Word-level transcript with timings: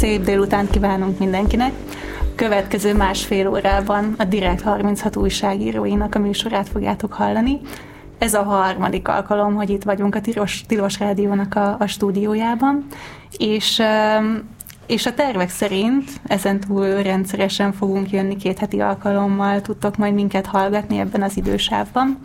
Szép 0.00 0.24
délután 0.24 0.70
kívánunk 0.70 1.18
mindenkinek! 1.18 1.72
Következő 2.34 2.94
másfél 2.94 3.48
órában 3.48 4.14
a 4.18 4.24
Direkt 4.24 4.60
36 4.60 5.16
újságíróinak 5.16 6.14
a 6.14 6.18
műsorát 6.18 6.68
fogjátok 6.68 7.12
hallani. 7.12 7.60
Ez 8.18 8.34
a 8.34 8.42
harmadik 8.42 9.08
alkalom, 9.08 9.54
hogy 9.54 9.70
itt 9.70 9.82
vagyunk 9.82 10.14
a 10.14 10.20
Tilos, 10.20 10.64
Tilos 10.66 10.98
Rádiónak 10.98 11.54
a, 11.54 11.76
a 11.78 11.86
stúdiójában, 11.86 12.86
és 13.38 13.82
és 14.86 15.06
a 15.06 15.14
tervek 15.14 15.50
szerint 15.50 16.10
ezen 16.26 16.60
túl 16.60 17.02
rendszeresen 17.02 17.72
fogunk 17.72 18.10
jönni 18.10 18.36
két 18.36 18.58
heti 18.58 18.80
alkalommal, 18.80 19.60
tudtok 19.60 19.96
majd 19.96 20.14
minket 20.14 20.46
hallgatni 20.46 20.98
ebben 20.98 21.22
az 21.22 21.36
idősávban. 21.36 22.18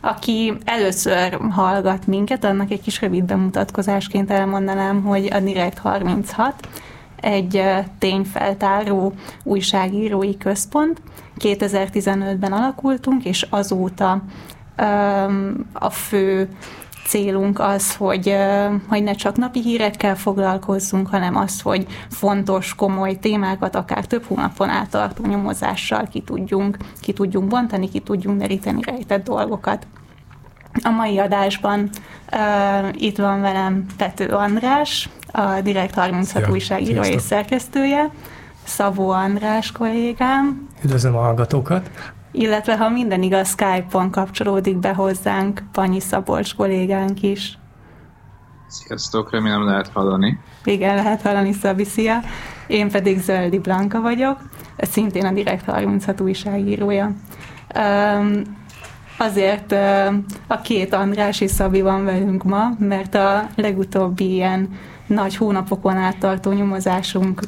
Aki 0.00 0.52
először 0.64 1.38
hallgat 1.50 2.06
minket, 2.06 2.44
annak 2.44 2.70
egy 2.70 2.82
kis 2.82 3.00
rövid 3.00 3.24
bemutatkozásként 3.24 4.30
elmondanám, 4.30 5.02
hogy 5.02 5.28
a 5.32 5.40
Direct 5.40 5.78
36 5.78 6.54
egy 7.20 7.62
tényfeltáró 7.98 9.12
újságírói 9.42 10.36
központ. 10.36 11.00
2015-ben 11.38 12.52
alakultunk, 12.52 13.24
és 13.24 13.46
azóta 13.50 14.22
a 15.72 15.90
fő 15.90 16.48
célunk 17.08 17.58
az, 17.60 17.96
hogy, 17.96 18.36
hogy 18.88 19.02
ne 19.02 19.12
csak 19.12 19.36
napi 19.36 19.60
hírekkel 19.60 20.16
foglalkozzunk, 20.16 21.08
hanem 21.08 21.36
az, 21.36 21.60
hogy 21.60 21.86
fontos, 22.10 22.74
komoly 22.74 23.18
témákat 23.18 23.74
akár 23.74 24.04
több 24.04 24.24
hónapon 24.24 24.68
át 24.68 24.90
tartó 24.90 25.24
nyomozással 25.26 26.08
ki 26.10 26.20
tudjunk, 26.20 26.76
ki 27.00 27.12
tudjunk 27.12 27.48
bontani, 27.48 27.88
ki 27.88 28.00
tudjunk 28.00 28.40
deríteni 28.40 28.82
rejtett 28.82 29.24
dolgokat. 29.24 29.86
A 30.82 30.90
mai 30.90 31.18
adásban 31.18 31.90
uh, 32.32 33.02
itt 33.02 33.18
van 33.18 33.40
velem 33.40 33.86
Pető 33.96 34.26
András, 34.26 35.08
a 35.32 35.60
Direkt 35.60 35.94
36 35.94 36.42
Szia. 36.42 36.52
újságíró 36.52 37.02
és 37.02 37.22
szerkesztője, 37.22 38.10
Szabó 38.64 39.10
András 39.10 39.72
kollégám. 39.72 40.68
Üdvözlöm 40.84 41.16
a 41.16 41.20
hallgatókat! 41.20 41.90
illetve 42.32 42.76
ha 42.76 42.88
minden 42.88 43.22
igaz, 43.22 43.48
Skype-on 43.48 44.10
kapcsolódik 44.10 44.76
be 44.76 44.94
hozzánk 44.94 45.62
Panyi 45.72 46.00
Szabolcs 46.00 46.54
kollégánk 46.54 47.22
is. 47.22 47.58
Sziasztok, 48.66 49.30
remélem 49.30 49.64
lehet 49.64 49.88
hallani. 49.88 50.38
Igen, 50.64 50.94
lehet 50.94 51.22
hallani, 51.22 51.52
Szabi, 51.52 51.84
szia. 51.84 52.20
Én 52.66 52.90
pedig 52.90 53.20
Zöldi 53.20 53.58
Blanka 53.58 54.00
vagyok, 54.00 54.38
szintén 54.76 55.26
a 55.26 55.32
Direkt 55.32 55.64
36 55.64 56.20
újságírója. 56.20 57.12
Um, 57.76 58.42
azért 59.18 59.72
uh, 59.72 60.14
a 60.46 60.60
két 60.60 60.92
András 60.92 61.40
és 61.40 61.50
Szabi 61.50 61.80
van 61.80 62.04
velünk 62.04 62.44
ma, 62.44 62.68
mert 62.78 63.14
a 63.14 63.46
legutóbbi 63.56 64.32
ilyen 64.32 64.68
nagy 65.08 65.36
hónapokon 65.36 65.96
át 65.96 66.18
tartó 66.18 66.52
nyomozásunk, 66.52 67.42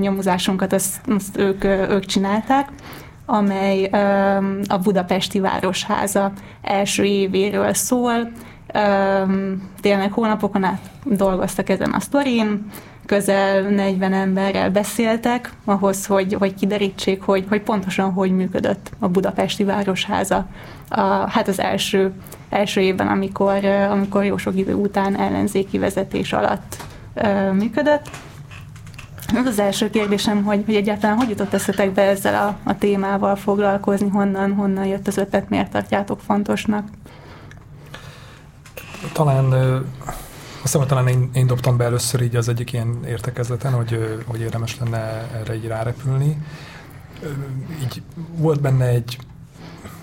nyomozásunkat 0.00 0.72
azt, 0.72 1.00
azt 1.16 1.38
ők, 1.38 1.64
ők 1.64 2.04
csinálták, 2.04 2.68
amely 3.26 3.84
a 4.68 4.78
Budapesti 4.82 5.40
Városháza 5.40 6.32
első 6.62 7.04
évéről 7.04 7.74
szól. 7.74 8.30
Tényleg 9.80 10.12
hónapokon 10.12 10.64
át 10.64 10.90
dolgoztak 11.04 11.68
ezen 11.68 11.92
a 11.92 12.00
sztorin, 12.00 12.70
közel 13.06 13.62
40 13.62 14.12
emberrel 14.12 14.70
beszéltek 14.70 15.52
ahhoz, 15.64 16.06
hogy, 16.06 16.32
hogy 16.32 16.54
kiderítsék, 16.54 17.22
hogy, 17.22 17.44
hogy 17.48 17.62
pontosan 17.62 18.12
hogy 18.12 18.30
működött 18.30 18.90
a 18.98 19.08
Budapesti 19.08 19.64
Városháza 19.64 20.46
a, 20.88 21.00
hát 21.28 21.48
az 21.48 21.60
első, 21.60 22.12
első 22.48 22.80
évben, 22.80 23.08
amikor, 23.08 23.64
amikor 23.64 24.24
jó 24.24 24.36
sok 24.36 24.56
idő 24.56 24.74
után 24.74 25.18
ellenzéki 25.18 25.78
vezetés 25.78 26.32
alatt 26.32 26.76
működött. 27.52 28.10
Az 29.34 29.46
az 29.46 29.58
első 29.58 29.90
kérdésem, 29.90 30.44
hogy, 30.44 30.62
hogy 30.66 30.74
egyáltalán 30.74 31.16
hogy 31.16 31.28
jutott 31.28 31.54
eszetekbe 31.54 32.02
ezzel 32.02 32.34
a, 32.48 32.70
a 32.70 32.78
témával 32.78 33.36
foglalkozni, 33.36 34.08
honnan, 34.08 34.52
honnan 34.52 34.86
jött 34.86 35.06
az 35.06 35.16
ötlet, 35.16 35.48
miért 35.48 35.70
tartjátok 35.70 36.20
fontosnak? 36.20 36.88
Talán 39.12 39.52
azt 40.62 40.72
hiszem, 40.72 40.86
talán 40.86 41.08
én, 41.08 41.30
én 41.32 41.46
dobtam 41.46 41.76
be 41.76 41.84
először 41.84 42.20
így 42.20 42.36
az 42.36 42.48
egyik 42.48 42.72
ilyen 42.72 43.04
értekezleten, 43.06 43.72
hogy, 43.72 44.22
hogy 44.26 44.40
érdemes 44.40 44.78
lenne 44.78 45.30
erre 45.34 45.54
így 45.54 45.66
rárepülni. 45.66 46.38
Így 47.82 48.02
volt 48.36 48.60
benne 48.60 48.86
egy, 48.86 49.18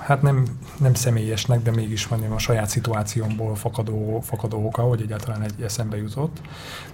hát 0.05 0.21
nem, 0.21 0.45
nem 0.77 0.93
személyesnek, 0.93 1.61
de 1.61 1.71
mégis 1.71 2.07
mondjam 2.07 2.31
a 2.31 2.37
saját 2.37 2.69
szituációmból 2.69 3.55
fakadó, 3.55 4.19
fakadó 4.19 4.65
oka, 4.65 4.81
hogy 4.81 5.01
egyáltalán 5.01 5.41
egy 5.41 5.61
eszembe 5.61 5.97
jutott. 5.97 6.41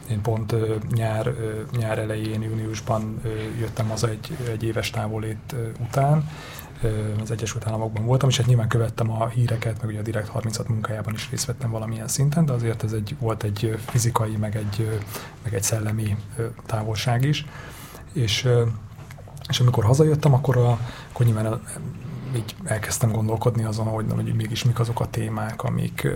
Én 0.09 0.21
pont 0.21 0.55
nyár, 0.95 1.33
nyár 1.77 1.99
elején, 1.99 2.41
júniusban 2.41 3.21
jöttem 3.59 3.91
az 3.91 4.03
egy, 4.03 4.37
egy 4.49 4.63
éves 4.63 4.89
távolét 4.89 5.55
után, 5.79 6.29
az 7.21 7.31
Egyesült 7.31 7.67
Államokban 7.67 8.05
voltam, 8.05 8.29
és 8.29 8.37
hát 8.37 8.45
nyilván 8.45 8.67
követtem 8.67 9.11
a 9.11 9.27
híreket, 9.27 9.81
meg 9.81 9.89
ugye 9.89 9.99
a 9.99 10.01
Direkt 10.01 10.27
36 10.27 10.67
munkájában 10.67 11.13
is 11.13 11.29
részt 11.29 11.45
vettem 11.45 11.71
valamilyen 11.71 12.07
szinten, 12.07 12.45
de 12.45 12.53
azért 12.53 12.83
ez 12.83 12.91
egy, 12.91 13.15
volt 13.19 13.43
egy 13.43 13.77
fizikai, 13.85 14.35
meg 14.35 14.55
egy, 14.55 15.01
meg 15.43 15.53
egy 15.53 15.63
szellemi 15.63 16.17
távolság 16.65 17.23
is. 17.23 17.45
És, 18.13 18.47
és 19.49 19.59
amikor 19.59 19.83
hazajöttem, 19.83 20.33
akkor, 20.33 20.57
a, 20.57 20.79
akkor 21.11 21.25
nyilván 21.25 21.61
így 22.35 22.55
elkezdtem 22.63 23.11
gondolkodni 23.11 23.63
azon, 23.63 23.85
hogy, 23.85 24.05
hogy 24.15 24.35
mégis 24.35 24.63
mik 24.63 24.79
azok 24.79 24.99
a 24.99 25.09
témák, 25.09 25.63
amik, 25.63 26.07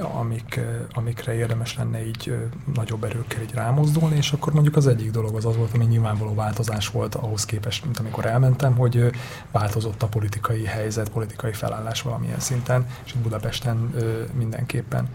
amik, 0.00 0.60
amikre 0.92 1.34
érdemes 1.34 1.76
lenne 1.76 2.06
így 2.06 2.36
nagyobb 2.74 3.04
erőkkel 3.04 3.42
így 3.42 3.54
rámozdulni, 3.54 4.16
és 4.16 4.32
akkor 4.32 4.52
mondjuk 4.52 4.76
az 4.76 4.86
egyik 4.86 5.10
dolog 5.10 5.36
az 5.36 5.44
az 5.44 5.56
volt, 5.56 5.74
ami 5.74 5.84
nyilvánvaló 5.84 6.34
változás 6.34 6.88
volt 6.88 7.14
ahhoz 7.14 7.44
képest, 7.44 7.84
mint 7.84 7.98
amikor 7.98 8.26
elmentem, 8.26 8.76
hogy 8.76 9.10
változott 9.50 10.02
a 10.02 10.06
politikai 10.06 10.64
helyzet, 10.64 11.08
politikai 11.08 11.52
felállás 11.52 12.02
valamilyen 12.02 12.40
szinten, 12.40 12.86
és 13.04 13.12
Budapesten 13.12 13.94
mindenképpen. 14.34 15.08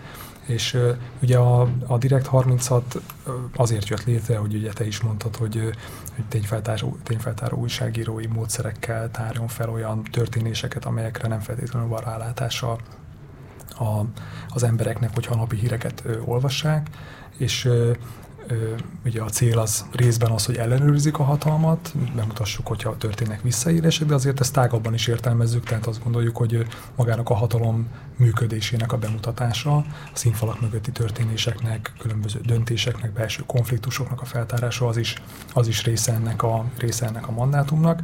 És 0.49 0.77
ugye 1.21 1.37
a, 1.37 1.69
a 1.87 1.97
Direkt 1.97 2.25
36 2.25 3.01
azért 3.55 3.87
jött 3.87 4.03
létre, 4.03 4.37
hogy 4.37 4.53
ugye 4.53 4.73
te 4.73 4.85
is 4.85 4.99
mondtad, 4.99 5.35
hogy, 5.35 5.55
hogy 6.15 6.25
tényfeltáró, 6.27 6.97
tényfeltáró 7.03 7.57
újságírói 7.57 8.25
módszerekkel 8.25 9.11
tárjon 9.11 9.47
fel 9.47 9.69
olyan 9.69 10.03
történéseket, 10.03 10.85
amelyekre 10.85 11.27
nem 11.27 11.39
feltétlenül 11.39 11.87
van 11.87 12.01
rálátása 12.01 12.71
a, 13.79 14.01
az 14.47 14.63
embereknek, 14.63 15.13
hogyha 15.13 15.35
napi 15.35 15.55
híreket 15.57 16.01
ö, 16.05 16.19
olvassák, 16.19 16.87
és 17.37 17.65
ö, 17.65 17.91
ugye 19.05 19.21
a 19.21 19.29
cél 19.29 19.59
az 19.59 19.85
részben 19.91 20.31
az, 20.31 20.45
hogy 20.45 20.55
ellenőrizik 20.55 21.19
a 21.19 21.23
hatalmat, 21.23 21.93
bemutassuk, 22.15 22.67
hogyha 22.67 22.97
történnek 22.97 23.41
visszaélések, 23.41 24.07
de 24.07 24.13
azért 24.13 24.39
ezt 24.39 24.53
tágabban 24.53 24.93
is 24.93 25.07
értelmezzük, 25.07 25.63
tehát 25.63 25.87
azt 25.87 26.03
gondoljuk, 26.03 26.37
hogy 26.37 26.65
magának 26.95 27.29
a 27.29 27.33
hatalom 27.33 27.87
működésének 28.17 28.91
a 28.91 28.97
bemutatása, 28.97 29.75
a 29.75 29.85
színfalak 30.13 30.61
mögötti 30.61 30.91
történéseknek, 30.91 31.93
különböző 31.99 32.39
döntéseknek, 32.45 33.13
belső 33.13 33.43
konfliktusoknak 33.45 34.21
a 34.21 34.25
feltárása, 34.25 34.87
az 34.87 34.97
is, 34.97 35.15
az 35.53 35.67
is 35.67 35.83
része, 35.83 36.13
ennek 36.13 36.43
a, 36.43 36.65
része 36.77 37.05
ennek 37.05 37.27
a 37.27 37.31
mandátumnak. 37.31 38.01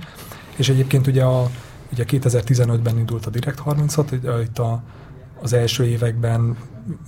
És 0.56 0.69
egyébként 0.69 1.07
ugye, 1.07 1.23
a, 1.23 1.50
ugye 1.91 2.03
2015-ben 2.07 2.97
indult 2.97 3.25
a 3.25 3.29
Direct 3.29 3.59
36, 3.59 4.12
itt 4.41 4.59
a, 4.59 4.83
az 5.41 5.53
első 5.53 5.85
években 5.85 6.57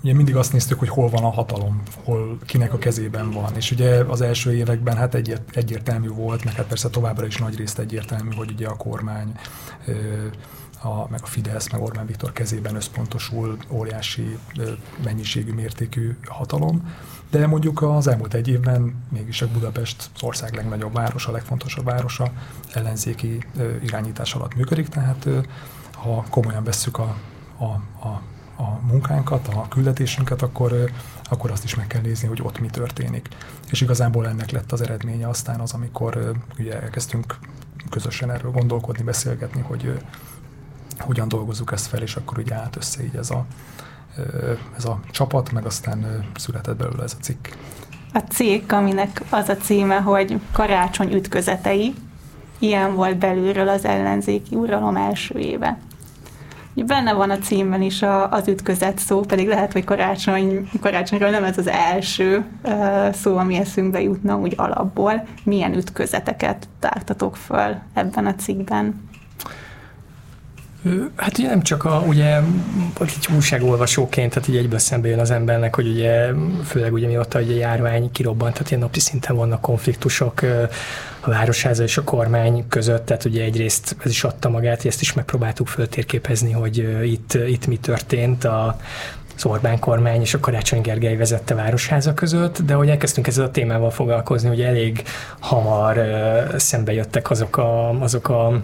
ugye 0.03 0.13
mindig 0.13 0.35
azt 0.35 0.53
néztük, 0.53 0.79
hogy 0.79 0.89
hol 0.89 1.09
van 1.09 1.23
a 1.23 1.29
hatalom, 1.29 1.81
hol 2.03 2.37
kinek 2.45 2.73
a 2.73 2.77
kezében 2.77 3.31
van. 3.31 3.55
És 3.55 3.71
ugye 3.71 4.03
az 4.03 4.21
első 4.21 4.53
években 4.53 4.97
hát 4.97 5.15
egyért, 5.15 5.55
egyértelmű 5.55 6.07
volt, 6.07 6.43
meg 6.43 6.53
hát 6.53 6.65
persze 6.65 6.89
továbbra 6.89 7.25
is 7.25 7.37
nagy 7.37 7.57
részt 7.57 7.79
egyértelmű, 7.79 8.35
hogy 8.35 8.51
ugye 8.51 8.67
a 8.67 8.75
kormány, 8.75 9.39
a, 10.81 11.09
meg 11.09 11.19
a 11.23 11.25
Fidesz, 11.25 11.71
meg 11.71 11.81
Orbán 11.81 12.05
Viktor 12.05 12.31
kezében 12.31 12.75
összpontosul 12.75 13.57
óriási 13.69 14.37
mennyiségű, 15.03 15.53
mértékű 15.53 16.17
hatalom. 16.25 16.91
De 17.29 17.47
mondjuk 17.47 17.81
az 17.81 18.07
elmúlt 18.07 18.33
egy 18.33 18.47
évben 18.47 18.95
mégis 19.09 19.41
a 19.41 19.47
Budapest 19.47 20.09
az 20.15 20.23
ország 20.23 20.55
legnagyobb 20.55 20.93
városa, 20.93 21.29
a 21.29 21.31
legfontosabb 21.31 21.85
városa 21.85 22.31
ellenzéki 22.73 23.45
irányítás 23.83 24.33
alatt 24.33 24.55
működik, 24.55 24.87
tehát 24.87 25.27
ha 25.91 26.25
komolyan 26.29 26.63
vesszük 26.63 26.97
a, 26.97 27.15
a, 27.57 28.07
a 28.07 28.21
a 28.57 28.79
munkánkat, 28.91 29.47
a 29.47 29.67
küldetésünket, 29.67 30.41
akkor, 30.41 30.73
akkor 31.29 31.51
azt 31.51 31.63
is 31.63 31.75
meg 31.75 31.87
kell 31.87 32.01
nézni, 32.01 32.27
hogy 32.27 32.41
ott 32.41 32.59
mi 32.59 32.67
történik. 32.67 33.27
És 33.71 33.81
igazából 33.81 34.27
ennek 34.27 34.51
lett 34.51 34.71
az 34.71 34.81
eredménye 34.81 35.27
aztán 35.27 35.59
az, 35.59 35.73
amikor 35.73 36.31
ugye 36.59 36.81
elkezdtünk 36.81 37.39
közösen 37.89 38.31
erről 38.31 38.51
gondolkodni, 38.51 39.03
beszélgetni, 39.03 39.61
hogy 39.61 39.99
hogyan 40.99 41.27
dolgozzuk 41.27 41.71
ezt 41.71 41.87
fel, 41.87 42.01
és 42.01 42.15
akkor 42.15 42.37
ugye 42.37 42.55
állt 42.55 42.75
össze 42.75 43.03
így 43.03 43.15
ez 43.15 43.29
a, 43.29 43.45
ez 44.77 44.85
a 44.85 44.99
csapat, 45.11 45.51
meg 45.51 45.65
aztán 45.65 46.29
született 46.35 46.77
belőle 46.77 47.03
ez 47.03 47.15
a 47.19 47.21
cikk. 47.21 47.47
A 48.13 48.19
cikk, 48.19 48.71
aminek 48.71 49.21
az 49.29 49.49
a 49.49 49.57
címe, 49.57 49.97
hogy 49.97 50.39
Karácsony 50.51 51.13
ütközetei, 51.13 51.93
ilyen 52.59 52.95
volt 52.95 53.17
belülről 53.17 53.67
az 53.67 53.85
ellenzéki 53.85 54.55
uralom 54.55 54.95
első 54.95 55.39
éve. 55.39 55.77
Benne 56.85 57.13
van 57.13 57.29
a 57.29 57.37
címben 57.37 57.81
is 57.81 58.01
a, 58.01 58.31
az 58.31 58.47
ütközet 58.47 58.97
szó, 58.97 59.19
pedig 59.19 59.47
lehet, 59.47 59.73
hogy 59.73 59.83
karácsony, 59.83 60.69
karácsonyról 60.81 61.29
nem 61.29 61.43
ez 61.43 61.57
az 61.57 61.67
első 61.67 62.45
uh, 62.63 63.13
szó, 63.13 63.37
ami 63.37 63.55
eszünkbe 63.55 64.01
jutna 64.01 64.37
úgy 64.37 64.53
alapból. 64.57 65.27
Milyen 65.43 65.73
ütközeteket 65.73 66.67
tártatok 66.79 67.35
föl 67.35 67.75
ebben 67.93 68.25
a 68.25 68.35
cikkben? 68.35 69.09
Hát 71.15 71.37
ugye 71.37 71.47
nem 71.47 71.61
csak 71.61 71.83
a, 71.85 72.03
ugye, 72.07 72.39
egy 72.99 73.27
újságolvasóként, 73.35 74.33
tehát 74.33 74.49
így 74.49 74.55
egyből 74.55 74.79
szembe 74.79 75.07
jön 75.07 75.19
az 75.19 75.31
embernek, 75.31 75.75
hogy 75.75 75.87
ugye, 75.87 76.29
főleg 76.65 76.93
ugye 76.93 77.07
miatta 77.07 77.37
hogy 77.37 77.51
a 77.51 77.55
járvány 77.55 78.11
kirobbant, 78.11 78.53
tehát 78.53 78.69
ilyen 78.69 78.81
napi 78.81 78.99
szinten 78.99 79.35
vannak 79.35 79.61
konfliktusok 79.61 80.41
a 81.19 81.29
városháza 81.29 81.83
és 81.83 81.97
a 81.97 82.03
kormány 82.03 82.67
között, 82.67 83.05
tehát 83.05 83.25
ugye 83.25 83.43
egyrészt 83.43 83.95
ez 84.03 84.11
is 84.11 84.23
adta 84.23 84.49
magát, 84.49 84.85
ezt 84.85 85.01
is 85.01 85.13
megpróbáltuk 85.13 85.67
föltérképezni, 85.67 86.51
hogy 86.51 86.77
itt, 87.03 87.33
itt 87.33 87.67
mi 87.67 87.77
történt 87.77 88.43
a, 88.43 88.77
az 89.35 89.45
Orbán 89.45 89.79
kormány 89.79 90.21
és 90.21 90.33
a 90.33 90.39
Karácsony 90.39 90.81
Gergely 90.81 91.15
vezette 91.15 91.55
városháza 91.55 92.13
között, 92.13 92.61
de 92.61 92.73
hogy 92.73 92.89
elkezdtünk 92.89 93.27
ezzel 93.27 93.45
a 93.45 93.51
témával 93.51 93.91
foglalkozni, 93.91 94.47
hogy 94.47 94.61
elég 94.61 95.03
hamar 95.39 95.99
szembe 96.57 96.93
jöttek 96.93 97.29
azok 97.29 97.57
a, 97.57 98.01
azok 98.01 98.29
a 98.29 98.61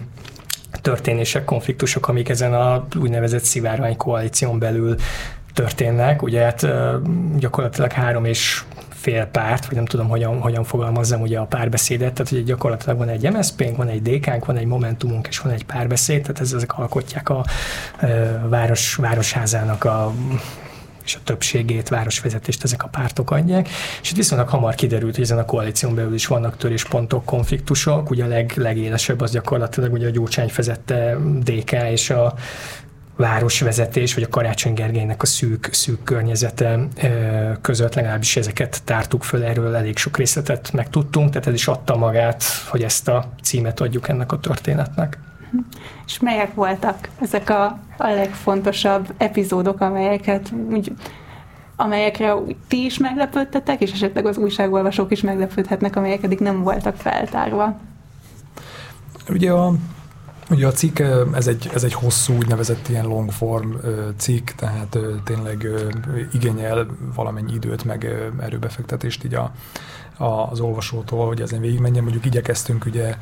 történések, 0.84 1.44
konfliktusok, 1.44 2.08
amik 2.08 2.28
ezen 2.28 2.54
a 2.54 2.86
úgynevezett 3.00 3.42
szivárvány 3.42 3.96
koalíción 3.96 4.58
belül 4.58 4.96
történnek. 5.54 6.22
Ugye 6.22 6.42
hát 6.42 6.66
gyakorlatilag 7.38 7.92
három 7.92 8.24
és 8.24 8.62
fél 8.90 9.26
párt, 9.26 9.66
vagy 9.66 9.74
nem 9.74 9.84
tudom, 9.84 10.08
hogyan, 10.08 10.40
hogyan 10.40 10.64
fogalmazzam 10.64 11.20
ugye 11.20 11.38
a 11.38 11.44
párbeszédet, 11.44 12.12
tehát 12.14 12.32
ugye 12.32 12.40
gyakorlatilag 12.40 12.98
van 12.98 13.08
egy 13.08 13.30
MSZP-nk, 13.32 13.76
van 13.76 13.88
egy 13.88 14.02
DK-nk, 14.02 14.44
van 14.44 14.56
egy 14.56 14.66
Momentumunk, 14.66 15.26
és 15.26 15.38
van 15.38 15.52
egy 15.52 15.64
párbeszéd, 15.64 16.22
tehát 16.22 16.40
ezek 16.40 16.78
alkotják 16.78 17.28
a, 17.28 17.44
a 18.44 18.48
város, 18.48 18.94
városházának 18.94 19.84
a 19.84 20.12
és 21.04 21.14
a 21.14 21.18
többségét, 21.24 21.88
városvezetést 21.88 22.64
ezek 22.64 22.82
a 22.82 22.88
pártok 22.88 23.30
adják, 23.30 23.68
és 24.02 24.10
itt 24.10 24.16
viszonylag 24.16 24.48
hamar 24.48 24.74
kiderült, 24.74 25.14
hogy 25.14 25.24
ezen 25.24 25.38
a 25.38 25.44
koalíción 25.44 25.94
belül 25.94 26.14
is 26.14 26.26
vannak 26.26 26.56
töréspontok, 26.56 27.24
konfliktusok, 27.24 28.10
ugye 28.10 28.24
a 28.24 28.28
leg, 28.28 28.52
legélesebb 28.56 29.20
az 29.20 29.30
gyakorlatilag 29.30 29.92
ugye 29.92 30.06
a 30.06 30.10
Gyurcsány 30.10 30.50
vezette 30.56 31.16
DK 31.42 31.72
és 31.72 32.10
a 32.10 32.34
városvezetés, 33.16 34.14
vagy 34.14 34.22
a 34.22 34.28
Karácsony 34.28 34.74
Gergelynek 34.74 35.22
a 35.22 35.26
szűk, 35.26 35.68
szűk 35.72 36.02
környezete 36.02 36.88
között, 37.60 37.94
legalábbis 37.94 38.36
ezeket 38.36 38.82
tártuk 38.84 39.24
föl, 39.24 39.44
erről 39.44 39.74
elég 39.74 39.96
sok 39.96 40.16
részletet 40.16 40.72
megtudtunk, 40.72 41.30
tehát 41.30 41.46
ez 41.46 41.54
is 41.54 41.66
adta 41.66 41.96
magát, 41.96 42.44
hogy 42.68 42.82
ezt 42.82 43.08
a 43.08 43.32
címet 43.42 43.80
adjuk 43.80 44.08
ennek 44.08 44.32
a 44.32 44.40
történetnek. 44.40 45.18
És 46.06 46.20
melyek 46.20 46.54
voltak 46.54 47.08
ezek 47.20 47.50
a, 47.50 47.64
a 47.96 48.08
legfontosabb 48.08 49.14
epizódok, 49.16 49.80
amelyeket 49.80 50.52
úgy, 50.70 50.92
amelyekre 51.76 52.34
ti 52.68 52.84
is 52.84 52.98
meglepődtetek, 52.98 53.80
és 53.80 53.92
esetleg 53.92 54.26
az 54.26 54.36
újságolvasók 54.36 55.10
is 55.10 55.20
meglepődhetnek, 55.20 55.96
amelyek 55.96 56.22
eddig 56.22 56.38
nem 56.38 56.62
voltak 56.62 56.96
feltárva? 56.96 57.76
Ugye 59.28 59.52
a, 59.52 59.72
ugye 60.50 60.66
a 60.66 60.72
cikk, 60.72 61.00
ez 61.34 61.46
egy, 61.46 61.70
ez 61.74 61.84
egy 61.84 61.94
hosszú, 61.94 62.34
úgynevezett 62.34 62.88
ilyen 62.88 63.06
long 63.06 63.30
form 63.30 63.70
cikk, 64.16 64.50
tehát 64.50 64.98
tényleg 65.24 65.68
igényel 66.32 66.86
valamennyi 67.14 67.52
időt, 67.52 67.84
meg 67.84 68.30
erőbefektetést 68.40 69.24
így 69.24 69.34
a, 69.34 69.52
az 70.16 70.60
olvasótól, 70.60 71.26
hogy 71.26 71.40
ezen 71.40 71.60
végigmenjen. 71.60 72.02
Mondjuk 72.02 72.24
igyekeztünk 72.24 72.84
ugye 72.84 73.16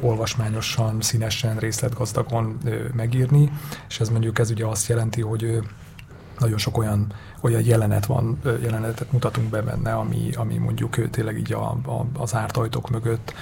olvasmányosan, 0.00 1.00
színesen, 1.00 1.56
részletgazdagon 1.56 2.58
megírni, 2.94 3.50
és 3.88 4.00
ez 4.00 4.08
mondjuk 4.08 4.38
ez 4.38 4.50
ugye 4.50 4.66
azt 4.66 4.88
jelenti, 4.88 5.20
hogy 5.20 5.62
nagyon 6.38 6.58
sok 6.58 6.78
olyan, 6.78 7.12
olyan 7.40 7.64
jelenet 7.64 8.06
van, 8.06 8.40
jelenetet 8.62 9.12
mutatunk 9.12 9.50
be 9.50 9.62
benne, 9.62 9.92
ami, 9.92 10.30
ami 10.34 10.56
mondjuk 10.56 11.10
tényleg 11.10 11.38
így 11.38 11.52
a, 11.52 11.70
a, 11.70 12.06
az 12.18 12.34
árt 12.34 12.56
ajtók 12.56 12.90
mögött 12.90 13.34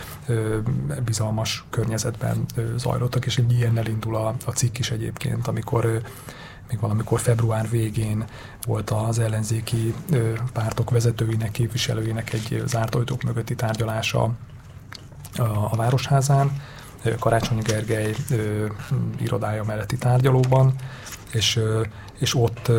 bizalmas 1.04 1.64
környezetben 1.70 2.44
zajlottak, 2.76 3.26
és 3.26 3.38
egy 3.38 3.52
ilyennel 3.52 3.86
indul 3.86 4.16
a, 4.16 4.34
a 4.44 4.50
cikk 4.50 4.78
is 4.78 4.90
egyébként, 4.90 5.46
amikor 5.46 6.00
még 6.68 6.80
valamikor 6.80 7.20
február 7.20 7.68
végén 7.70 8.24
volt 8.66 8.90
az 8.90 9.18
ellenzéki 9.18 9.94
pártok 10.52 10.90
vezetőinek, 10.90 11.50
képviselőinek 11.50 12.32
egy 12.32 12.62
zárt 12.66 12.94
ajtók 12.94 13.22
mögötti 13.22 13.54
tárgyalása 13.54 14.30
a, 15.36 15.76
Városházán, 15.76 16.62
Karácsony 17.18 17.58
Gergely 17.62 18.14
irodája 19.20 19.64
melletti 19.64 19.96
tárgyalóban, 19.96 20.74
és, 21.32 21.60
és 22.18 22.34
ott, 22.34 22.70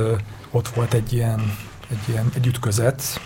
ott 0.52 0.68
volt 0.68 0.94
egy 0.94 1.14
ilyen 1.14 1.58
egy 1.90 2.10
ilyen 2.10 2.32
egy 2.36 2.48
ütközet, 2.48 3.22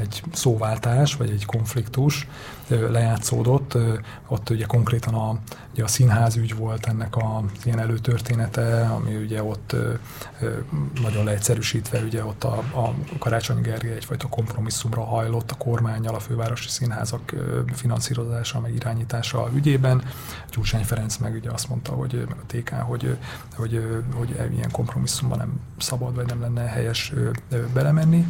egy 0.00 0.22
szóváltás, 0.32 1.14
vagy 1.14 1.30
egy 1.30 1.44
konfliktus 1.44 2.26
lejátszódott. 2.70 3.76
Ott 4.28 4.50
ugye 4.50 4.64
konkrétan 4.64 5.14
a, 5.14 5.38
ugye 5.72 5.84
a 5.84 5.88
színházügy 5.88 6.56
volt 6.56 6.86
ennek 6.86 7.16
a 7.16 7.42
ilyen 7.64 7.78
előtörténete, 7.78 8.86
ami 8.86 9.16
ugye 9.16 9.42
ott 9.42 9.76
nagyon 11.02 11.24
leegyszerűsítve, 11.24 12.00
ugye 12.00 12.24
ott 12.24 12.44
a, 12.44 12.58
a 12.58 12.94
Karácsony 13.18 13.60
Gergely 13.60 13.94
egyfajta 13.94 14.28
kompromisszumra 14.28 15.04
hajlott 15.04 15.50
a 15.50 15.56
kormányjal, 15.56 16.14
a 16.14 16.20
fővárosi 16.20 16.68
színházak 16.68 17.34
finanszírozása, 17.72 18.60
meg 18.60 18.74
irányítása 18.74 19.50
ügyében. 19.54 20.02
Gyurcsány 20.50 20.84
Ferenc 20.84 21.16
meg 21.16 21.34
ugye 21.34 21.50
azt 21.50 21.68
mondta, 21.68 21.92
hogy 21.92 22.24
meg 22.28 22.38
a 22.38 22.46
TK, 22.46 22.70
hogy, 22.70 23.16
hogy, 23.56 23.84
hogy, 24.14 24.36
hogy 24.38 24.52
ilyen 24.54 24.70
kompromisszumban 24.70 25.38
nem 25.38 25.60
szabad, 25.78 26.14
vagy 26.14 26.26
nem 26.26 26.40
lenne 26.40 26.62
helyes 26.62 27.12
belemenni 27.72 28.26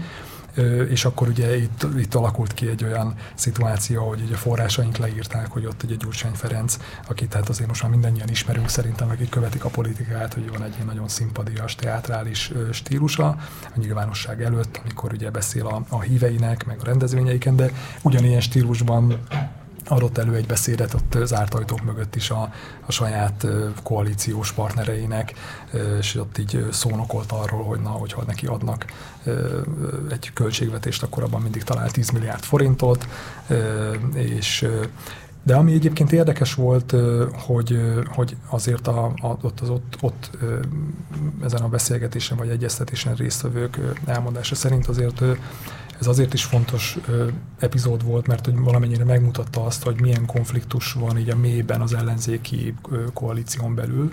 és 0.90 1.04
akkor 1.04 1.28
ugye 1.28 1.56
itt, 1.56 1.86
itt 1.98 2.14
alakult 2.14 2.54
ki 2.54 2.68
egy 2.68 2.84
olyan 2.84 3.14
szituáció, 3.34 4.08
hogy 4.08 4.20
ugye 4.20 4.36
forrásaink 4.36 4.96
leírták, 4.96 5.50
hogy 5.50 5.66
ott 5.66 5.82
egy 5.82 5.96
Gyurcsány 5.96 6.32
Ferenc, 6.32 6.76
akit 7.08 7.28
tehát 7.28 7.48
azért 7.48 7.68
most 7.68 7.82
már 7.82 7.90
mindannyian 7.90 8.28
ismerünk 8.28 8.68
szerintem, 8.68 9.10
akik 9.10 9.28
követik 9.28 9.64
a 9.64 9.68
politikát, 9.68 10.34
hogy 10.34 10.50
van 10.50 10.62
egy 10.62 10.74
ilyen 10.74 10.86
nagyon 10.86 11.08
szimpadias, 11.08 11.74
teátrális 11.74 12.52
stílusa 12.72 13.26
a 13.62 13.78
nyilvánosság 13.78 14.42
előtt, 14.42 14.80
amikor 14.82 15.12
ugye 15.12 15.30
beszél 15.30 15.66
a, 15.66 15.82
a 15.88 16.00
híveinek, 16.00 16.66
meg 16.66 16.78
a 16.80 16.84
rendezvényeiken, 16.84 17.56
de 17.56 17.70
ugyanilyen 18.02 18.40
stílusban 18.40 19.18
adott 19.90 20.18
elő 20.18 20.34
egy 20.34 20.46
beszédet 20.46 20.94
ott 20.94 21.26
zárt 21.26 21.54
ajtók 21.54 21.82
mögött 21.82 22.16
is 22.16 22.30
a, 22.30 22.52
a 22.86 22.92
saját 22.92 23.46
koalíciós 23.82 24.52
partnereinek, 24.52 25.32
és 25.98 26.14
ott 26.14 26.38
így 26.38 26.66
szónokolt 26.70 27.32
arról, 27.32 27.64
hogy 27.64 27.80
na, 27.80 27.88
hogyha 27.88 28.22
neki 28.26 28.46
adnak 28.46 28.84
egy 30.10 30.32
költségvetést, 30.32 31.02
akkor 31.02 31.22
abban 31.22 31.42
mindig 31.42 31.62
talál 31.62 31.90
10 31.90 32.10
milliárd 32.10 32.42
forintot, 32.42 33.06
és 34.14 34.68
de 35.42 35.54
ami 35.54 35.72
egyébként 35.72 36.12
érdekes 36.12 36.54
volt, 36.54 36.94
hogy, 37.32 37.80
hogy 38.06 38.36
azért 38.48 38.86
a, 38.86 39.04
a, 39.04 39.36
ott, 39.42 39.60
az, 39.60 39.68
ott, 39.68 39.96
ott 40.00 40.30
ezen 41.44 41.60
a 41.62 41.68
beszélgetésen 41.68 42.36
vagy 42.36 42.48
egyeztetésen 42.48 43.14
résztvevők 43.14 43.78
elmondása 44.04 44.54
szerint 44.54 44.86
azért 44.86 45.22
ez 46.00 46.06
azért 46.06 46.34
is 46.34 46.44
fontos 46.44 46.98
ö, 47.08 47.28
epizód 47.58 48.04
volt, 48.04 48.26
mert 48.26 48.44
hogy 48.44 48.58
valamennyire 48.58 49.04
megmutatta 49.04 49.64
azt, 49.64 49.82
hogy 49.82 50.00
milyen 50.00 50.26
konfliktus 50.26 50.92
van 50.92 51.18
így 51.18 51.30
a 51.30 51.36
mélyben 51.36 51.80
az 51.80 51.94
ellenzéki 51.94 52.74
ö, 52.90 53.04
koalíción 53.12 53.74
belül, 53.74 54.12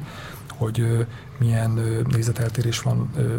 hogy 0.57 0.79
ö, 0.79 1.01
milyen 1.37 1.77
ö, 1.77 2.01
nézeteltérés 2.01 2.81
van 2.81 3.09
ö, 3.15 3.37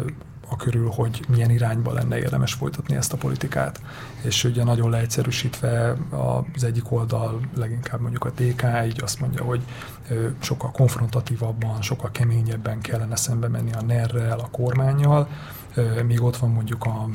a 0.51 0.55
körül, 0.55 0.89
hogy 0.89 1.21
milyen 1.27 1.49
irányba 1.49 1.93
lenne 1.93 2.17
érdemes 2.17 2.53
folytatni 2.53 2.95
ezt 2.95 3.13
a 3.13 3.17
politikát. 3.17 3.81
És 4.21 4.43
ugye 4.43 4.63
nagyon 4.63 4.89
leegyszerűsítve 4.89 5.97
az 6.55 6.63
egyik 6.63 6.91
oldal, 6.91 7.39
leginkább 7.55 8.01
mondjuk 8.01 8.25
a 8.25 8.31
TK, 8.31 8.63
így 8.85 9.01
azt 9.01 9.19
mondja, 9.19 9.43
hogy 9.43 9.61
sokkal 10.39 10.71
konfrontatívabban, 10.71 11.81
sokkal 11.81 12.11
keményebben 12.11 12.81
kellene 12.81 13.15
szembe 13.15 13.47
menni 13.47 13.71
a 13.71 13.81
NER-rel, 13.81 14.39
a 14.39 14.49
kormányjal, 14.51 15.27
míg 16.05 16.23
ott 16.23 16.37
van 16.37 16.49
mondjuk 16.49 16.85
a 16.85 17.09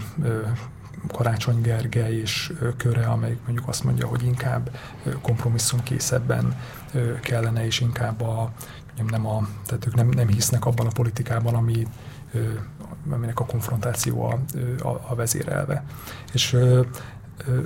Karácsony 1.12 1.60
Gergely 1.60 2.14
és 2.14 2.52
köre, 2.76 3.06
amelyik 3.06 3.38
mondjuk 3.44 3.68
azt 3.68 3.84
mondja, 3.84 4.06
hogy 4.06 4.24
inkább 4.24 4.70
kompromisszumkészebben 5.22 6.56
kellene, 7.20 7.66
és 7.66 7.80
inkább 7.80 8.20
a, 8.20 8.52
nem, 9.10 9.26
a, 9.26 9.48
tehát 9.66 9.86
ők 9.86 9.94
nem, 9.94 10.08
nem 10.08 10.28
hisznek 10.28 10.64
abban 10.66 10.86
a 10.86 10.92
politikában, 10.94 11.54
ami, 11.54 11.86
aminek 13.10 13.40
a 13.40 13.46
konfrontáció 13.46 14.24
a, 14.24 14.38
a, 14.88 15.04
a 15.08 15.14
vezérelve. 15.14 15.84
És 16.32 16.56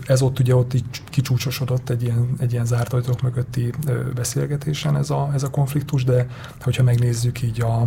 ez 0.07 0.23
ott 0.23 0.39
ugye 0.39 0.55
ott 0.55 0.75
így 0.75 0.85
kicsúcsosodott 1.05 1.89
egy 1.89 2.03
ilyen, 2.03 2.35
egy 2.39 2.53
ilyen 2.53 2.65
zárt 2.65 2.93
ajtók 2.93 3.23
mögötti 3.23 3.73
beszélgetésen 4.15 4.97
ez 4.97 5.11
a, 5.11 5.31
ez 5.35 5.43
a 5.43 5.51
konfliktus, 5.51 6.05
de 6.05 6.27
hogyha 6.61 6.83
megnézzük 6.83 7.43
így 7.43 7.61
a, 7.61 7.87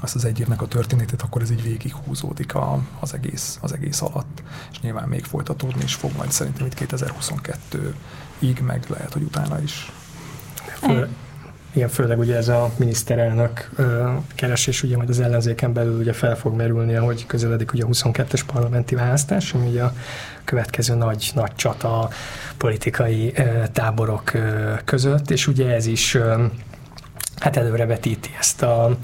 azt 0.00 0.14
az 0.14 0.24
egy 0.24 0.40
évnek 0.40 0.62
a 0.62 0.68
történetét, 0.68 1.22
akkor 1.22 1.42
ez 1.42 1.50
így 1.50 1.62
végighúzódik 1.62 2.54
a, 2.54 2.82
az, 3.00 3.14
egész, 3.14 3.58
az 3.60 3.72
egész 3.72 4.02
alatt, 4.02 4.42
és 4.72 4.80
nyilván 4.80 5.08
még 5.08 5.24
folytatódni 5.24 5.82
is 5.82 5.94
fog 5.94 6.10
majd 6.16 6.30
szerintem 6.30 6.66
itt 6.66 6.74
2022-ig, 6.78 8.64
meg 8.66 8.84
lehet, 8.88 9.12
hogy 9.12 9.22
utána 9.22 9.60
is. 9.60 9.92
Fő, 10.80 11.08
Igen, 11.74 11.88
főleg 11.88 12.18
ugye 12.18 12.36
ez 12.36 12.48
a 12.48 12.70
miniszterelnök 12.76 13.70
keresés, 14.34 14.82
ugye 14.82 14.96
majd 14.96 15.08
az 15.08 15.20
ellenzéken 15.20 15.72
belül 15.72 15.98
ugye 15.98 16.12
fel 16.12 16.36
fog 16.36 16.54
merülni, 16.54 16.94
ahogy 16.96 17.26
közeledik 17.26 17.72
ugye 17.72 17.84
a 17.84 17.86
22-es 17.86 18.40
parlamenti 18.46 18.94
választás, 18.94 19.54
ami 19.54 19.68
ugye 19.68 19.82
a 19.82 19.94
következő 20.44 20.94
nagy, 20.94 21.30
nagy 21.34 21.54
csata 21.54 22.08
politikai 22.56 23.34
táborok 23.72 24.32
között, 24.84 25.30
és 25.30 25.46
ugye 25.46 25.74
ez 25.74 25.86
is 25.86 26.18
hát 27.42 27.56
előrevetíti 27.56 28.30
ezt 28.38 28.62
a, 28.62 28.96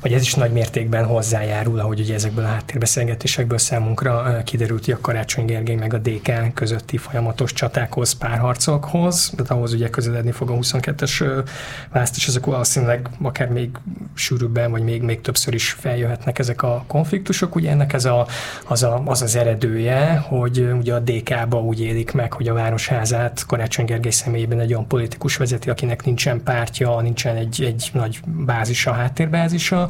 vagy 0.00 0.12
ez 0.12 0.22
is 0.22 0.34
nagy 0.34 0.52
mértékben 0.52 1.04
hozzájárul, 1.04 1.78
ahogy 1.78 2.00
ugye 2.00 2.14
ezekből 2.14 2.44
a 2.44 2.48
háttérbeszélgetésekből 2.48 3.58
számunkra 3.58 4.42
kiderült, 4.44 4.84
hogy 4.84 4.94
a 4.94 5.00
Karácsony 5.00 5.44
Gergely 5.44 5.74
meg 5.74 5.94
a 5.94 5.98
DK 5.98 6.54
közötti 6.54 6.96
folyamatos 6.96 7.52
csatákhoz, 7.52 8.12
párharcokhoz, 8.12 9.32
de 9.36 9.42
ahhoz 9.48 9.72
ugye 9.72 9.90
közeledni 9.90 10.30
fog 10.30 10.50
a 10.50 10.54
22-es 10.54 11.44
választás, 11.92 12.28
ezek 12.28 12.44
valószínűleg 12.44 13.08
akár 13.22 13.48
még 13.48 13.70
sűrűbben, 14.14 14.70
vagy 14.70 14.82
még, 14.82 15.02
még 15.02 15.20
többször 15.20 15.54
is 15.54 15.70
feljöhetnek 15.70 16.38
ezek 16.38 16.62
a 16.62 16.84
konfliktusok. 16.86 17.54
Ugye 17.54 17.70
ennek 17.70 17.92
ez 17.92 18.04
a, 18.04 18.26
az, 18.66 18.82
a, 18.82 19.02
az 19.04 19.22
az 19.22 19.36
eredője, 19.36 20.16
hogy 20.16 20.68
ugye 20.78 20.94
a 20.94 21.00
DK-ba 21.00 21.60
úgy 21.60 21.80
élik 21.80 22.12
meg, 22.12 22.32
hogy 22.32 22.48
a 22.48 22.54
Városházát 22.54 23.46
Karácsony 23.46 23.84
Gergely 23.84 24.10
személyében 24.10 24.60
egy 24.60 24.72
olyan 24.72 24.86
politikus 24.86 25.36
vezeti, 25.36 25.70
akinek 25.70 26.04
nincsen 26.04 26.42
pártja, 26.42 27.00
nincsen 27.00 27.36
egy, 27.36 27.62
egy 27.62 27.85
nagy 27.92 28.20
bázisa, 28.24 28.92
háttérbázisa, 28.92 29.88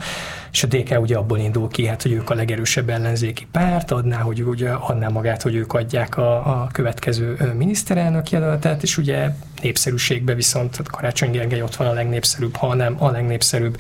és 0.53 0.63
a 0.63 0.67
DK 0.67 1.01
ugye 1.01 1.17
abból 1.17 1.39
indul 1.39 1.69
ki, 1.69 1.87
hát, 1.87 2.03
hogy 2.03 2.13
ők 2.13 2.31
a 2.31 2.35
legerősebb 2.35 2.89
ellenzéki 2.89 3.47
párt, 3.51 3.91
adná, 3.91 4.19
hogy 4.19 4.43
ugye 4.43 4.71
adná 4.71 5.09
magát, 5.09 5.43
hogy 5.43 5.55
ők 5.55 5.73
adják 5.73 6.17
a, 6.17 6.37
a 6.37 6.69
következő 6.73 7.55
miniszterelnök 7.57 8.31
jelöltet, 8.31 8.83
és 8.83 8.99
ugye 8.99 9.31
népszerűségbe 9.63 10.35
viszont 10.35 10.83
Karácsony 10.91 11.31
Gergely 11.31 11.63
ott 11.63 11.77
van 11.77 11.87
a 11.87 11.93
legnépszerűbb, 11.93 12.57
ha 12.57 12.75
nem 12.75 12.97
a 12.99 13.11
legnépszerűbb 13.11 13.79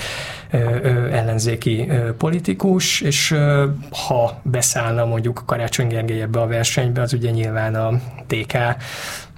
ö, 0.50 0.58
ö, 0.58 1.11
ellenzéki 1.12 1.88
ö, 1.88 2.14
politikus, 2.14 3.00
és 3.00 3.30
ö, 3.30 3.66
ha 4.06 4.40
beszállna 4.42 5.04
mondjuk 5.04 5.42
Karácsony 5.46 5.87
Gergely 5.87 6.20
ebbe 6.20 6.40
a 6.40 6.46
versenybe, 6.46 7.00
az 7.00 7.12
ugye 7.12 7.30
nyilván 7.30 7.75
a 7.75 8.00
DK 8.26 8.56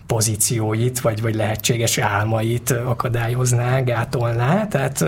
pozícióit, 0.09 1.01
vagy, 1.01 1.23
vagy 1.23 1.35
lehetséges 1.35 1.99
álmait 1.99 2.71
akadályozná, 2.71 3.81
gátolná, 3.81 4.67
tehát 4.67 5.05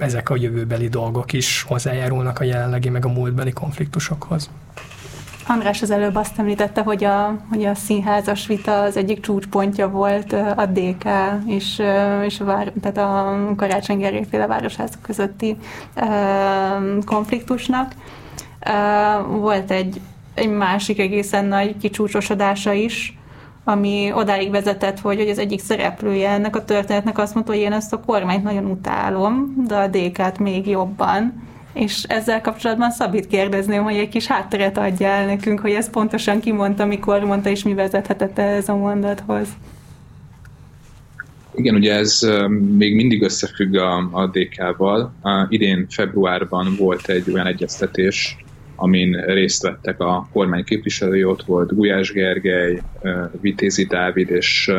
ezek 0.00 0.30
a 0.30 0.36
jövőbeli 0.36 0.88
dolgok 0.88 1.32
is 1.32 1.62
hozzájárulnak 1.62 2.40
a 2.40 2.44
jelenlegi 2.44 2.88
meg 2.88 3.04
a 3.04 3.08
múltbeli 3.08 3.52
konfliktusokhoz. 3.52 4.50
András 5.46 5.82
az 5.82 5.90
előbb 5.90 6.14
azt 6.14 6.38
említette, 6.38 6.82
hogy 6.82 7.04
a, 7.04 7.38
hogy 7.50 7.64
a 7.64 7.74
színházas 7.74 8.46
vita 8.46 8.82
az 8.82 8.96
egyik 8.96 9.20
csúcspontja 9.20 9.88
volt 9.88 10.32
a 10.32 10.66
DK 10.66 11.04
és, 11.46 11.82
és 12.24 12.40
a, 12.40 12.44
vár, 12.44 12.72
tehát 12.80 12.96
a 12.96 13.38
Karácsony 13.56 13.98
Gergelyféle 13.98 14.46
városházak 14.46 15.02
közötti 15.02 15.56
konfliktusnak. 17.04 17.92
Volt 19.26 19.70
egy, 19.70 20.00
egy 20.34 20.50
másik 20.50 20.98
egészen 20.98 21.44
nagy 21.44 21.76
kicsúcsosodása 21.76 22.72
is, 22.72 23.16
ami 23.64 24.12
odáig 24.14 24.50
vezetett, 24.50 25.00
hogy, 25.00 25.16
hogy 25.16 25.28
az 25.28 25.38
egyik 25.38 25.60
szereplője 25.60 26.30
ennek 26.30 26.56
a 26.56 26.64
történetnek 26.64 27.18
azt 27.18 27.34
mondta, 27.34 27.52
hogy 27.52 27.60
én 27.60 27.72
ezt 27.72 27.92
a 27.92 28.00
kormányt 28.00 28.42
nagyon 28.42 28.64
utálom, 28.64 29.64
de 29.68 29.74
a 29.74 29.88
DK-t 29.88 30.38
még 30.38 30.66
jobban. 30.66 31.50
És 31.72 32.02
ezzel 32.02 32.40
kapcsolatban 32.40 32.90
Szabit 32.90 33.26
kérdezném, 33.26 33.82
hogy 33.82 33.96
egy 33.96 34.08
kis 34.08 34.26
hátteret 34.26 34.78
adja 34.78 35.06
el 35.06 35.26
nekünk, 35.26 35.60
hogy 35.60 35.70
ezt 35.70 35.90
pontosan 35.90 36.40
kimondta, 36.40 36.86
mikor 36.86 37.24
mondta, 37.24 37.48
és 37.48 37.62
mi 37.62 37.74
vezethetett 37.74 38.38
ez 38.38 38.68
a 38.68 38.76
mondathoz. 38.76 39.48
Igen, 41.54 41.74
ugye 41.74 41.94
ez 41.94 42.20
még 42.76 42.94
mindig 42.94 43.22
összefügg 43.22 43.74
a, 43.74 44.08
a 44.10 44.26
DK-val. 44.26 45.12
Idén 45.48 45.86
februárban 45.90 46.76
volt 46.78 47.08
egy 47.08 47.30
olyan 47.32 47.46
egyeztetés, 47.46 48.36
amin 48.82 49.12
részt 49.12 49.62
vettek 49.62 50.00
a 50.00 50.28
kormány 50.32 50.64
képviselői, 50.64 51.24
ott 51.24 51.42
volt 51.42 51.74
Gulyás 51.74 52.12
Gergely, 52.12 52.82
Vitézi 53.40 53.84
Dávid, 53.84 54.30
és 54.30 54.72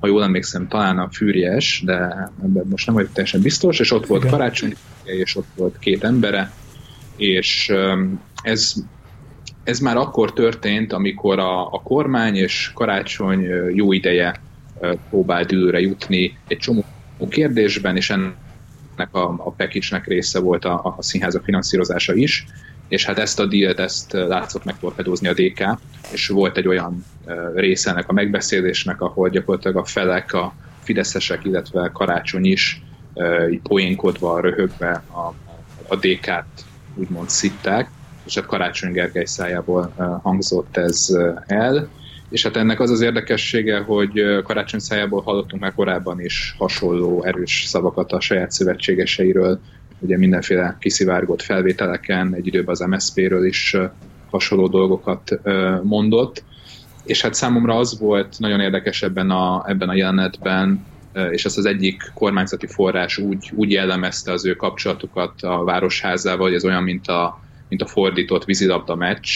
ha 0.00 0.06
jól 0.06 0.22
emlékszem, 0.22 0.68
talán 0.68 0.98
a 0.98 1.08
Fűries, 1.12 1.82
de 1.84 1.94
ebben 2.42 2.66
most 2.70 2.86
nem 2.86 2.94
vagyok 2.94 3.12
teljesen 3.12 3.40
biztos, 3.40 3.78
és 3.78 3.92
ott 3.92 4.06
volt 4.06 4.26
Karácsony, 4.26 4.74
és 5.04 5.36
ott 5.36 5.48
volt 5.56 5.78
két 5.78 6.04
embere, 6.04 6.52
és 7.16 7.72
ez, 8.42 8.74
ez 9.64 9.78
már 9.78 9.96
akkor 9.96 10.32
történt, 10.32 10.92
amikor 10.92 11.38
a, 11.38 11.66
a 11.66 11.80
kormány 11.82 12.36
és 12.36 12.70
Karácsony 12.74 13.40
jó 13.74 13.92
ideje 13.92 14.40
próbált 15.10 15.50
időre 15.50 15.80
jutni 15.80 16.38
egy 16.48 16.58
csomó 16.58 16.84
kérdésben, 17.28 17.96
és 17.96 18.10
ennek 18.10 19.08
a, 19.10 19.22
a 19.22 19.50
package 19.50 20.02
része 20.04 20.40
volt 20.40 20.64
a, 20.64 20.94
a 20.98 21.02
színházak 21.02 21.44
finanszírozása 21.44 22.14
is, 22.14 22.46
és 22.92 23.04
hát 23.04 23.18
ezt 23.18 23.40
a 23.40 23.46
dílt, 23.46 23.78
ezt 23.78 24.12
látszott 24.12 24.64
megtorpedózni 24.64 25.28
a 25.28 25.32
DK, 25.32 25.78
és 26.12 26.28
volt 26.28 26.56
egy 26.56 26.68
olyan 26.68 27.04
része 27.54 27.90
ennek 27.90 28.08
a 28.08 28.12
megbeszélésnek, 28.12 29.00
ahol 29.00 29.28
gyakorlatilag 29.28 29.76
a 29.76 29.84
felek, 29.84 30.32
a 30.32 30.54
fideszesek, 30.82 31.44
illetve 31.44 31.90
Karácsony 31.92 32.44
is 32.44 32.82
poénkodva, 33.62 34.40
röhögve 34.40 35.02
a, 35.08 35.34
a 35.88 35.96
DK-t 35.96 36.64
úgymond 36.94 37.28
szitták, 37.28 37.90
és 38.26 38.34
hát 38.34 38.46
Karácsony 38.46 38.92
Gergely 38.92 39.24
szájából 39.24 39.92
hangzott 40.22 40.76
ez 40.76 41.08
el, 41.46 41.88
és 42.28 42.42
hát 42.42 42.56
ennek 42.56 42.80
az 42.80 42.90
az 42.90 43.00
érdekessége, 43.00 43.78
hogy 43.78 44.42
Karácsony 44.44 44.80
szájából 44.80 45.22
hallottunk 45.22 45.62
már 45.62 45.74
korábban 45.74 46.20
is 46.20 46.54
hasonló 46.58 47.24
erős 47.24 47.64
szavakat 47.66 48.12
a 48.12 48.20
saját 48.20 48.50
szövetségeseiről, 48.50 49.60
ugye 50.02 50.18
mindenféle 50.18 50.76
kiszivárgott 50.80 51.42
felvételeken, 51.42 52.34
egy 52.34 52.46
időben 52.46 52.74
az 52.74 52.80
MSZP-ről 52.80 53.46
is 53.46 53.76
hasonló 54.30 54.68
dolgokat 54.68 55.40
mondott, 55.82 56.44
és 57.04 57.22
hát 57.22 57.34
számomra 57.34 57.76
az 57.76 57.98
volt 57.98 58.38
nagyon 58.38 58.60
érdekes 58.60 59.02
ebben 59.02 59.30
a, 59.30 59.64
ebben 59.66 59.88
a 59.88 59.94
jelenetben, 59.94 60.84
és 61.30 61.44
ezt 61.44 61.58
az 61.58 61.64
egyik 61.64 62.10
kormányzati 62.14 62.66
forrás 62.66 63.18
úgy, 63.18 63.50
úgy 63.54 63.70
jellemezte 63.70 64.32
az 64.32 64.46
ő 64.46 64.54
kapcsolatukat 64.54 65.42
a 65.42 65.64
városházával, 65.64 66.46
hogy 66.46 66.54
ez 66.54 66.64
olyan, 66.64 66.82
mint 66.82 67.06
a, 67.06 67.40
mint 67.68 67.82
a 67.82 67.86
fordított 67.86 68.44
vízilabda 68.44 68.94
meccs, 68.94 69.28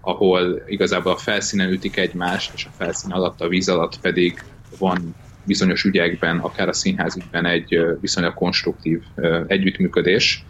ahol 0.00 0.62
igazából 0.66 1.12
a 1.12 1.16
felszínen 1.16 1.70
ütik 1.70 1.96
egymást, 1.96 2.52
és 2.54 2.64
a 2.64 2.74
felszín 2.76 3.10
alatt, 3.10 3.40
a 3.40 3.48
víz 3.48 3.68
alatt 3.68 4.00
pedig 4.00 4.44
van 4.78 5.14
bizonyos 5.46 5.84
ügyekben, 5.84 6.38
akár 6.38 6.68
a 6.68 6.72
színházügyben 6.72 7.46
egy 7.46 7.80
viszonylag 8.00 8.34
konstruktív 8.34 9.02
együttműködés. 9.46 10.44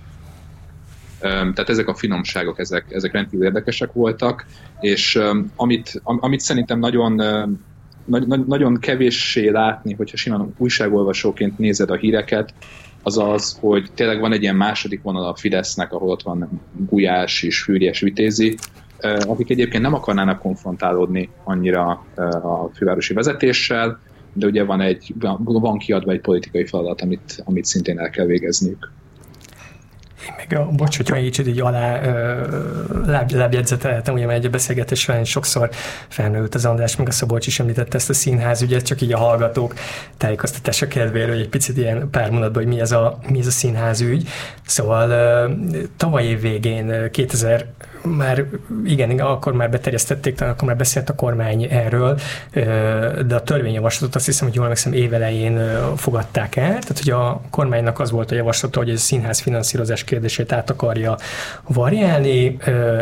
Tehát 1.20 1.68
ezek 1.68 1.88
a 1.88 1.94
finomságok, 1.94 2.58
ezek, 2.58 2.84
ezek 2.88 3.12
rendkívül 3.12 3.46
érdekesek 3.46 3.92
voltak, 3.92 4.46
és 4.80 5.20
amit, 5.56 6.00
amit 6.02 6.40
szerintem 6.40 6.78
nagyon, 6.78 7.22
nagyon 8.46 8.78
kevéssé 8.78 9.48
látni, 9.48 9.94
hogyha 9.94 10.16
simán 10.16 10.54
újságolvasóként 10.56 11.58
nézed 11.58 11.90
a 11.90 11.96
híreket, 11.96 12.54
az 13.02 13.18
az, 13.18 13.58
hogy 13.60 13.90
tényleg 13.94 14.20
van 14.20 14.32
egy 14.32 14.42
ilyen 14.42 14.56
második 14.56 15.02
vonal 15.02 15.24
a 15.24 15.36
Fidesznek, 15.36 15.92
ahol 15.92 16.10
ott 16.10 16.22
van 16.22 16.60
Gulyás 16.72 17.42
és 17.42 17.62
Fűries 17.62 18.00
Vitézi, 18.00 18.56
akik 19.26 19.50
egyébként 19.50 19.82
nem 19.82 19.94
akarnának 19.94 20.38
konfrontálódni 20.38 21.28
annyira 21.44 22.04
a 22.42 22.70
fővárosi 22.74 23.14
vezetéssel, 23.14 24.00
de 24.36 24.46
ugye 24.46 24.64
van, 24.64 24.80
egy, 24.80 25.14
van 25.44 25.78
kiadva 25.78 26.12
egy 26.12 26.20
politikai 26.20 26.66
feladat, 26.66 27.00
amit, 27.00 27.42
amit 27.44 27.64
szintén 27.64 27.98
el 27.98 28.10
kell 28.10 28.26
végezniük. 28.26 28.92
Meg, 30.36 30.58
a, 30.58 30.66
bocs, 30.66 30.96
hogyha 30.96 31.16
egy 31.16 31.46
így 31.46 31.60
alá 31.60 32.00
láb, 33.06 33.30
lábjegyzetelhetem, 33.30 34.14
ugye 34.14 34.28
egy 34.28 34.50
beszélgetés 34.50 35.00
során 35.00 35.24
sokszor 35.24 35.70
felmerült 36.08 36.54
az 36.54 36.64
András, 36.64 36.96
meg 36.96 37.08
a 37.08 37.10
Szabolcs 37.10 37.46
is 37.46 37.60
említette 37.60 37.96
ezt 37.96 38.10
a 38.10 38.14
színház 38.14 38.62
ügyet, 38.62 38.84
csak 38.84 39.00
így 39.00 39.12
a 39.12 39.18
hallgatók 39.18 39.74
tájékoztatása 40.16 40.88
kedvéről, 40.88 41.34
hogy 41.34 41.40
egy 41.40 41.48
picit 41.48 41.76
ilyen 41.76 42.10
pár 42.10 42.30
mondatban, 42.30 42.62
hogy 42.62 42.72
mi 42.72 42.80
ez 42.80 42.92
a, 42.92 43.18
mi 43.28 43.38
ez 43.38 43.46
a 43.46 43.50
színház 43.50 44.00
ügy. 44.00 44.28
Szóval 44.66 45.48
tavaly 45.96 46.24
év 46.24 46.40
végén, 46.40 47.10
2000 47.10 47.66
már 48.06 48.44
igen, 48.84 49.18
akkor 49.18 49.52
már 49.52 49.70
beterjesztették, 49.70 50.34
talán 50.34 50.52
akkor 50.52 50.68
már 50.68 50.76
beszélt 50.76 51.10
a 51.10 51.14
kormány 51.14 51.62
erről, 51.70 52.18
de 53.26 53.34
a 53.34 53.42
törvényjavaslatot 53.42 54.14
azt 54.14 54.26
hiszem, 54.26 54.46
hogy 54.46 54.54
jól 54.54 54.64
emlékszem 54.64 54.92
évelején 54.92 55.60
fogadták 55.96 56.56
el, 56.56 56.68
tehát 56.68 56.98
hogy 57.02 57.10
a 57.10 57.40
kormánynak 57.50 58.00
az 58.00 58.10
volt 58.10 58.30
a 58.30 58.34
javaslata, 58.34 58.78
hogy 58.78 58.88
ez 58.88 58.94
a 58.94 58.98
színház 58.98 59.40
finanszírozás 59.40 60.04
kérdését 60.06 60.52
át 60.52 60.70
akarja 60.70 61.16
variálni, 61.68 62.56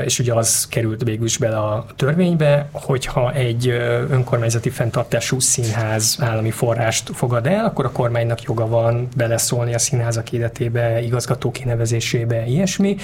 és 0.04 0.18
ugye 0.18 0.34
az 0.34 0.66
került 0.68 1.02
végül 1.02 1.24
is 1.24 1.36
bele 1.38 1.56
a 1.56 1.86
törvénybe, 1.96 2.68
hogyha 2.72 3.32
egy 3.32 3.68
önkormányzati 4.10 4.70
fenntartású 4.70 5.40
színház 5.40 6.16
állami 6.20 6.50
forrást 6.50 7.10
fogad 7.14 7.46
el, 7.46 7.64
akkor 7.64 7.84
a 7.84 7.92
kormánynak 7.92 8.42
joga 8.42 8.68
van 8.68 9.08
beleszólni 9.16 9.74
a 9.74 9.78
színházak 9.78 10.32
életébe, 10.32 11.02
igazgató 11.02 11.50
kinevezésébe, 11.50 12.46
ilyesmi. 12.46 12.96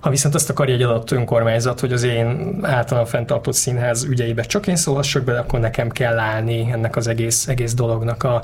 Ha 0.00 0.10
viszont 0.10 0.34
azt 0.34 0.50
akarja 0.50 0.74
egy 0.74 0.82
adott 0.82 1.10
önkormányzat, 1.10 1.80
hogy 1.80 1.92
az 1.92 2.02
én 2.02 2.58
általán 2.62 3.06
fenntartott 3.06 3.54
színház 3.54 4.04
ügyeibe 4.04 4.42
csak 4.42 4.66
én 4.66 4.76
szólhassak 4.76 5.24
bele, 5.24 5.38
akkor 5.38 5.60
nekem 5.60 5.88
kell 5.88 6.18
állni 6.18 6.68
ennek 6.72 6.96
az 6.96 7.06
egész, 7.06 7.48
egész 7.48 7.74
dolognak 7.74 8.22
a 8.22 8.42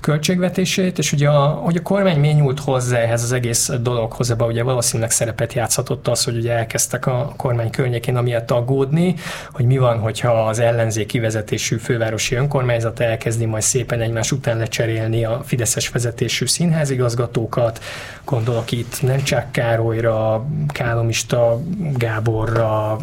költségvetését, 0.00 0.98
és 0.98 1.12
ugye 1.12 1.28
a, 1.28 1.46
hogy 1.46 1.76
a 1.76 1.82
kormány 1.82 2.18
mi 2.18 2.28
nyúlt 2.28 2.60
hozzá 2.60 2.98
ehhez 2.98 3.22
az 3.22 3.32
egész 3.32 3.70
dologhoz, 3.80 4.30
ebben 4.30 4.48
ugye 4.48 4.62
valószínűleg 4.62 5.10
szerepet 5.10 5.52
játszhatott 5.52 6.08
az, 6.08 6.24
hogy 6.24 6.36
ugye 6.36 6.52
elkezdtek 6.52 7.06
a 7.06 7.32
kormány 7.36 7.70
környékén 7.70 8.16
amiatt 8.16 8.50
aggódni, 8.50 9.14
hogy 9.52 9.64
mi 9.64 9.78
van, 9.78 9.98
hogyha 9.98 10.46
az 10.46 10.58
ellenzéki 10.58 11.18
vezetésű 11.18 11.76
fővárosi 11.76 12.34
önkormányzat 12.34 13.00
elkezdi 13.00 13.44
majd 13.44 13.62
szépen 13.62 14.00
egymás 14.00 14.32
után 14.32 14.58
lecserélni 14.58 15.24
a 15.24 15.40
Fideszes 15.44 15.88
vezetésű 15.88 16.46
színházigazgatókat, 16.46 17.80
gondolok 18.24 18.72
itt 18.72 19.02
Nemcsák 19.02 19.50
Károlyra, 19.50 20.46
Kálomista 20.68 21.60
Gáborra, 21.96 22.98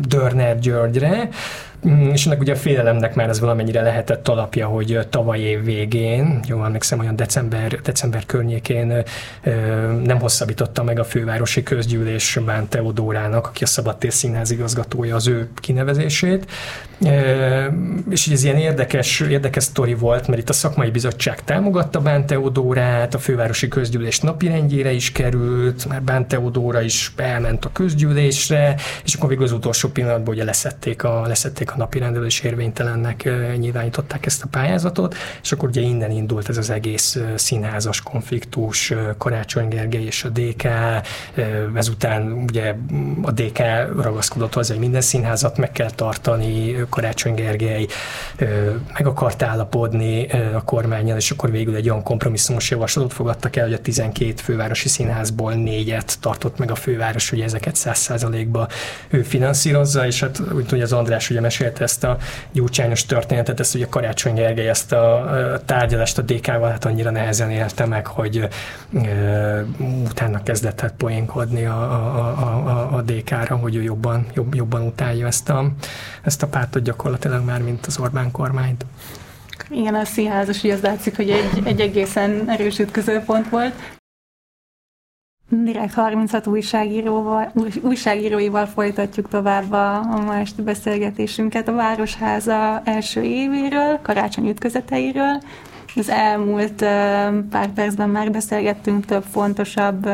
Dörner 0.00 0.58
Györgyre, 0.58 1.28
és 2.12 2.26
ennek 2.26 2.40
ugye 2.40 2.52
a 2.52 2.56
félelemnek 2.56 3.14
már 3.14 3.28
ez 3.28 3.40
valamennyire 3.40 3.82
lehetett 3.82 4.28
alapja, 4.28 4.66
hogy 4.66 5.06
tavaly 5.10 5.38
év 5.38 5.64
végén, 5.64 6.40
jól 6.46 6.64
emlékszem, 6.64 6.98
olyan 6.98 7.16
december, 7.16 7.80
december 7.82 8.26
környékén 8.26 9.02
nem 10.04 10.18
hosszabbította 10.18 10.82
meg 10.82 10.98
a 10.98 11.04
fővárosi 11.04 11.62
közgyűlés 11.62 12.38
Bán 12.44 12.68
Teodórának, 12.68 13.46
aki 13.46 13.64
a 13.64 13.66
Szabadtér 13.66 14.12
Színház 14.12 14.50
igazgatója, 14.50 15.14
az 15.14 15.26
ő 15.26 15.48
kinevezését. 15.54 16.50
És 18.10 18.26
ez 18.26 18.44
ilyen 18.44 18.56
érdekes, 18.56 19.20
érdekes 19.20 19.64
sztori 19.64 19.94
volt, 19.94 20.28
mert 20.28 20.40
itt 20.40 20.48
a 20.48 20.52
szakmai 20.52 20.90
bizottság 20.90 21.44
támogatta 21.44 22.00
Bán 22.00 22.26
Teodórát, 22.26 23.14
a 23.14 23.18
fővárosi 23.18 23.68
közgyűlés 23.68 24.20
napirendjére 24.20 24.92
is 24.92 25.12
került, 25.12 25.88
már 25.88 26.02
Bán 26.02 26.28
Teodóra 26.28 26.80
is 26.80 27.12
elment 27.16 27.64
a 27.64 27.72
közgyűlésre, 27.72 28.74
és 29.04 29.14
akkor 29.14 29.28
végül 29.28 29.44
az 29.44 29.52
utolsó 29.52 29.88
pillanatban 29.88 30.34
ugye 30.34 30.44
leszették 30.44 31.04
a, 31.04 31.26
leszették 31.26 31.69
a 31.70 31.76
napi 31.76 31.98
rendelő 31.98 32.24
és 32.26 32.40
érvénytelennek 32.40 33.28
nyilvánították 33.56 34.26
ezt 34.26 34.42
a 34.42 34.46
pályázatot, 34.50 35.14
és 35.42 35.52
akkor 35.52 35.68
ugye 35.68 35.80
innen 35.80 36.10
indult 36.10 36.48
ez 36.48 36.56
az 36.56 36.70
egész 36.70 37.18
színházas 37.34 38.00
konfliktus, 38.00 38.92
Karácsony 39.18 39.68
Gergely 39.68 40.04
és 40.04 40.24
a 40.24 40.28
DK, 40.28 40.68
ezután 41.74 42.32
ugye 42.32 42.74
a 43.22 43.30
DK 43.30 43.58
ragaszkodott 44.02 44.54
hozzá, 44.54 44.72
hogy 44.72 44.82
minden 44.82 45.00
színházat 45.00 45.56
meg 45.56 45.72
kell 45.72 45.90
tartani, 45.90 46.76
Karácsony 46.88 47.34
Gergely 47.34 47.86
meg 48.92 49.06
akart 49.06 49.42
állapodni 49.42 50.26
a 50.54 50.64
kormányjal, 50.64 51.16
és 51.16 51.30
akkor 51.30 51.50
végül 51.50 51.74
egy 51.74 51.90
olyan 51.90 52.02
kompromisszumos 52.02 52.70
javaslatot 52.70 53.12
fogadtak 53.12 53.56
el, 53.56 53.64
hogy 53.64 53.72
a 53.72 53.80
12 53.80 54.32
fővárosi 54.36 54.88
színházból 54.88 55.52
négyet 55.52 56.18
tartott 56.20 56.58
meg 56.58 56.70
a 56.70 56.74
főváros, 56.74 57.30
hogy 57.30 57.40
ezeket 57.40 57.76
100%-ba 57.78 58.68
ő 59.08 59.22
finanszírozza, 59.22 60.06
és 60.06 60.20
hát 60.20 60.40
úgy 60.54 60.66
tudja 60.66 60.84
az 60.84 60.92
András 60.92 61.30
ugye 61.30 61.40
mesélte 61.60 61.84
ezt 61.84 62.04
a 62.04 62.16
gyurcsányos 62.52 63.06
történetet, 63.06 63.60
ezt 63.60 63.74
ugye 63.74 63.86
Karácsony 63.88 64.34
Gergely 64.34 64.68
ezt 64.68 64.92
a 64.92 65.62
tárgyalást 65.64 66.18
a 66.18 66.22
DK-val 66.22 66.70
hát 66.70 66.84
annyira 66.84 67.10
nehezen 67.10 67.50
élte 67.50 67.86
meg, 67.86 68.06
hogy 68.06 68.48
e, 68.94 69.64
utána 70.04 70.42
kezdett 70.42 70.80
hát 70.80 70.92
poénkodni 70.96 71.64
a, 71.64 71.82
a, 71.82 72.48
a, 72.68 72.96
a 72.96 73.02
DK-ra, 73.02 73.56
hogy 73.56 73.76
ő 73.76 73.82
jobban, 73.82 74.26
jobb, 74.34 74.54
jobban 74.54 74.82
utálja 74.82 75.26
ezt 75.26 75.48
a, 75.48 75.70
ezt 76.22 76.42
a 76.42 76.46
pártot 76.46 76.82
gyakorlatilag 76.82 77.44
már, 77.44 77.62
mint 77.62 77.86
az 77.86 77.98
Orbán 77.98 78.30
kormányt. 78.30 78.86
Igen, 79.70 79.94
a 79.94 80.04
színházas, 80.04 80.60
hogy 80.60 80.70
az 80.70 80.80
látszik, 80.80 81.16
hogy 81.16 81.30
egy, 81.30 81.60
egy 81.64 81.80
egészen 81.80 82.44
erős 82.48 82.78
ütközőpont 82.78 83.48
volt. 83.48 83.99
Direkt 85.52 85.94
36 85.94 86.46
újságíróval, 86.46 87.52
újságíróival 87.82 88.66
folytatjuk 88.66 89.28
tovább 89.28 89.72
a, 89.72 89.96
a 89.96 90.22
ma 90.26 90.36
esti 90.36 90.62
beszélgetésünket 90.62 91.68
a 91.68 91.72
Városháza 91.72 92.82
első 92.84 93.22
évéről, 93.22 93.98
karácsony 94.02 94.48
ütközeteiről. 94.48 95.42
Az 95.96 96.08
elmúlt 96.08 96.74
pár 97.50 97.68
percben 97.74 98.08
már 98.08 98.30
beszélgettünk 98.30 99.04
több 99.04 99.22
fontosabb 99.22 100.06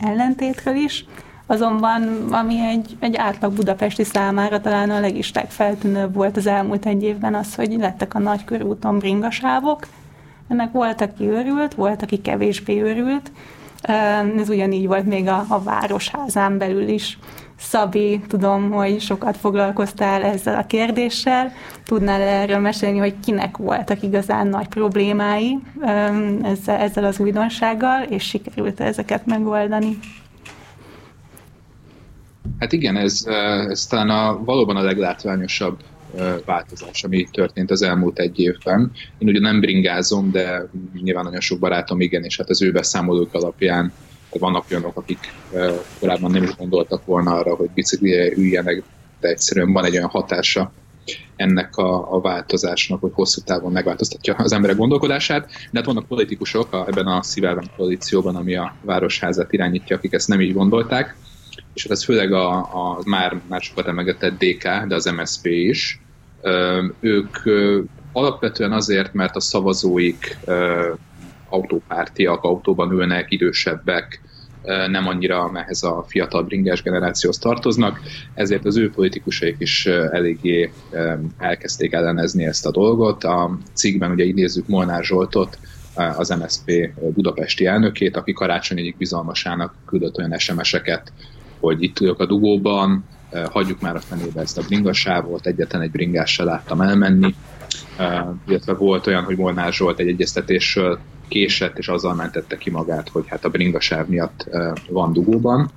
ellentétről 0.00 0.74
is, 0.74 1.04
azonban 1.46 2.26
ami 2.30 2.60
egy, 2.60 2.96
egy 3.00 3.16
átlag 3.16 3.52
budapesti 3.52 4.04
számára 4.04 4.60
talán 4.60 4.90
a 4.90 5.00
legis 5.00 5.32
legfeltűnőbb 5.32 6.14
volt 6.14 6.36
az 6.36 6.46
elmúlt 6.46 6.86
egy 6.86 7.02
évben 7.02 7.34
az, 7.34 7.54
hogy 7.54 7.76
lettek 7.78 8.14
a 8.14 8.18
nagykörúton 8.18 8.98
bringasávok. 8.98 9.86
Ennek 10.48 10.72
volt, 10.72 11.00
aki 11.00 11.24
őrült, 11.24 11.74
volt, 11.74 12.02
aki 12.02 12.20
kevésbé 12.20 12.82
őrült, 12.82 13.30
ez 14.36 14.48
ugyanígy 14.48 14.86
volt 14.86 15.04
még 15.04 15.28
a, 15.28 15.44
a 15.48 15.62
városházán 15.62 16.58
belül 16.58 16.88
is. 16.88 17.18
Szabi, 17.58 18.20
tudom, 18.28 18.70
hogy 18.70 19.00
sokat 19.00 19.36
foglalkoztál 19.36 20.22
ezzel 20.22 20.58
a 20.58 20.66
kérdéssel. 20.66 21.52
Tudnál 21.84 22.20
erről 22.20 22.58
mesélni, 22.58 22.98
hogy 22.98 23.14
kinek 23.24 23.56
voltak 23.56 24.02
igazán 24.02 24.46
nagy 24.46 24.68
problémái 24.68 25.58
ezzel, 26.42 26.76
ezzel 26.78 27.04
az 27.04 27.20
újdonsággal, 27.20 28.02
és 28.02 28.24
sikerült 28.24 28.80
ezeket 28.80 29.26
megoldani? 29.26 29.98
Hát 32.58 32.72
igen, 32.72 32.96
ez, 32.96 33.24
ez 33.68 33.86
talán 33.86 34.10
a, 34.10 34.44
valóban 34.44 34.76
a 34.76 34.82
leglátványosabb 34.82 35.78
változás, 36.44 37.04
ami 37.04 37.28
történt 37.30 37.70
az 37.70 37.82
elmúlt 37.82 38.18
egy 38.18 38.38
évben. 38.38 38.92
Én 39.18 39.28
ugye 39.28 39.40
nem 39.40 39.60
bringázom, 39.60 40.30
de 40.30 40.68
nyilván 41.02 41.24
nagyon 41.24 41.40
sok 41.40 41.58
barátom 41.58 42.00
igen, 42.00 42.24
és 42.24 42.36
hát 42.36 42.50
az 42.50 42.62
ő 42.62 42.72
beszámolók 42.72 43.34
alapján 43.34 43.92
vannak 44.38 44.64
olyanok, 44.70 44.96
akik 44.96 45.18
korábban 46.00 46.30
nem 46.30 46.42
is 46.42 46.56
gondoltak 46.56 47.04
volna 47.04 47.34
arra, 47.34 47.54
hogy 47.54 47.70
biciklire 47.74 48.36
üljenek, 48.36 48.82
de 49.20 49.28
egyszerűen 49.28 49.72
van 49.72 49.84
egy 49.84 49.96
olyan 49.96 50.08
hatása 50.08 50.72
ennek 51.36 51.76
a, 51.76 52.14
a 52.14 52.20
változásnak, 52.20 53.00
hogy 53.00 53.10
hosszú 53.14 53.40
távon 53.40 53.72
megváltoztatja 53.72 54.34
az 54.34 54.52
emberek 54.52 54.76
gondolkodását. 54.76 55.46
De 55.46 55.78
hát 55.78 55.84
vannak 55.84 56.06
politikusok 56.06 56.72
a, 56.72 56.86
ebben 56.88 57.06
a 57.06 57.22
szívában 57.22 57.70
koalícióban, 57.76 58.36
ami 58.36 58.56
a 58.56 58.74
városházat 58.80 59.52
irányítja, 59.52 59.96
akik 59.96 60.12
ezt 60.12 60.28
nem 60.28 60.40
így 60.40 60.52
gondolták, 60.52 61.16
és 61.76 61.82
hát 61.82 61.92
ez 61.92 62.04
főleg 62.04 62.32
a, 62.32 62.56
a 62.56 63.00
már, 63.04 63.40
már 63.48 63.60
sokat 63.60 63.86
emlegetett 63.86 64.38
DK, 64.38 64.62
de 64.62 64.94
az 64.94 65.04
MSP 65.04 65.46
is, 65.46 66.00
ők 67.00 67.36
alapvetően 68.12 68.72
azért, 68.72 69.12
mert 69.12 69.36
a 69.36 69.40
szavazóik 69.40 70.38
autópártiak, 71.48 72.42
autóban 72.42 72.92
ülnek, 72.92 73.30
idősebbek, 73.30 74.20
nem 74.88 75.06
annyira 75.06 75.50
ehhez 75.54 75.82
a 75.82 76.04
fiatal 76.08 76.42
bringás 76.42 76.82
generációhoz 76.82 77.38
tartoznak, 77.38 78.00
ezért 78.34 78.64
az 78.64 78.76
ő 78.76 78.90
politikusaik 78.90 79.56
is 79.58 79.86
eléggé 79.86 80.72
elkezdték 81.38 81.92
ellenezni 81.92 82.44
ezt 82.44 82.66
a 82.66 82.70
dolgot. 82.70 83.24
A 83.24 83.58
cikkben 83.72 84.10
ugye 84.10 84.24
idézzük 84.24 84.66
Molnár 84.66 85.04
Zsoltot, 85.04 85.58
az 85.94 86.28
MSZP 86.28 86.92
budapesti 86.98 87.66
elnökét, 87.66 88.16
aki 88.16 88.32
karácsony 88.32 88.78
egyik 88.78 88.96
bizalmasának 88.96 89.74
küldött 89.86 90.18
olyan 90.18 90.38
SMS-eket, 90.38 91.12
hogy 91.60 91.82
itt 91.82 92.00
ülök 92.00 92.20
a 92.20 92.26
dugóban, 92.26 93.04
hagyjuk 93.50 93.80
már 93.80 93.96
a 93.96 94.00
fenébe 94.00 94.40
ezt 94.40 94.58
a 94.58 94.62
bringasávot, 94.62 95.46
egyetlen 95.46 95.82
egy 95.82 95.90
bringással 95.90 96.46
láttam 96.46 96.80
elmenni, 96.80 97.34
illetve 98.46 98.74
volt 98.74 99.06
olyan, 99.06 99.24
hogy 99.24 99.36
Molnár 99.36 99.72
Zsolt 99.72 99.98
egy 99.98 100.08
egyeztetésről 100.08 100.98
késett, 101.28 101.78
és 101.78 101.88
azzal 101.88 102.14
mentette 102.14 102.56
ki 102.56 102.70
magát, 102.70 103.08
hogy 103.08 103.24
hát 103.26 103.44
a 103.44 103.48
bringasáv 103.48 104.06
miatt 104.06 104.46
van 104.88 105.12
dugóban. 105.12 105.70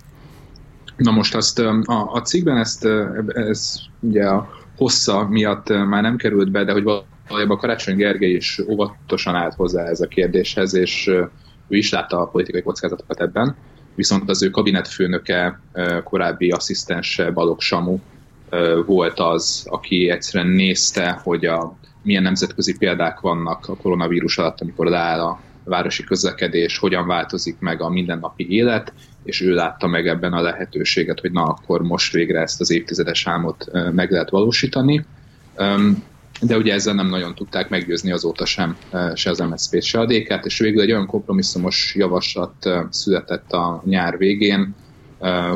Na 0.97 1.11
most 1.11 1.35
azt 1.35 1.59
a, 1.59 2.09
a 2.13 2.19
cikkben 2.19 2.57
ezt, 2.57 2.87
ez 3.27 3.75
ugye 3.99 4.25
a 4.25 4.49
hossza 4.77 5.27
miatt 5.27 5.69
már 5.69 6.01
nem 6.01 6.15
került 6.15 6.51
be, 6.51 6.63
de 6.63 6.71
hogy 6.71 6.83
valójában 7.27 7.57
Karácsony 7.57 7.95
Gergely 7.95 8.31
is 8.31 8.61
óvatosan 8.67 9.35
állt 9.35 9.53
hozzá 9.53 9.83
ez 9.83 10.01
a 10.01 10.07
kérdéshez, 10.07 10.73
és 10.73 11.07
ő 11.67 11.77
is 11.77 11.91
látta 11.91 12.21
a 12.21 12.25
politikai 12.25 12.61
kockázatokat 12.61 13.21
ebben 13.21 13.55
viszont 13.99 14.29
az 14.29 14.43
ő 14.43 14.49
kabinetfőnöke, 14.49 15.59
korábbi 16.03 16.49
asszisztense 16.49 17.31
Balogh 17.31 17.61
Samu 17.61 17.97
volt 18.85 19.19
az, 19.19 19.65
aki 19.69 20.09
egyszerűen 20.09 20.53
nézte, 20.53 21.19
hogy 21.23 21.45
a, 21.45 21.77
milyen 22.01 22.23
nemzetközi 22.23 22.77
példák 22.77 23.19
vannak 23.19 23.67
a 23.67 23.75
koronavírus 23.75 24.37
alatt, 24.37 24.61
amikor 24.61 24.87
leáll 24.87 25.19
a 25.19 25.39
városi 25.63 26.03
közlekedés, 26.03 26.77
hogyan 26.77 27.07
változik 27.07 27.59
meg 27.59 27.81
a 27.81 27.89
mindennapi 27.89 28.47
élet, 28.49 28.93
és 29.23 29.41
ő 29.41 29.53
látta 29.53 29.87
meg 29.87 30.07
ebben 30.07 30.33
a 30.33 30.41
lehetőséget, 30.41 31.19
hogy 31.19 31.31
na 31.31 31.43
akkor 31.43 31.81
most 31.81 32.13
végre 32.13 32.41
ezt 32.41 32.61
az 32.61 32.71
évtizedes 32.71 33.27
álmot 33.27 33.71
meg 33.91 34.11
lehet 34.11 34.29
valósítani. 34.29 35.05
De 36.41 36.57
ugye 36.57 36.73
ezzel 36.73 36.93
nem 36.93 37.07
nagyon 37.07 37.35
tudták 37.35 37.69
meggyőzni 37.69 38.11
azóta 38.11 38.45
sem 38.45 38.77
se 39.13 39.29
az 39.29 39.39
MSZP-t, 39.39 39.83
se 39.83 39.99
a 39.99 40.05
DK-t, 40.05 40.45
és 40.45 40.59
végül 40.59 40.81
egy 40.81 40.91
olyan 40.91 41.07
kompromisszumos 41.07 41.95
javaslat 41.95 42.69
született 42.89 43.51
a 43.51 43.81
nyár 43.85 44.17
végén, 44.17 44.75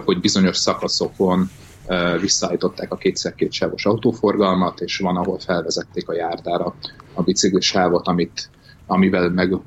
hogy 0.05 0.19
bizonyos 0.19 0.57
szakaszokon 0.57 1.49
visszaállították 2.21 2.91
a 2.91 2.95
kétszer 2.95 3.35
két 3.35 3.51
sávos 3.51 3.85
autóforgalmat, 3.85 4.79
és 4.79 4.97
van, 4.97 5.17
ahol 5.17 5.39
felvezették 5.39 6.09
a 6.09 6.13
járdára 6.13 6.75
a 7.13 7.21
biciklisávot, 7.21 8.07
amit, 8.07 8.49
amivel 8.85 9.29
meg 9.29 9.57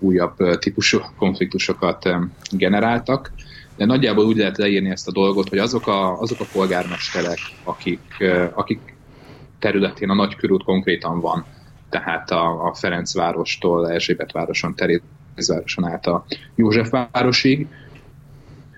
újabb 0.00 0.58
típusú 0.58 0.98
konfliktusokat 1.18 2.08
generáltak. 2.50 3.32
De 3.76 3.84
nagyjából 3.84 4.24
úgy 4.24 4.36
lehet 4.36 4.58
leírni 4.58 4.90
ezt 4.90 5.08
a 5.08 5.12
dolgot, 5.12 5.48
hogy 5.48 5.58
azok 5.58 5.86
a, 5.86 6.20
azok 6.20 6.40
a 6.40 6.46
polgármesterek, 6.52 7.38
akik, 7.64 8.24
akik 8.54 8.96
területén 9.58 10.10
a 10.10 10.14
nagykörút 10.14 10.62
konkrétan 10.62 11.20
van, 11.20 11.44
tehát 11.88 12.30
a, 12.30 12.66
a 12.66 12.74
Ferencvárostól 12.74 13.90
Erzsébetvároson, 13.90 14.74
Terézvároson 14.74 15.84
át 15.84 16.06
a 16.06 16.24
Józsefvárosig, 16.54 17.66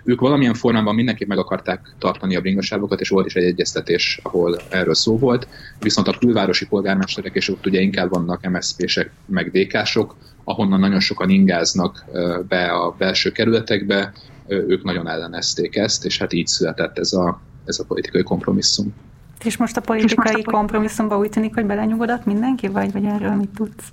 ők 0.05 0.21
valamilyen 0.21 0.55
formában 0.55 0.95
mindenképp 0.95 1.29
meg 1.29 1.39
akarták 1.39 1.95
tartani 1.99 2.37
a 2.37 2.41
bringasávokat, 2.41 3.01
és 3.01 3.09
volt 3.09 3.27
is 3.27 3.35
egy 3.35 3.45
egyeztetés, 3.45 4.21
ahol 4.23 4.61
erről 4.71 4.95
szó 4.95 5.19
volt, 5.19 5.49
viszont 5.81 6.09
a 6.09 6.19
külvárosi 6.19 6.67
polgármesterek, 6.67 7.35
és 7.35 7.49
ott 7.49 7.67
ugye 7.67 7.81
inkább 7.81 8.11
vannak 8.11 8.51
MSZP-sek, 8.51 9.11
meg 9.27 9.51
DK-sok, 9.51 10.17
ahonnan 10.45 10.81
nagyon 10.81 11.01
sokan 11.01 11.31
ingáznak 11.31 12.05
be 12.49 12.65
a 12.73 12.95
belső 12.99 13.31
kerületekbe, 13.31 14.13
ők 14.47 14.83
nagyon 14.85 15.09
ellenezték 15.09 15.77
ezt, 15.77 16.05
és 16.05 16.19
hát 16.19 16.33
így 16.33 16.47
született 16.47 16.99
ez 16.99 17.13
a, 17.13 17.41
ez 17.65 17.79
a 17.79 17.85
politikai 17.85 18.23
kompromisszum. 18.23 18.95
És 19.45 19.57
most 19.57 19.77
a 19.77 19.81
politikai 19.81 20.33
most 20.33 20.47
a 20.47 20.51
kompromisszumban 20.51 21.19
úgy 21.19 21.31
tűnik, 21.31 21.55
hogy 21.55 21.67
belenyugodott 21.67 22.25
mindenki, 22.25 22.69
vagy, 22.69 22.93
vagy 22.93 23.05
erről 23.05 23.35
mit 23.35 23.51
tudsz? 23.55 23.89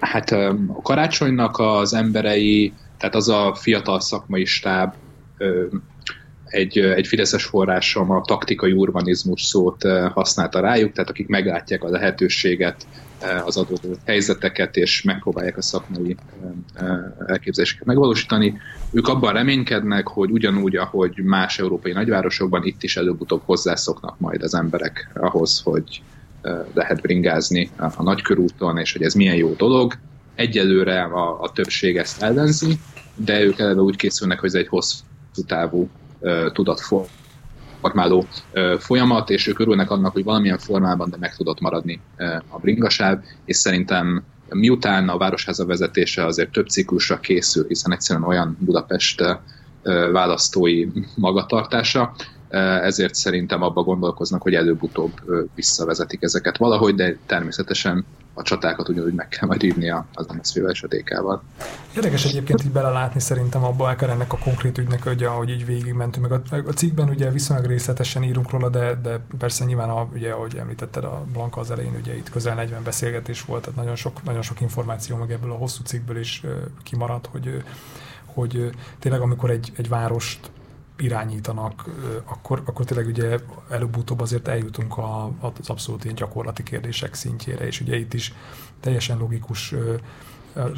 Hát 0.00 0.30
a 0.30 0.56
karácsonynak 0.82 1.58
az 1.58 1.94
emberei 1.94 2.72
tehát 3.02 3.16
az 3.16 3.28
a 3.28 3.54
fiatal 3.54 4.00
szakmai 4.00 4.44
stáb 4.44 4.94
egy, 6.52 6.78
egy 6.78 7.06
fideszes 7.06 7.44
forrásom 7.44 8.10
a 8.10 8.20
taktikai 8.20 8.72
urbanizmus 8.72 9.42
szót 9.42 9.84
használta 10.12 10.60
rájuk, 10.60 10.92
tehát 10.92 11.10
akik 11.10 11.28
meglátják 11.28 11.84
a 11.84 11.88
lehetőséget, 11.88 12.86
az 13.44 13.56
adott 13.56 13.86
helyzeteket, 14.04 14.76
és 14.76 15.02
megpróbálják 15.02 15.56
a 15.56 15.62
szakmai 15.62 16.16
elképzeléseket 17.26 17.86
megvalósítani. 17.86 18.58
Ők 18.90 19.08
abban 19.08 19.32
reménykednek, 19.32 20.06
hogy 20.06 20.30
ugyanúgy, 20.30 20.76
ahogy 20.76 21.22
más 21.24 21.58
európai 21.58 21.92
nagyvárosokban, 21.92 22.64
itt 22.64 22.82
is 22.82 22.96
előbb-utóbb 22.96 23.42
hozzászoknak 23.44 24.18
majd 24.18 24.42
az 24.42 24.54
emberek 24.54 25.10
ahhoz, 25.14 25.60
hogy 25.64 26.02
lehet 26.74 27.00
bringázni 27.00 27.70
a 27.76 28.02
nagykörúton, 28.02 28.78
és 28.78 28.92
hogy 28.92 29.02
ez 29.02 29.14
milyen 29.14 29.36
jó 29.36 29.52
dolog. 29.52 29.92
Egyelőre 30.34 31.02
a, 31.02 31.40
a 31.40 31.52
többség 31.52 31.96
ezt 31.96 32.22
ellenzi, 32.22 32.78
de 33.14 33.42
ők 33.42 33.58
eleve 33.58 33.80
úgy 33.80 33.96
készülnek, 33.96 34.40
hogy 34.40 34.48
ez 34.48 34.54
egy 34.54 34.68
hosszú 34.68 35.04
távú 35.46 35.88
tudatformáló 36.52 38.26
folyamat, 38.78 39.30
és 39.30 39.46
ők 39.46 39.58
örülnek 39.58 39.90
annak, 39.90 40.12
hogy 40.12 40.24
valamilyen 40.24 40.58
formában, 40.58 41.10
de 41.10 41.16
meg 41.20 41.36
tudott 41.36 41.60
maradni 41.60 42.00
a 42.48 42.58
bringasáv, 42.58 43.18
és 43.44 43.56
szerintem 43.56 44.24
miután 44.48 45.08
a 45.08 45.16
Városháza 45.16 45.66
vezetése 45.66 46.24
azért 46.24 46.52
több 46.52 46.68
ciklusra 46.68 47.20
készül, 47.20 47.66
hiszen 47.66 47.92
egyszerűen 47.92 48.26
olyan 48.26 48.56
Budapest 48.60 49.22
választói 50.12 50.86
magatartása, 51.16 52.14
ezért 52.58 53.14
szerintem 53.14 53.62
abba 53.62 53.82
gondolkoznak, 53.82 54.42
hogy 54.42 54.54
előbb-utóbb 54.54 55.12
visszavezetik 55.54 56.22
ezeket 56.22 56.56
valahogy, 56.56 56.94
de 56.94 57.16
természetesen 57.26 58.04
a 58.34 58.42
csatákat 58.42 58.88
ugyanúgy 58.88 59.14
meg 59.14 59.28
kell 59.28 59.48
majd 59.48 59.62
írni 59.62 59.90
az 59.90 60.26
MSZP-vel 60.26 60.72
és. 60.72 61.42
Érdekes 61.96 62.24
egyébként 62.24 62.64
így 62.64 62.70
belelátni 62.70 63.20
szerintem 63.20 63.64
abba 63.64 63.88
akár 63.88 64.10
ennek 64.10 64.32
a 64.32 64.38
konkrét 64.38 64.78
ügynek, 64.78 65.02
hogy 65.02 65.22
ahogy 65.22 65.50
így 65.50 65.66
végigmentünk. 65.66 66.28
Meg 66.28 66.42
a, 66.50 66.68
a 66.68 66.72
cikkben 66.72 67.08
ugye 67.08 67.30
viszonylag 67.30 67.66
részletesen 67.66 68.22
írunk 68.22 68.50
róla, 68.50 68.68
de, 68.68 68.94
de 69.02 69.20
persze 69.38 69.64
nyilván, 69.64 69.90
a, 69.90 70.08
ugye, 70.14 70.30
ahogy 70.30 70.56
említetted 70.56 71.04
a 71.04 71.24
Blanka 71.32 71.60
az 71.60 71.70
elején, 71.70 71.94
ugye 72.00 72.16
itt 72.16 72.30
közel 72.30 72.54
40 72.54 72.82
beszélgetés 72.82 73.44
volt, 73.44 73.62
tehát 73.62 73.78
nagyon 73.78 73.96
sok, 73.96 74.22
nagyon 74.22 74.42
sok 74.42 74.60
információ 74.60 75.16
meg 75.16 75.30
ebből 75.30 75.50
a 75.50 75.56
hosszú 75.56 75.82
cikkből 75.84 76.18
is 76.18 76.42
kimaradt, 76.82 77.28
hogy, 77.30 77.62
hogy 78.24 78.70
tényleg 78.98 79.20
amikor 79.20 79.50
egy, 79.50 79.72
egy 79.76 79.88
várost 79.88 80.50
irányítanak, 81.02 81.84
akkor, 82.24 82.62
akkor 82.64 82.84
tényleg 82.84 83.06
ugye 83.06 83.38
előbb-utóbb 83.70 84.20
azért 84.20 84.48
eljutunk 84.48 84.96
a, 84.98 85.24
az 85.40 85.68
abszolút 85.68 86.04
ilyen 86.04 86.16
gyakorlati 86.16 86.62
kérdések 86.62 87.14
szintjére, 87.14 87.66
és 87.66 87.80
ugye 87.80 87.96
itt 87.96 88.14
is 88.14 88.34
teljesen 88.80 89.18
logikus 89.18 89.74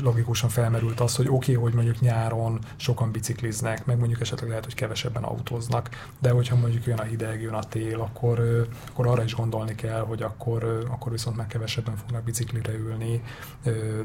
logikusan 0.03 0.49
felmerült 0.49 1.01
az, 1.01 1.17
hogy 1.17 1.27
oké, 1.29 1.35
okay, 1.35 1.65
hogy 1.65 1.75
mondjuk 1.75 2.01
nyáron 2.01 2.59
sokan 2.77 3.11
bicikliznek, 3.11 3.87
meg 3.87 3.99
mondjuk 3.99 4.21
esetleg 4.21 4.49
lehet, 4.49 4.65
hogy 4.65 4.75
kevesebben 4.75 5.23
autóznak, 5.23 5.89
de 6.19 6.31
hogyha 6.31 6.57
mondjuk 6.57 6.85
jön 6.85 6.99
a 6.99 7.03
hideg, 7.03 7.41
jön 7.41 7.55
a 7.55 7.63
tél, 7.63 8.01
akkor, 8.01 8.67
akkor 8.91 9.07
arra 9.07 9.25
is 9.25 9.35
gondolni 9.35 9.75
kell, 9.75 10.01
hogy 10.01 10.23
akkor, 10.23 10.85
akkor 10.91 11.13
viszont 11.13 11.37
meg 11.37 11.47
kevesebben 11.47 11.97
fognak 11.97 12.23
biciklire 12.23 12.73
ülni, 12.73 13.23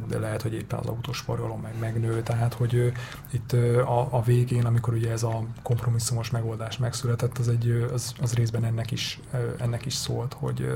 de 0.08 0.20
lehet, 0.20 0.42
hogy 0.42 0.54
éppen 0.54 0.80
az 0.80 0.86
autós 0.86 1.20
forgalom 1.20 1.62
meg 1.62 1.80
megnő, 1.80 2.22
tehát 2.24 2.54
hogy 2.54 2.94
itt 3.32 3.52
a, 3.52 4.08
a 4.14 4.22
végén, 4.22 4.66
amikor 4.66 4.94
ugye 4.94 5.12
ez 5.12 5.24
a 5.24 5.44
kompromisszumos 5.64 6.30
megoldás 6.30 6.78
megszületett, 6.78 7.38
az, 7.38 7.48
egy, 7.48 7.88
az, 7.94 8.14
az 8.22 8.34
részben 8.34 8.64
ennek 8.64 8.92
is, 8.92 9.20
ennek 9.58 9.86
is 9.86 9.94
szólt, 9.94 10.34
hogy, 10.34 10.76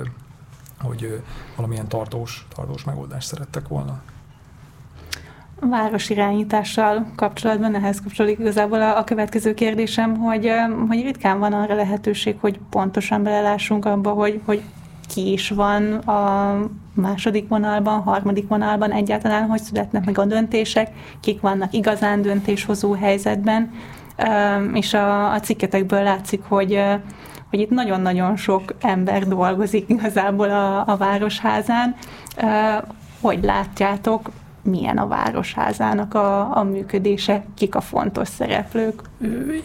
hogy 0.77 1.21
valamilyen 1.55 1.87
tartós, 1.87 2.47
tartós 2.55 2.83
megoldást 2.83 3.27
szerettek 3.27 3.67
volna 3.67 4.01
városirányítással 5.69 7.05
kapcsolatban, 7.15 7.75
ehhez 7.75 8.01
kapcsolódik 8.01 8.39
igazából 8.39 8.81
a, 8.81 8.97
a 8.97 9.03
következő 9.03 9.53
kérdésem, 9.53 10.17
hogy, 10.17 10.51
hogy 10.87 11.01
ritkán 11.01 11.39
van 11.39 11.53
arra 11.53 11.75
lehetőség, 11.75 12.35
hogy 12.39 12.59
pontosan 12.69 13.23
belelássunk 13.23 13.85
abba, 13.85 14.09
hogy, 14.09 14.41
hogy 14.45 14.61
ki 15.13 15.31
is 15.31 15.49
van 15.49 15.93
a 15.93 16.57
második 16.93 17.47
vonalban, 17.47 18.01
harmadik 18.01 18.47
vonalban 18.47 18.91
egyáltalán, 18.91 19.47
hogy 19.47 19.61
születnek 19.61 20.05
meg 20.05 20.17
a 20.17 20.25
döntések, 20.25 20.91
kik 21.19 21.41
vannak 21.41 21.73
igazán 21.73 22.21
döntéshozó 22.21 22.93
helyzetben, 22.93 23.71
és 24.73 24.93
a, 24.93 25.33
a 25.33 25.39
cikketekből 25.39 26.03
látszik, 26.03 26.41
hogy 26.47 26.83
hogy 27.49 27.61
itt 27.61 27.69
nagyon-nagyon 27.69 28.35
sok 28.35 28.75
ember 28.81 29.27
dolgozik 29.27 29.89
igazából 29.89 30.49
a, 30.49 30.87
a 30.87 30.97
városházán. 30.97 31.95
Hogy 33.21 33.43
látjátok, 33.43 34.29
milyen 34.63 34.97
a 34.97 35.07
városházának 35.07 36.13
a, 36.13 36.57
a 36.57 36.63
működése, 36.63 37.45
kik 37.55 37.75
a 37.75 37.81
fontos 37.81 38.27
szereplők. 38.27 39.01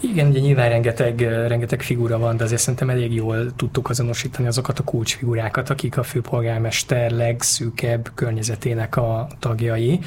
Igen, 0.00 0.28
ugye 0.28 0.40
nyilván 0.40 0.68
rengeteg, 0.68 1.20
rengeteg 1.20 1.82
figura 1.82 2.18
van, 2.18 2.36
de 2.36 2.44
azért 2.44 2.60
szerintem 2.60 2.90
elég 2.90 3.14
jól 3.14 3.56
tudtuk 3.56 3.88
azonosítani 3.88 4.48
azokat 4.48 4.78
a 4.78 4.84
kulcsfigurákat, 4.84 5.70
akik 5.70 5.98
a 5.98 6.02
főpolgármester 6.02 7.10
legszűkebb 7.10 8.10
környezetének 8.14 8.96
a 8.96 9.26
tagjai 9.38 10.00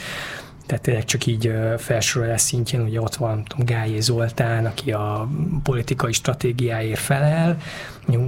tehát 0.66 0.84
tényleg 0.84 1.06
csak 1.06 1.26
így 1.26 1.54
felsorolás 1.78 2.42
szintjén, 2.42 2.82
ugye 2.82 3.02
ott 3.02 3.16
van 3.16 3.44
tudom, 3.44 3.66
Gályé 3.66 4.00
Zoltán, 4.00 4.66
aki 4.66 4.92
a 4.92 5.30
politikai 5.64 6.12
stratégiáért 6.12 7.00
felel, 7.00 7.58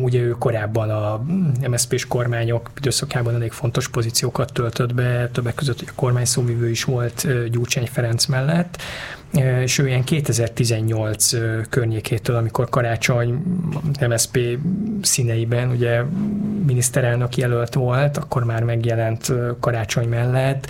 ugye 0.02 0.20
ő 0.20 0.30
korábban 0.30 0.90
a 0.90 1.24
MSZP-s 1.68 2.08
kormányok 2.08 2.72
időszakában 2.78 3.34
elég 3.34 3.52
fontos 3.52 3.90
pozíciókat 3.90 4.54
töltött 4.54 4.94
be, 4.94 5.30
többek 5.30 5.56
között 5.56 5.84
a 5.88 5.92
kormány 5.96 6.26
szóvivő 6.26 6.70
is 6.70 6.84
volt 6.84 7.28
Gyurcsány 7.50 7.88
Ferenc 7.88 8.26
mellett, 8.26 8.82
és 9.42 9.78
ő 9.78 9.88
ilyen 9.88 10.04
2018 10.04 11.32
környékétől, 11.70 12.36
amikor 12.36 12.70
karácsony 12.70 13.44
MSZP 14.08 14.40
színeiben 15.02 15.70
ugye 15.70 16.02
miniszterelnök 16.66 17.38
jelölt 17.38 17.74
volt, 17.74 18.18
akkor 18.18 18.44
már 18.44 18.64
megjelent 18.64 19.34
karácsony 19.60 20.08
mellett, 20.08 20.68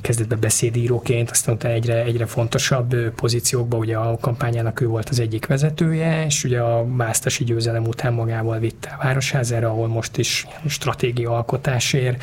kezdett 0.00 0.28
be 0.28 0.36
beszédíróként, 0.36 1.30
aztán 1.30 1.54
utána 1.54 1.74
egyre, 1.74 2.02
egyre 2.04 2.26
fontosabb 2.26 2.94
pozíciókba, 3.10 3.76
ugye 3.76 3.96
a 3.96 4.18
kampányának 4.20 4.80
ő 4.80 4.86
volt 4.86 5.08
az 5.08 5.20
egyik 5.20 5.46
vezetője, 5.46 6.24
és 6.24 6.44
ugye 6.44 6.60
a 6.60 6.86
választási 6.96 7.44
győzelem 7.44 7.86
után 7.86 8.12
magával 8.12 8.58
vitte 8.58 8.96
a 8.98 9.02
Városházára, 9.02 9.68
ahol 9.68 9.88
most 9.88 10.16
is 10.16 10.46
stratégia 10.66 11.30
alkotásért 11.30 12.22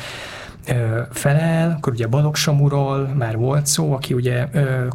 felel, 1.12 1.74
akkor 1.76 1.92
ugye 1.92 2.06
Balogh 2.06 2.36
Samuról 2.36 2.98
már 3.14 3.36
volt 3.36 3.66
szó, 3.66 3.92
aki 3.92 4.14
ugye 4.14 4.46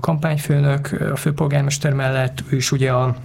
kampányfőnök 0.02 0.98
a 1.12 1.16
főpolgármester 1.16 1.94
mellett, 1.94 2.44
ő 2.50 2.56
is 2.56 2.72
ugye 2.72 2.92
a 2.92 3.16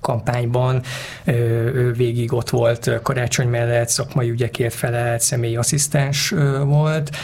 kampányban 0.00 0.82
ő 1.24 1.92
végig 1.92 2.32
ott 2.32 2.50
volt 2.50 2.90
karácsony 3.02 3.48
mellett, 3.48 3.88
szakmai 3.88 4.30
ügyekért 4.30 4.74
felelt, 4.74 5.20
személyi 5.20 5.56
asszisztens 5.56 6.34
volt, 6.64 7.16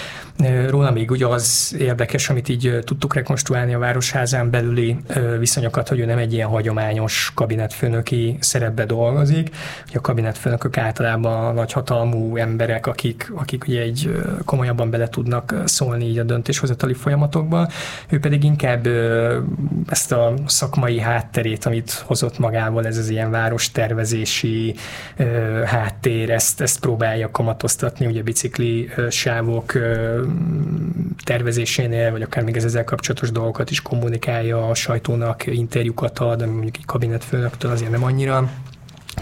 Róla 0.68 0.90
még 0.90 1.10
ugye 1.10 1.26
az 1.26 1.74
érdekes, 1.78 2.30
amit 2.30 2.48
így 2.48 2.78
tudtuk 2.84 3.14
rekonstruálni 3.14 3.74
a 3.74 3.78
Városházán 3.78 4.50
belüli 4.50 4.96
viszonyokat, 5.38 5.88
hogy 5.88 5.98
ő 5.98 6.04
nem 6.04 6.18
egy 6.18 6.32
ilyen 6.32 6.48
hagyományos 6.48 7.32
kabinetfőnöki 7.34 8.36
szerepbe 8.40 8.84
dolgozik. 8.84 9.50
Ugye 9.88 9.98
a 9.98 10.00
kabinetfőnökök 10.00 10.78
általában 10.78 11.54
nagy 11.54 11.72
hatalmú 11.72 12.36
emberek, 12.36 12.86
akik, 12.86 13.32
akik 13.36 13.64
ugye 13.68 13.80
egy 13.80 14.22
komolyabban 14.44 14.90
bele 14.90 15.08
tudnak 15.08 15.54
szólni 15.64 16.04
így 16.04 16.18
a 16.18 16.22
döntéshozatali 16.22 16.94
folyamatokba. 16.94 17.68
Ő 18.08 18.18
pedig 18.18 18.44
inkább 18.44 18.86
ezt 19.88 20.12
a 20.12 20.34
szakmai 20.46 21.00
hátterét, 21.00 21.64
amit 21.64 21.92
hozott 21.92 22.38
magával 22.38 22.86
ez 22.86 22.98
az 22.98 23.08
ilyen 23.08 23.30
várostervezési 23.30 24.74
háttér, 25.64 26.30
ezt, 26.30 26.60
ezt 26.60 26.80
próbálja 26.80 27.30
kamatoztatni, 27.30 28.06
ugye 28.06 28.22
bicikli 28.22 28.90
sávok 29.10 29.72
tervezésénél, 31.24 32.10
vagy 32.10 32.22
akár 32.22 32.44
még 32.44 32.56
ez 32.56 32.64
ezzel 32.64 32.84
kapcsolatos 32.84 33.30
dolgokat 33.30 33.70
is 33.70 33.80
kommunikálja 33.80 34.68
a 34.68 34.74
sajtónak, 34.74 35.46
interjúkat 35.46 36.18
ad, 36.18 36.46
mondjuk 36.46 36.76
egy 36.76 36.86
kabinetfőnöktől 36.86 37.70
azért 37.70 37.90
nem 37.90 38.04
annyira 38.04 38.50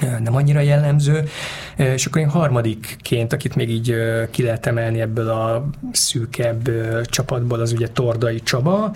nem 0.01 0.35
annyira 0.35 0.61
jellemző. 0.61 1.29
És 1.77 2.07
akkor 2.07 2.21
én 2.21 2.29
harmadikként, 2.29 3.33
akit 3.33 3.55
még 3.55 3.71
így 3.71 3.95
ki 4.31 4.43
lehet 4.43 4.67
emelni 4.67 5.01
ebből 5.01 5.29
a 5.29 5.69
szűkebb 5.93 6.71
csapatból, 7.05 7.61
az 7.61 7.73
ugye 7.73 7.89
Tordai 7.89 8.41
Csaba, 8.41 8.95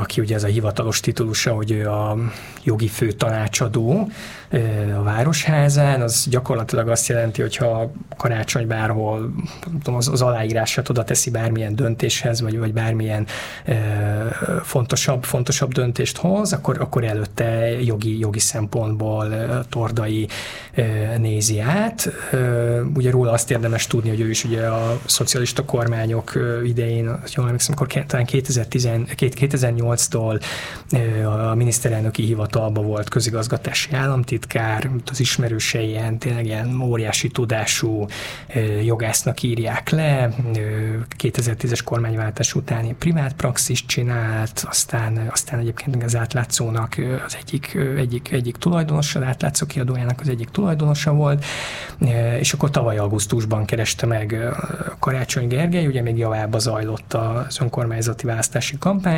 aki 0.00 0.20
ugye 0.20 0.34
ez 0.34 0.44
a 0.44 0.46
hivatalos 0.46 1.00
titulusa, 1.00 1.52
hogy 1.52 1.70
ő 1.70 1.88
a 1.90 2.16
jogi 2.64 2.88
főtanácsadó, 2.88 4.08
a 4.98 5.02
Városházán, 5.02 6.00
az 6.00 6.26
gyakorlatilag 6.30 6.88
azt 6.88 7.08
jelenti, 7.08 7.40
hogy 7.40 7.56
ha 7.56 7.92
karácsony 8.16 8.66
bárhol 8.66 9.34
tudom, 9.82 9.94
az, 9.94 10.08
az 10.08 10.22
aláírását 10.22 10.88
oda 10.88 11.04
teszi 11.04 11.30
bármilyen 11.30 11.76
döntéshez, 11.76 12.40
vagy, 12.40 12.58
vagy 12.58 12.72
bármilyen 12.72 13.26
e, 13.64 13.74
fontosabb, 14.62 15.24
fontosabb 15.24 15.72
döntést 15.72 16.16
hoz, 16.16 16.52
akkor, 16.52 16.80
akkor 16.80 17.04
előtte 17.04 17.80
jogi, 17.80 18.18
jogi 18.18 18.38
szempontból 18.38 19.28
Tordai 19.68 20.28
nézi 21.18 21.60
át. 21.60 22.12
Ugye 22.94 23.10
róla 23.10 23.30
azt 23.30 23.50
érdemes 23.50 23.86
tudni, 23.86 24.08
hogy 24.08 24.20
ő 24.20 24.30
is 24.30 24.44
ugye 24.44 24.66
a 24.66 25.00
szocialista 25.06 25.64
kormányok 25.64 26.32
idején, 26.64 27.04
jól 27.34 27.46
emlékszem, 27.46 27.74
akkor 27.78 28.04
talán 28.06 28.26
2008-tól 29.32 30.42
a 31.50 31.54
miniszterelnöki 31.54 32.22
hivatalban 32.22 32.86
volt 32.86 33.08
közigazgatási 33.08 33.92
államtit, 33.92 34.44
főtitkár, 34.44 34.90
az 35.10 35.20
ismerősei 35.20 35.88
ilyen, 35.88 36.18
tényleg 36.18 36.44
ilyen 36.44 36.80
óriási 36.80 37.28
tudású 37.28 38.06
jogásznak 38.84 39.42
írják 39.42 39.90
le, 39.90 40.30
2010-es 41.18 41.80
kormányváltás 41.84 42.54
után 42.54 42.96
privát 42.98 43.32
praxis 43.32 43.86
csinált, 43.86 44.64
aztán, 44.68 45.28
aztán 45.30 45.58
egyébként 45.58 46.02
az 46.02 46.16
átlátszónak 46.16 46.96
az 47.26 47.36
egyik, 47.40 47.78
egyik, 47.96 48.32
egyik 48.32 48.56
tulajdonosa, 48.56 49.18
az 49.18 49.26
átlátszó 49.26 49.66
kiadójának 49.66 50.20
az 50.20 50.28
egyik 50.28 50.48
tulajdonosa 50.48 51.12
volt, 51.12 51.44
és 52.38 52.52
akkor 52.52 52.70
tavaly 52.70 52.98
augusztusban 52.98 53.64
kereste 53.64 54.06
meg 54.06 54.36
Karácsony 54.98 55.48
Gergely, 55.48 55.86
ugye 55.86 56.02
még 56.02 56.16
javába 56.16 56.58
zajlott 56.58 57.12
az 57.14 57.60
önkormányzati 57.60 58.26
választási 58.26 58.78
kampány, 58.78 59.13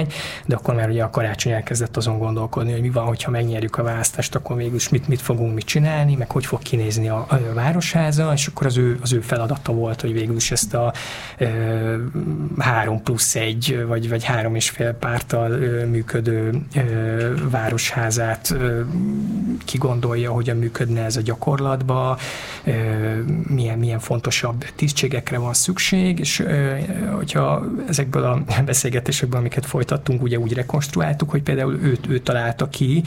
de 0.46 0.54
akkor 0.54 0.74
már 0.74 0.88
ugye 0.88 1.02
a 1.02 1.10
karácsony 1.10 1.52
elkezdett 1.52 1.96
azon 1.96 2.18
gondolkodni, 2.18 2.72
hogy 2.72 2.80
mi 2.80 2.90
van, 2.90 3.04
hogyha 3.04 3.30
megnyerjük 3.30 3.78
a 3.78 3.82
választást, 3.82 4.34
akkor 4.34 4.56
mégis 4.56 4.88
mit, 4.88 5.08
mit 5.08 5.20
fogunk 5.20 5.54
mit 5.54 5.64
csinálni, 5.64 6.14
meg 6.14 6.30
hogy 6.30 6.46
fog 6.46 6.62
kinézni 6.62 7.08
a, 7.08 7.26
a 7.28 7.38
városháza, 7.54 8.32
és 8.32 8.46
akkor 8.46 8.66
az 8.66 8.76
ő, 8.76 8.98
az 9.02 9.12
ő 9.12 9.20
feladata 9.20 9.72
volt, 9.72 10.00
hogy 10.00 10.12
végül 10.12 10.36
is 10.36 10.50
ezt 10.50 10.74
a 10.74 10.92
e, 11.38 11.48
három 12.58 13.02
plusz 13.02 13.34
egy, 13.34 13.84
vagy, 13.86 14.08
vagy 14.08 14.24
három 14.24 14.54
és 14.54 14.70
fél 14.70 14.92
pártal 14.92 15.54
e, 15.54 15.84
működő 15.84 16.60
e, 16.72 16.82
városházát 17.50 18.50
e, 18.50 18.56
kigondolja, 19.64 20.32
hogyan 20.32 20.56
működne 20.56 21.04
ez 21.04 21.16
a 21.16 21.20
gyakorlatba, 21.20 22.18
e, 22.64 22.72
milyen, 23.48 23.78
milyen 23.78 23.98
fontosabb 23.98 24.64
tisztségekre 24.74 25.38
van 25.38 25.54
szükség, 25.54 26.18
és 26.18 26.40
e, 26.40 26.78
hogyha 27.14 27.64
ezekből 27.88 28.24
a 28.24 28.42
beszélgetésekből, 28.64 29.40
amiket 29.40 29.66
folytattunk, 29.86 30.22
ugye 30.22 30.38
úgy 30.38 30.52
rekonstruáltuk, 30.52 31.30
hogy 31.30 31.42
például 31.42 31.78
őt, 31.82 32.06
ő 32.08 32.18
találta 32.18 32.68
ki, 32.68 33.02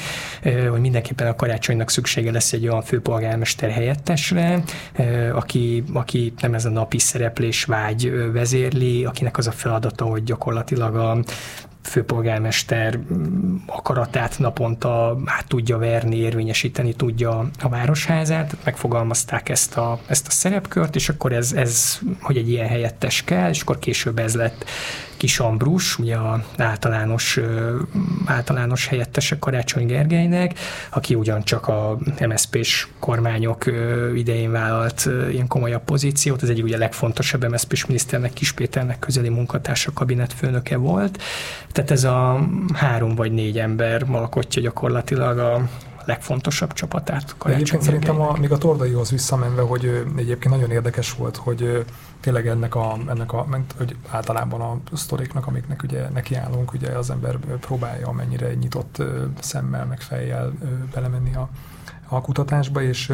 hogy 0.69 0.79
mindenképpen 0.79 1.27
a 1.27 1.35
karácsonynak 1.35 1.89
szüksége 1.89 2.31
lesz 2.31 2.53
egy 2.53 2.67
olyan 2.67 2.81
főpolgármester 2.81 3.69
helyettesre, 3.69 4.63
aki, 5.33 5.83
aki 5.93 6.33
nem 6.41 6.53
ez 6.53 6.65
a 6.65 6.69
napi 6.69 6.99
szereplés 6.99 7.63
vágy 7.63 8.31
vezérli, 8.31 9.05
akinek 9.05 9.37
az 9.37 9.47
a 9.47 9.51
feladata, 9.51 10.05
hogy 10.05 10.23
gyakorlatilag 10.23 10.95
a 10.95 11.17
főpolgármester 11.81 12.99
akaratát 13.65 14.39
naponta 14.39 15.17
át 15.25 15.47
tudja 15.47 15.77
verni, 15.77 16.15
érvényesíteni 16.15 16.93
tudja 16.93 17.49
a 17.61 17.69
városházát, 17.69 18.55
megfogalmazták 18.63 19.49
ezt 19.49 19.77
a, 19.77 19.99
ezt 20.07 20.27
a 20.27 20.31
szerepkört, 20.31 20.95
és 20.95 21.09
akkor 21.09 21.33
ez, 21.33 21.53
ez, 21.53 21.99
hogy 22.21 22.37
egy 22.37 22.49
ilyen 22.49 22.67
helyettes 22.67 23.23
kell, 23.23 23.49
és 23.49 23.61
akkor 23.61 23.79
később 23.79 24.19
ez 24.19 24.35
lett 24.35 24.65
Kis 25.19 25.39
Ambrus, 25.39 25.99
ugye 25.99 26.15
a 26.15 26.43
általános, 26.57 27.39
általános 28.25 28.87
helyettese 28.87 29.39
Karácsony 29.39 29.85
Gergelynek, 29.85 30.59
aki 30.89 31.15
ugyancsak 31.15 31.67
a 31.67 31.97
MSZP-s 32.27 32.87
kormányok 32.99 33.65
idején 34.15 34.51
vállalt 34.51 35.09
ilyen 35.31 35.47
komolyabb 35.47 35.83
pozíciót, 35.83 36.41
az 36.41 36.49
egyik 36.49 36.63
ugye 36.63 36.77
legfontosabb 36.77 37.49
MSZP-s 37.51 37.85
miniszternek, 37.85 38.33
Kis 38.33 38.51
Péternek 38.51 38.99
közeli 38.99 39.29
munkatársa 39.29 39.91
kabinetfőnöke 39.93 40.77
volt. 40.77 41.21
Tehát 41.71 41.91
ez 41.91 42.03
a 42.03 42.47
három 42.73 43.15
vagy 43.15 43.31
négy 43.31 43.59
ember 43.59 44.05
alkotja 44.11 44.61
gyakorlatilag 44.61 45.37
a 45.37 45.69
legfontosabb 46.09 46.73
csapatát. 46.73 47.35
Egyébként 47.45 47.81
szerintem 47.81 48.21
a, 48.21 48.37
még 48.39 48.51
a 48.51 48.57
Tordaihoz 48.57 49.09
visszamenve, 49.09 49.61
hogy 49.61 50.05
egyébként 50.15 50.53
nagyon 50.55 50.71
érdekes 50.71 51.13
volt, 51.13 51.35
hogy 51.35 51.85
tényleg 52.19 52.47
ennek 52.47 52.75
a, 52.75 52.97
ennek 53.07 53.33
a 53.33 53.47
hogy 53.77 53.95
általában 54.09 54.61
a 54.61 54.95
sztoriknak, 54.95 55.47
amiknek 55.47 55.83
ugye 55.83 56.09
nekiállunk, 56.09 56.73
ugye 56.73 56.89
az 56.89 57.09
ember 57.09 57.37
próbálja 57.59 58.07
amennyire 58.07 58.53
nyitott 58.53 59.01
szemmel, 59.39 59.85
meg 59.85 60.01
fejjel 60.01 60.53
belemenni 60.93 61.35
a, 61.35 61.49
a 62.07 62.21
kutatásba, 62.21 62.81
és 62.81 63.13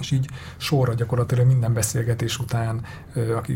és 0.00 0.10
így 0.10 0.28
sorra 0.56 0.94
gyakorlatilag 0.94 1.46
minden 1.46 1.72
beszélgetés 1.72 2.38
után, 2.38 2.80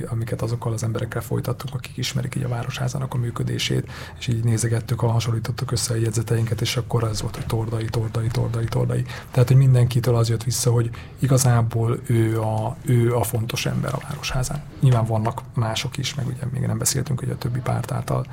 amiket 0.06 0.42
azokkal 0.42 0.72
az 0.72 0.82
emberekkel 0.82 1.22
folytattuk, 1.22 1.74
akik 1.74 1.96
ismerik 1.96 2.34
így 2.34 2.42
a 2.42 2.48
városházának 2.48 3.14
a 3.14 3.16
működését, 3.16 3.90
és 4.18 4.26
így 4.26 4.44
nézegettük, 4.44 5.02
a 5.02 5.06
hasonlítottuk 5.06 5.70
össze 5.70 5.94
a 5.94 5.96
jegyzeteinket, 5.96 6.60
és 6.60 6.76
akkor 6.76 7.04
ez 7.04 7.22
volt, 7.22 7.36
hogy 7.36 7.46
tordai, 7.46 7.84
tordai, 7.84 8.26
tordai, 8.26 8.64
tordai. 8.64 9.04
Tehát, 9.30 9.48
hogy 9.48 9.56
mindenkitől 9.56 10.14
az 10.14 10.28
jött 10.28 10.44
vissza, 10.44 10.70
hogy 10.70 10.90
igazából 11.18 12.00
ő 12.06 12.40
a, 12.40 12.76
ő 12.84 13.16
a 13.16 13.22
fontos 13.22 13.66
ember 13.66 13.94
a 13.94 13.98
városházán. 14.08 14.62
Nyilván 14.80 15.04
vannak 15.04 15.42
mások 15.54 15.96
is, 15.96 16.14
meg 16.14 16.26
ugye 16.26 16.42
még 16.52 16.62
nem 16.62 16.78
beszéltünk 16.78 17.18
hogy 17.18 17.30
a 17.30 17.38
többi 17.38 17.60
párt 17.60 17.92
által 17.92 18.26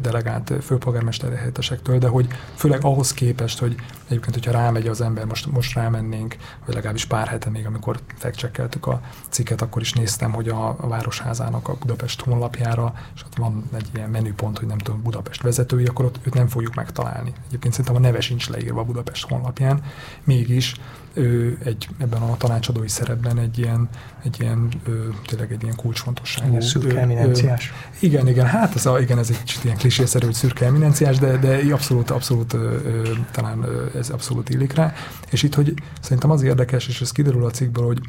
delegált 0.00 0.52
főpolgármester 0.62 1.34
helyettesektől, 1.36 1.98
de 1.98 2.08
hogy 2.08 2.28
főleg 2.54 2.84
ahhoz 2.84 3.12
képest, 3.12 3.58
hogy 3.58 3.74
egyébként, 4.06 4.34
hogyha 4.34 4.50
rámegy 4.50 4.86
az 4.86 5.00
ember, 5.00 5.24
most, 5.24 5.46
most 5.46 5.74
rámennénk, 5.74 6.36
vagy 6.64 6.74
legalábbis 6.74 7.04
pár 7.04 7.28
hete 7.36 7.50
még, 7.50 7.66
amikor 7.66 8.00
fekcsekkeltük 8.14 8.86
a 8.86 9.00
cikket, 9.28 9.62
akkor 9.62 9.82
is 9.82 9.92
néztem, 9.92 10.32
hogy 10.32 10.48
a, 10.48 10.76
Városházának 10.80 11.68
a 11.68 11.74
Budapest 11.74 12.20
honlapjára, 12.20 12.94
és 13.14 13.22
ott 13.22 13.36
van 13.36 13.64
egy 13.76 13.88
ilyen 13.94 14.10
menüpont, 14.10 14.58
hogy 14.58 14.68
nem 14.68 14.78
tudom, 14.78 15.02
Budapest 15.02 15.42
vezetői, 15.42 15.84
akkor 15.84 16.04
ott 16.04 16.20
őt 16.22 16.34
nem 16.34 16.48
fogjuk 16.48 16.74
megtalálni. 16.74 17.32
Egyébként 17.46 17.74
szerintem 17.74 18.02
a 18.02 18.06
neve 18.06 18.20
sincs 18.20 18.48
leírva 18.48 18.80
a 18.80 18.84
Budapest 18.84 19.28
honlapján, 19.28 19.82
mégis 20.24 20.74
ő 21.16 21.58
egy, 21.64 21.88
ebben 21.98 22.22
a 22.22 22.36
tanácsadói 22.36 22.88
szerepben 22.88 23.38
egy 23.38 23.58
ilyen, 23.58 23.88
egy 24.24 24.40
ilyen 24.40 24.68
ő, 24.88 25.14
tényleg 25.26 25.52
egy 25.52 25.62
ilyen 25.62 25.76
kulcsfontosságú. 25.76 26.48
Igen, 26.48 26.60
szürke 26.60 27.00
eminenciás. 27.00 27.72
Igen, 28.00 28.28
igen, 28.28 28.46
hát 28.46 28.74
ez, 28.74 28.86
a, 28.86 29.00
igen, 29.00 29.18
ez 29.18 29.30
egy 29.30 29.38
kicsit 29.38 29.64
ilyen 29.64 29.76
klisészerű, 29.76 30.24
hogy 30.24 30.34
szürke 30.34 30.66
eminenciás, 30.66 31.18
de, 31.18 31.36
de 31.36 31.72
abszolút, 31.72 32.10
abszolút 32.10 32.52
ö, 32.52 33.02
talán 33.30 33.62
ö, 33.62 33.98
ez 33.98 34.10
abszolút 34.10 34.48
illik 34.48 34.72
rá. 34.72 34.92
És 35.30 35.42
itt, 35.42 35.54
hogy 35.54 35.74
szerintem 36.00 36.30
az 36.30 36.42
érdekes, 36.42 36.88
és 36.88 37.00
ez 37.00 37.12
kiderül 37.12 37.44
a 37.44 37.50
cikkből, 37.50 37.86
hogy 37.86 38.00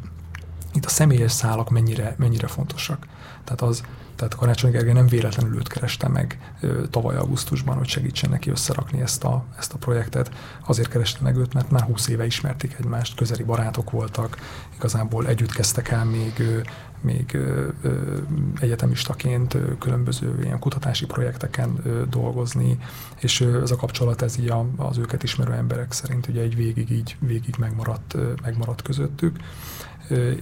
itt 0.74 0.84
a 0.84 0.88
személyes 0.88 1.32
szálak 1.32 1.70
mennyire, 1.70 2.14
mennyire 2.18 2.46
fontosak. 2.46 3.06
Tehát 3.44 3.62
az, 3.62 3.82
tehát 4.18 4.34
Karácsony 4.34 4.70
Gergely 4.70 4.92
nem 4.92 5.06
véletlenül 5.06 5.56
őt 5.56 5.68
kereste 5.68 6.08
meg 6.08 6.52
tavaly 6.90 7.16
augusztusban, 7.16 7.76
hogy 7.76 7.88
segítsen 7.88 8.30
neki 8.30 8.50
összerakni 8.50 9.00
ezt 9.00 9.24
a, 9.24 9.44
ezt 9.58 9.72
a 9.72 9.76
projektet. 9.78 10.30
Azért 10.66 10.88
kereste 10.88 11.18
meg 11.22 11.36
őt, 11.36 11.54
mert 11.54 11.70
már 11.70 11.82
20 11.82 12.08
éve 12.08 12.26
ismerték 12.26 12.76
egymást, 12.78 13.16
közeli 13.16 13.42
barátok 13.42 13.90
voltak, 13.90 14.36
igazából 14.76 15.26
együtt 15.26 15.52
kezdtek 15.52 15.88
el 15.88 16.04
még 16.04 16.62
még 17.00 17.34
ö, 17.34 17.68
ö, 17.82 18.16
egyetemistaként 18.60 19.54
ö, 19.54 19.78
különböző 19.78 20.38
ilyen 20.42 20.58
kutatási 20.58 21.06
projekteken 21.06 21.82
dolgozni, 22.10 22.78
és 23.20 23.40
ez 23.40 23.70
a 23.70 23.76
kapcsolat 23.76 24.22
ez 24.22 24.38
így 24.38 24.50
a, 24.50 24.66
az 24.76 24.98
őket 24.98 25.22
ismerő 25.22 25.52
emberek 25.52 25.92
szerint 25.92 26.28
ugye 26.28 26.40
egy 26.40 26.56
végig 26.56 26.90
így 26.90 27.16
végig 27.20 27.54
megmaradt, 27.58 28.16
megmaradt 28.42 28.82
közöttük, 28.82 29.36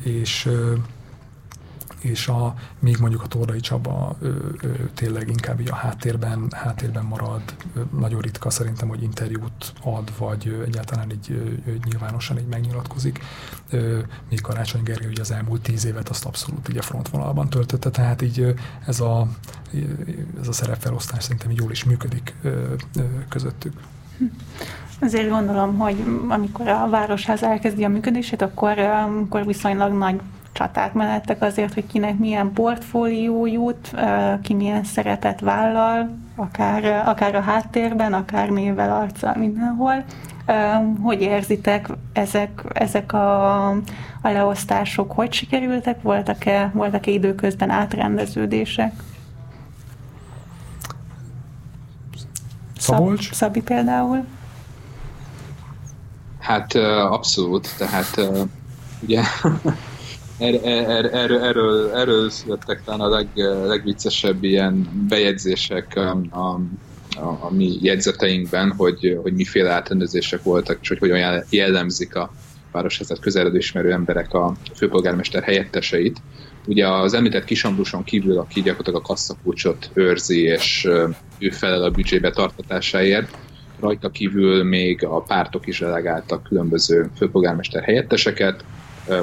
és 0.02 0.50
és 2.00 2.28
a, 2.28 2.54
még 2.78 2.96
mondjuk 3.00 3.22
a 3.22 3.26
Tordai 3.26 3.60
Csaba 3.60 4.16
ö, 4.20 4.28
ö, 4.60 4.68
tényleg 4.94 5.28
inkább 5.28 5.60
így 5.60 5.70
a 5.70 5.74
háttérben, 5.74 6.46
háttérben 6.50 7.04
marad, 7.04 7.42
nagyon 7.98 8.20
ritka 8.20 8.50
szerintem, 8.50 8.88
hogy 8.88 9.02
interjút 9.02 9.72
ad, 9.82 10.12
vagy 10.18 10.62
egyáltalán 10.66 11.10
így 11.10 11.30
ö, 11.66 11.70
nyilvánosan 11.84 12.38
így 12.38 12.46
megnyilatkozik. 12.46 13.24
Még 14.30 14.40
Karácsony 14.40 14.82
Gergely 14.82 15.08
ugye 15.08 15.20
az 15.20 15.30
elmúlt 15.30 15.60
tíz 15.60 15.84
évet 15.84 16.08
azt 16.08 16.24
abszolút 16.24 16.68
így 16.68 16.78
a 16.78 16.82
frontvonalban 16.82 17.48
töltötte, 17.48 17.90
tehát 17.90 18.22
így 18.22 18.54
ez 18.86 19.00
a, 19.00 19.28
ez 20.40 20.48
a 20.48 20.52
szerepfelosztás 20.52 21.22
szerintem 21.22 21.50
jól 21.50 21.70
is 21.70 21.84
működik 21.84 22.34
közöttük. 23.28 23.72
Azért 25.00 25.28
gondolom, 25.28 25.78
hogy 25.78 26.04
amikor 26.28 26.68
a 26.68 26.88
városház 26.88 27.42
elkezdi 27.42 27.84
a 27.84 27.88
működését, 27.88 28.42
akkor, 28.42 28.78
akkor 28.78 29.46
viszonylag 29.46 29.92
nagy 29.92 30.20
csaták 30.56 30.92
menettek 30.92 31.42
azért, 31.42 31.74
hogy 31.74 31.86
kinek 31.86 32.18
milyen 32.18 32.52
portfólió 32.52 33.46
jut, 33.46 33.90
ki 34.42 34.54
milyen 34.54 34.84
szerepet 34.84 35.40
vállal, 35.40 36.16
akár, 36.36 36.84
akár 37.08 37.34
a 37.34 37.40
háttérben, 37.40 38.12
akár 38.12 38.48
névvel, 38.48 38.92
arccal, 38.92 39.34
mindenhol. 39.36 40.04
Hogy 41.02 41.20
érzitek 41.20 41.88
ezek, 42.12 42.62
ezek 42.72 43.12
a, 43.12 43.68
a 43.68 43.78
leosztások, 44.22 45.12
hogy 45.12 45.32
sikerültek? 45.32 46.02
Voltak-e, 46.02 46.70
voltak-e 46.74 47.10
időközben 47.10 47.70
átrendeződések? 47.70 48.92
Szabolcs? 52.78 53.24
Szab, 53.24 53.32
Szabi 53.32 53.62
például? 53.62 54.24
Hát 56.38 56.74
abszolút, 57.10 57.74
tehát 57.78 58.20
ugye 59.02 59.22
er, 60.38 60.64
er, 60.64 61.04
er, 61.14 61.30
erről, 61.30 61.90
erről 61.94 62.30
születtek 62.30 62.84
talán 62.84 63.00
a 63.00 63.08
leg, 63.08 63.28
legviccesebb 63.66 64.44
ilyen 64.44 65.06
bejegyzések 65.08 65.96
a, 65.96 66.10
a, 66.30 66.60
a, 67.20 67.38
a 67.40 67.50
mi 67.50 67.78
jegyzeteinkben, 67.80 68.72
hogy, 68.76 69.18
hogy 69.22 69.32
miféle 69.32 69.70
átrendezések 69.70 70.42
voltak, 70.42 70.78
és 70.80 70.88
hogy 70.88 70.98
hogyan 70.98 71.44
jellemzik 71.50 72.14
a 72.14 72.32
városházat 72.72 73.18
közeledő 73.18 73.56
ismerő 73.56 73.92
emberek 73.92 74.34
a 74.34 74.54
főpolgármester 74.74 75.42
helyetteseit. 75.42 76.16
Ugye 76.66 76.88
az 76.88 77.14
említett 77.14 77.44
Kisambruson 77.44 78.04
kívül, 78.04 78.38
aki 78.38 78.62
gyakorlatilag 78.62 79.00
a 79.00 79.06
kasszakulcsot 79.06 79.90
őrzi, 79.92 80.40
és 80.40 80.88
ő 81.38 81.50
felel 81.50 81.82
a 81.82 81.90
büdzsébe 81.90 82.30
tartatásáért, 82.30 83.36
rajta 83.80 84.10
kívül 84.10 84.64
még 84.64 85.04
a 85.04 85.20
pártok 85.20 85.66
is 85.66 85.78
delegáltak 85.78 86.42
különböző 86.42 87.10
főpolgármester 87.16 87.82
helyetteseket. 87.82 88.64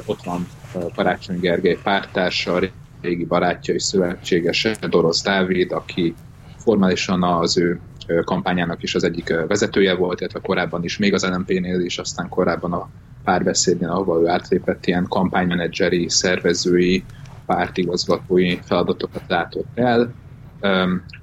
Ott 0.05 0.23
van 0.23 0.47
Karácsony 0.95 1.39
Gergely 1.39 1.77
pártársa, 1.83 2.59
régi 3.01 3.25
barátja 3.25 3.73
és 3.73 3.83
szövetségese, 3.83 4.75
Dorosz 4.89 5.23
Dávid, 5.23 5.71
aki 5.71 6.15
formálisan 6.57 7.23
az 7.23 7.57
ő 7.57 7.79
kampányának 8.23 8.83
is 8.83 8.95
az 8.95 9.03
egyik 9.03 9.33
vezetője 9.47 9.95
volt, 9.95 10.19
illetve 10.19 10.39
korábban 10.39 10.83
is, 10.83 10.97
még 10.97 11.13
az 11.13 11.25
LNP-nél 11.25 11.79
is, 11.79 11.97
aztán 11.97 12.29
korábban 12.29 12.73
a 12.73 12.89
párbeszédnél, 13.23 13.89
ahol 13.89 14.23
ő 14.23 14.27
átlépett 14.27 14.85
ilyen 14.85 15.05
kampánymenedzseri, 15.09 16.09
szervezői, 16.09 17.03
pártigazgatói 17.45 18.59
feladatokat 18.63 19.23
látott 19.27 19.67
el. 19.75 20.13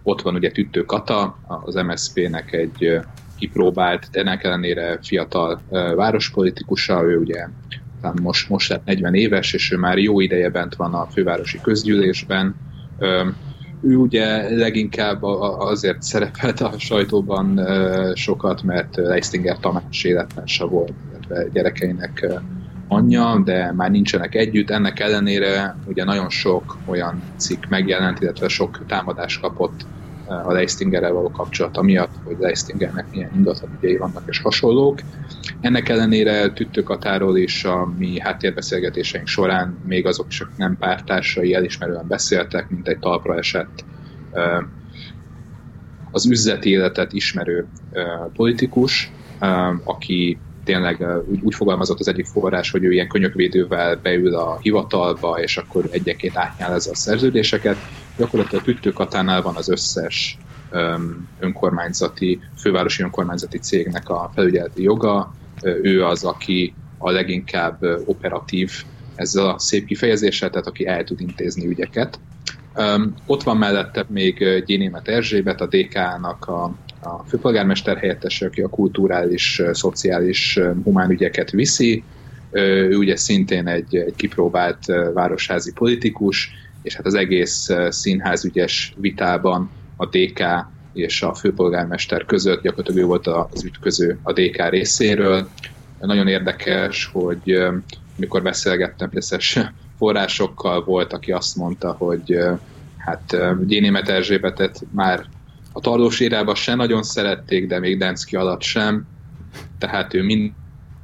Ott 0.02 0.22
van 0.22 0.34
ugye 0.34 0.50
Tüttő 0.50 0.84
Kata, 0.84 1.38
az 1.64 1.74
MSZP-nek 1.74 2.52
egy 2.52 3.00
kipróbált, 3.38 4.08
de 4.10 4.20
ennek 4.20 4.44
ellenére 4.44 4.98
fiatal 5.02 5.60
várospolitikusa, 5.70 7.02
ő 7.02 7.18
ugye 7.18 7.46
most, 8.22 8.48
most 8.48 8.68
lett 8.68 8.84
40 8.84 9.14
éves, 9.14 9.52
és 9.52 9.72
ő 9.72 9.76
már 9.76 9.98
jó 9.98 10.20
ideje 10.20 10.50
bent 10.50 10.74
van 10.74 10.94
a 10.94 11.06
fővárosi 11.06 11.60
közgyűlésben. 11.62 12.54
Ő 13.82 13.96
ugye 13.96 14.56
leginkább 14.56 15.22
azért 15.22 16.02
szerepelt 16.02 16.60
a 16.60 16.72
sajtóban 16.78 17.60
sokat, 18.14 18.62
mert 18.62 18.96
Leistinger 18.96 19.58
Tamás 19.58 20.04
élettársa 20.04 20.66
volt, 20.66 20.92
illetve 21.10 21.48
gyerekeinek 21.52 22.26
anyja, 22.88 23.42
de 23.44 23.72
már 23.72 23.90
nincsenek 23.90 24.34
együtt. 24.34 24.70
Ennek 24.70 25.00
ellenére 25.00 25.76
ugye 25.86 26.04
nagyon 26.04 26.30
sok 26.30 26.76
olyan 26.86 27.22
cikk 27.36 27.64
megjelent, 27.68 28.20
illetve 28.20 28.48
sok 28.48 28.80
támadást 28.86 29.40
kapott 29.40 29.86
a 30.30 30.52
Leistingerrel 30.52 31.12
való 31.12 31.30
kapcsolata 31.30 31.82
miatt, 31.82 32.14
hogy 32.24 32.36
Leistingernek 32.38 33.06
milyen 33.10 33.30
ingatlan 33.34 33.78
ügyei 33.80 33.96
vannak 33.96 34.22
és 34.26 34.40
hasonlók. 34.40 35.00
Ennek 35.60 35.88
ellenére 35.88 36.52
Tüttőkatáról 36.52 37.36
is 37.36 37.64
a 37.64 37.92
mi 37.98 38.20
háttérbeszélgetéseink 38.20 39.26
során 39.26 39.78
még 39.86 40.06
azok 40.06 40.26
is, 40.28 40.40
akik 40.40 40.56
nem 40.56 40.76
pártársai 40.76 41.54
elismerően 41.54 42.06
beszéltek, 42.08 42.68
mint 42.68 42.88
egy 42.88 42.98
talpra 42.98 43.36
esett 43.36 43.84
az 46.10 46.26
üzleti 46.26 46.70
életet 46.70 47.12
ismerő 47.12 47.66
politikus, 48.32 49.12
aki 49.84 50.38
tényleg 50.64 51.06
úgy, 51.28 51.40
úgy 51.42 51.54
fogalmazott 51.54 51.98
az 51.98 52.08
egyik 52.08 52.26
forrás, 52.26 52.70
hogy 52.70 52.84
ő 52.84 52.92
ilyen 52.92 53.08
könyökvédővel 53.08 53.96
beül 53.96 54.34
a 54.34 54.58
hivatalba, 54.60 55.40
és 55.40 55.56
akkor 55.56 55.88
egyenként 55.90 56.36
átnyálazza 56.36 56.90
a 56.90 56.94
szerződéseket. 56.94 57.76
Gyakorlatilag 58.20 58.64
Tüttőkatánál 58.64 59.42
van 59.42 59.56
az 59.56 59.68
összes 59.68 60.38
önkormányzati, 61.38 62.40
fővárosi 62.56 63.02
önkormányzati 63.02 63.58
cégnek 63.58 64.08
a 64.08 64.30
felügyeleti 64.34 64.82
joga. 64.82 65.34
Ő 65.62 66.04
az, 66.04 66.24
aki 66.24 66.74
a 66.98 67.10
leginkább 67.10 67.82
operatív 68.04 68.72
ezzel 69.14 69.48
a 69.48 69.58
szép 69.58 69.86
kifejezéssel, 69.86 70.50
tehát 70.50 70.66
aki 70.66 70.86
el 70.86 71.04
tud 71.04 71.20
intézni 71.20 71.66
ügyeket. 71.66 72.20
Ott 73.26 73.42
van 73.42 73.56
mellette 73.56 74.04
még 74.08 74.62
Gyénémet 74.64 75.08
Erzsébet, 75.08 75.60
a 75.60 75.66
DK-nak 75.66 76.46
a 76.46 76.74
a 77.02 77.24
főpolgármester 77.28 77.96
helyettes, 77.96 78.42
aki 78.42 78.60
a 78.62 78.68
kulturális, 78.68 79.62
szociális, 79.72 80.58
humán 80.84 81.10
ügyeket 81.10 81.50
viszi. 81.50 82.04
Ő 82.50 82.96
ugye 82.96 83.16
szintén 83.16 83.66
egy, 83.66 83.96
egy 83.96 84.14
kipróbált 84.16 84.84
városházi 85.14 85.72
politikus, 85.72 86.52
és 86.82 86.94
hát 86.94 87.06
az 87.06 87.14
egész 87.14 87.68
színházügyes 87.88 88.94
vitában 88.96 89.70
a 89.96 90.06
DK 90.06 90.42
és 90.92 91.22
a 91.22 91.34
főpolgármester 91.34 92.24
között 92.24 92.62
gyakorlatilag 92.62 93.00
ő 93.00 93.06
volt 93.06 93.26
az 93.26 93.64
ütköző 93.64 94.18
a 94.22 94.32
DK 94.32 94.68
részéről. 94.68 95.48
Nagyon 96.00 96.28
érdekes, 96.28 97.10
hogy 97.12 97.58
mikor 98.16 98.42
beszélgettem 98.42 99.10
összes 99.12 99.58
forrásokkal, 99.98 100.84
volt, 100.84 101.12
aki 101.12 101.32
azt 101.32 101.56
mondta, 101.56 101.92
hogy 101.92 102.38
hát 102.96 103.36
Gyénémet 103.66 104.08
Erzsébetet 104.08 104.80
már 104.90 105.24
a 105.72 105.80
Tardós 105.80 106.20
érában 106.20 106.54
se 106.54 106.74
nagyon 106.74 107.02
szerették, 107.02 107.66
de 107.66 107.78
még 107.78 107.98
Denszki 107.98 108.36
alatt 108.36 108.62
sem, 108.62 109.06
tehát 109.78 110.14
ő 110.14 110.22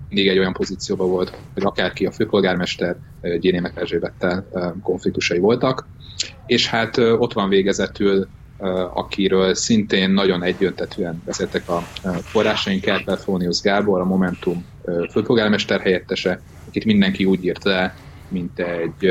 mindig 0.09 0.29
egy 0.29 0.39
olyan 0.39 0.53
pozícióban 0.53 1.09
volt, 1.09 1.39
hogy 1.55 1.65
akárki 1.65 2.07
a 2.07 2.11
főpolgármester 2.11 2.97
Gyénémek 3.39 3.77
Erzsébettel 3.77 4.49
konfliktusai 4.83 5.39
voltak, 5.39 5.89
és 6.47 6.69
hát 6.69 6.97
ott 6.97 7.33
van 7.33 7.49
végezetül 7.49 8.29
akiről 8.95 9.55
szintén 9.55 10.11
nagyon 10.11 10.43
egyöntetően 10.43 11.23
beszéltek 11.25 11.69
a 11.69 11.83
forrásaink, 12.23 12.83
Kerpel 12.83 13.17
Fónius 13.17 13.61
Gábor, 13.61 14.01
a 14.01 14.05
Momentum 14.05 14.67
főpolgármester 15.11 15.81
helyettese, 15.81 16.43
akit 16.67 16.85
mindenki 16.85 17.25
úgy 17.25 17.45
írt 17.45 17.65
le, 17.65 17.95
mint 18.29 18.59
egy 18.59 19.11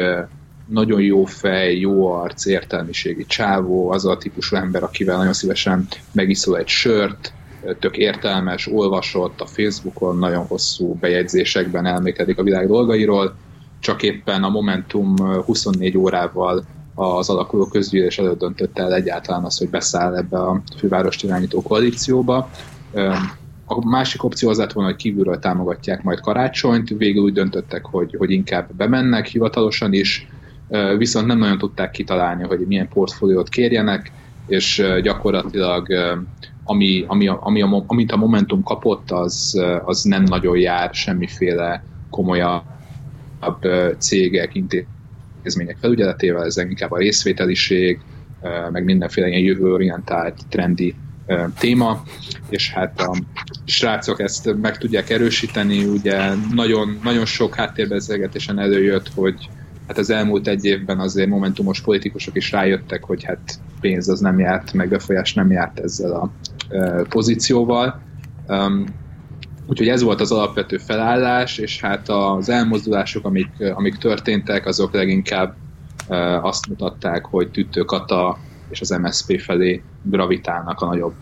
nagyon 0.65 1.01
jó 1.01 1.25
fej, 1.25 1.79
jó 1.79 2.07
arc, 2.07 2.45
értelmiségi 2.45 3.25
csávó, 3.25 3.89
az 3.89 4.05
a 4.05 4.17
típusú 4.17 4.55
ember, 4.55 4.83
akivel 4.83 5.17
nagyon 5.17 5.33
szívesen 5.33 5.87
megiszol 6.11 6.57
egy 6.57 6.67
sört, 6.67 7.33
tök 7.79 7.97
értelmes, 7.97 8.67
olvasott 8.67 9.41
a 9.41 9.45
Facebookon, 9.45 10.17
nagyon 10.17 10.45
hosszú 10.45 10.93
bejegyzésekben 10.93 11.85
elmékedik 11.85 12.37
a 12.37 12.43
világ 12.43 12.67
dolgairól, 12.67 13.35
csak 13.79 14.03
éppen 14.03 14.43
a 14.43 14.49
Momentum 14.49 15.15
24 15.45 15.97
órával 15.97 16.65
az 16.95 17.29
alakuló 17.29 17.65
közgyűlés 17.65 18.17
előtt 18.17 18.39
döntött 18.39 18.79
el 18.79 18.93
egyáltalán 18.93 19.43
az, 19.43 19.57
hogy 19.57 19.69
beszáll 19.69 20.15
ebbe 20.15 20.37
a 20.37 20.61
fővárost 20.77 21.23
irányító 21.23 21.61
koalícióba. 21.61 22.49
A 23.65 23.87
másik 23.87 24.23
opció 24.23 24.49
az 24.49 24.57
lett 24.57 24.71
volna, 24.71 24.89
hogy 24.89 24.99
kívülről 24.99 25.39
támogatják 25.39 26.03
majd 26.03 26.19
karácsonyt, 26.19 26.89
végül 26.89 27.23
úgy 27.23 27.33
döntöttek, 27.33 27.85
hogy, 27.85 28.15
hogy 28.17 28.31
inkább 28.31 28.75
bemennek 28.75 29.25
hivatalosan 29.25 29.93
is, 29.93 30.27
viszont 30.97 31.25
nem 31.25 31.37
nagyon 31.37 31.57
tudták 31.57 31.91
kitalálni, 31.91 32.43
hogy 32.43 32.59
milyen 32.59 32.87
portfóliót 32.87 33.49
kérjenek, 33.49 34.11
és 34.47 34.83
gyakorlatilag 35.01 35.87
ami, 36.67 37.05
ami, 37.07 37.27
ami 37.27 37.61
a, 37.61 37.83
amit 37.87 38.11
a 38.11 38.17
Momentum 38.17 38.63
kapott, 38.63 39.11
az, 39.11 39.61
az 39.85 40.03
nem 40.03 40.23
nagyon 40.23 40.57
jár 40.57 40.93
semmiféle 40.93 41.83
komolyabb 42.09 42.65
cégek, 43.97 44.55
intézmények 44.55 45.77
felügyeletével, 45.79 46.43
ez 46.43 46.57
inkább 46.57 46.91
a 46.91 46.97
részvételiség, 46.97 47.99
meg 48.71 48.83
mindenféle 48.83 49.27
ilyen 49.27 49.41
jövőorientált, 49.41 50.37
trendi 50.49 50.95
téma, 51.59 52.03
és 52.49 52.71
hát 52.71 53.01
a 53.01 53.15
srácok 53.65 54.19
ezt 54.19 54.55
meg 54.61 54.77
tudják 54.77 55.09
erősíteni, 55.09 55.83
ugye 55.83 56.33
nagyon, 56.53 56.99
nagyon 57.03 57.25
sok 57.25 57.55
háttérbeszélgetésen 57.55 58.59
előjött, 58.59 59.09
hogy 59.15 59.49
hát 59.87 59.97
az 59.97 60.09
elmúlt 60.09 60.47
egy 60.47 60.65
évben 60.65 60.99
azért 60.99 61.29
momentumos 61.29 61.81
politikusok 61.81 62.35
is 62.35 62.51
rájöttek, 62.51 63.03
hogy 63.03 63.23
hát 63.23 63.59
pénz 63.79 64.09
az 64.09 64.19
nem 64.19 64.39
járt, 64.39 64.73
meg 64.73 64.89
befolyás 64.89 65.33
nem 65.33 65.51
járt 65.51 65.79
ezzel 65.79 66.11
a 66.11 66.31
pozícióval. 67.09 68.01
Úgyhogy 69.67 69.87
ez 69.87 70.01
volt 70.01 70.21
az 70.21 70.31
alapvető 70.31 70.77
felállás, 70.77 71.57
és 71.57 71.81
hát 71.81 72.09
az 72.09 72.49
elmozdulások, 72.49 73.25
amik, 73.25 73.49
amik 73.73 73.95
történtek, 73.95 74.65
azok 74.65 74.93
leginkább 74.93 75.55
azt 76.41 76.67
mutatták, 76.67 77.25
hogy 77.25 77.51
Tüttő 77.51 77.81
Kata 77.81 78.37
és 78.69 78.81
az 78.81 78.89
MSZP 78.89 79.39
felé 79.39 79.83
gravitálnak 80.03 80.81
a 80.81 80.85
nagyobb 80.85 81.15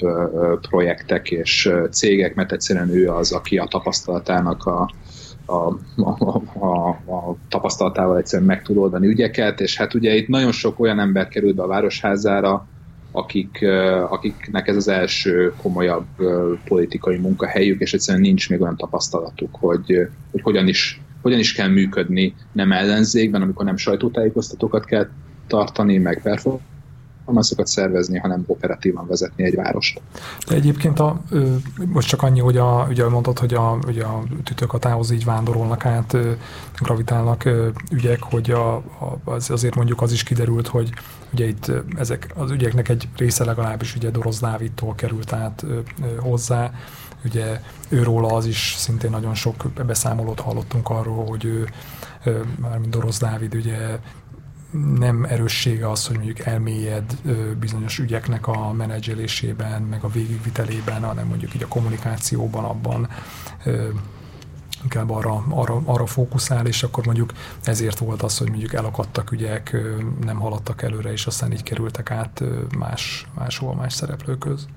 projektek 0.61 1.31
és 1.31 1.71
cégek, 1.91 2.35
mert 2.35 2.51
egyszerűen 2.51 2.89
ő 2.89 3.09
az, 3.09 3.31
aki 3.31 3.57
a 3.57 3.65
tapasztalatának 3.65 4.65
a, 4.65 4.89
a, 5.45 5.53
a, 5.95 6.41
a, 6.59 6.89
a 6.89 7.35
tapasztalatával 7.49 8.17
egyszerűen 8.17 8.47
meg 8.47 8.61
tud 8.61 8.77
oldani 8.77 9.07
ügyeket, 9.07 9.61
és 9.61 9.77
hát 9.77 9.93
ugye 9.93 10.15
itt 10.15 10.27
nagyon 10.27 10.51
sok 10.51 10.79
olyan 10.79 10.99
ember 10.99 11.27
került 11.27 11.55
be 11.55 11.63
a 11.63 11.67
Városházára, 11.67 12.67
akik, 13.15 13.65
akiknek 14.09 14.67
ez 14.67 14.75
az 14.75 14.87
első 14.87 15.53
komolyabb 15.61 16.05
politikai 16.65 17.17
munkahelyük, 17.17 17.81
és 17.81 17.93
egyszerűen 17.93 18.23
nincs 18.23 18.49
még 18.49 18.61
olyan 18.61 18.77
tapasztalatuk, 18.77 19.55
hogy, 19.59 20.07
hogy 20.31 20.41
hogyan, 20.41 20.67
is, 20.67 21.01
hogyan 21.21 21.39
is 21.39 21.53
kell 21.53 21.67
működni 21.67 22.35
nem 22.51 22.71
ellenzékben, 22.71 23.41
amikor 23.41 23.65
nem 23.65 23.77
sajtótájékoztatókat 23.77 24.85
kell 24.85 25.09
tartani, 25.47 25.97
meg 25.97 26.21
performance 26.21 26.71
performanceokat 27.23 27.67
szervezni, 27.67 28.17
hanem 28.17 28.43
operatívan 28.47 29.07
vezetni 29.07 29.43
egy 29.43 29.55
várost. 29.55 30.01
De 30.47 30.55
egyébként 30.55 30.99
a, 30.99 31.21
most 31.85 32.07
csak 32.07 32.21
annyi, 32.21 32.39
hogy 32.39 32.57
a, 32.57 32.87
ugye 32.89 33.09
mondtad, 33.09 33.39
hogy 33.39 33.53
a, 33.53 33.77
ugye 33.87 34.03
a 34.03 34.23
tütőkatához 34.43 35.11
így 35.11 35.25
vándorolnak 35.25 35.85
át, 35.85 36.17
gravitálnak 36.81 37.49
ügyek, 37.91 38.23
hogy 38.23 38.51
a, 38.51 38.83
az, 39.23 39.49
azért 39.49 39.75
mondjuk 39.75 40.01
az 40.01 40.11
is 40.11 40.23
kiderült, 40.23 40.67
hogy 40.67 40.89
ugye 41.33 41.47
itt 41.47 41.71
ezek 41.97 42.31
az 42.35 42.51
ügyeknek 42.51 42.89
egy 42.89 43.07
része 43.17 43.43
legalábbis 43.43 43.95
ugye 43.95 44.09
Dorosz 44.09 44.39
Dávidtól 44.39 44.95
került 44.95 45.33
át 45.33 45.65
hozzá, 46.19 46.71
ugye 47.25 47.61
őróla 47.89 48.35
az 48.35 48.45
is 48.45 48.75
szintén 48.77 49.09
nagyon 49.09 49.35
sok 49.35 49.63
beszámolót 49.85 50.39
hallottunk 50.39 50.89
arról, 50.89 51.25
hogy 51.25 51.45
ő, 51.45 51.69
mármint 52.59 52.89
Dorosz 52.89 53.19
Dávid 53.19 53.55
ugye 53.55 53.99
nem 54.97 55.23
erőssége 55.23 55.89
az, 55.89 56.07
hogy 56.07 56.15
mondjuk 56.15 56.39
elmélyed 56.39 57.17
bizonyos 57.59 57.99
ügyeknek 57.99 58.47
a 58.47 58.73
menedzselésében, 58.73 59.81
meg 59.81 60.03
a 60.03 60.07
végigvitelében, 60.07 61.03
hanem 61.03 61.27
mondjuk 61.27 61.55
így 61.55 61.63
a 61.63 61.67
kommunikációban, 61.67 62.63
abban 62.63 63.09
inkább 64.83 65.09
arra, 65.09 65.43
arra, 65.49 65.81
arra 65.85 66.05
fókuszál, 66.05 66.65
és 66.65 66.83
akkor 66.83 67.05
mondjuk 67.05 67.33
ezért 67.63 67.97
volt 67.97 68.21
az, 68.21 68.37
hogy 68.37 68.49
mondjuk 68.49 68.73
elakadtak 68.73 69.31
ügyek, 69.31 69.77
nem 70.23 70.39
haladtak 70.39 70.81
előre, 70.81 71.11
és 71.11 71.25
aztán 71.25 71.51
így 71.51 71.63
kerültek 71.63 72.11
át 72.11 72.43
más, 72.77 73.27
máshol, 73.35 73.75
más 73.75 73.93
szereplőköz. 73.93 74.67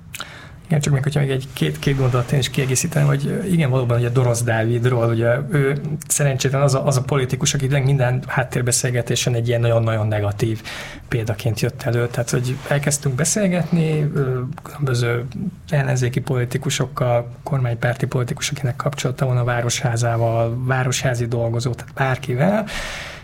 Igen, 0.66 0.80
csak 0.80 0.92
még, 0.92 1.02
hogyha 1.02 1.20
még 1.20 1.30
egy 1.30 1.48
két, 1.52 1.78
két 1.78 1.96
gondolat 1.96 2.32
én 2.32 2.38
is 2.38 2.50
kiegészíteném, 2.50 3.08
hogy 3.08 3.42
igen, 3.50 3.70
valóban 3.70 3.98
ugye 3.98 4.08
Dorosz 4.08 4.42
Dávidról, 4.42 5.08
ugye 5.08 5.36
ő 5.50 5.80
szerencsétlen 6.08 6.62
az 6.62 6.74
a, 6.74 6.86
az 6.86 6.96
a 6.96 7.02
politikus, 7.02 7.54
aki 7.54 7.66
minden 7.66 8.22
háttérbeszélgetésen 8.26 9.34
egy 9.34 9.48
ilyen 9.48 9.60
nagyon-nagyon 9.60 10.06
negatív 10.06 10.62
példaként 11.08 11.60
jött 11.60 11.82
elő. 11.82 12.08
Tehát, 12.08 12.30
hogy 12.30 12.56
elkezdtünk 12.68 13.14
beszélgetni 13.14 14.10
különböző 14.62 15.24
ellenzéki 15.68 16.20
politikusokkal, 16.20 17.28
kormánypárti 17.42 18.06
politikus, 18.06 18.50
akinek 18.50 18.76
kapcsolata 18.76 19.26
van 19.26 19.36
a 19.36 19.44
városházával, 19.44 20.64
városházi 20.64 21.26
dolgozó, 21.26 21.74
tehát 21.74 21.92
bárkivel, 21.94 22.66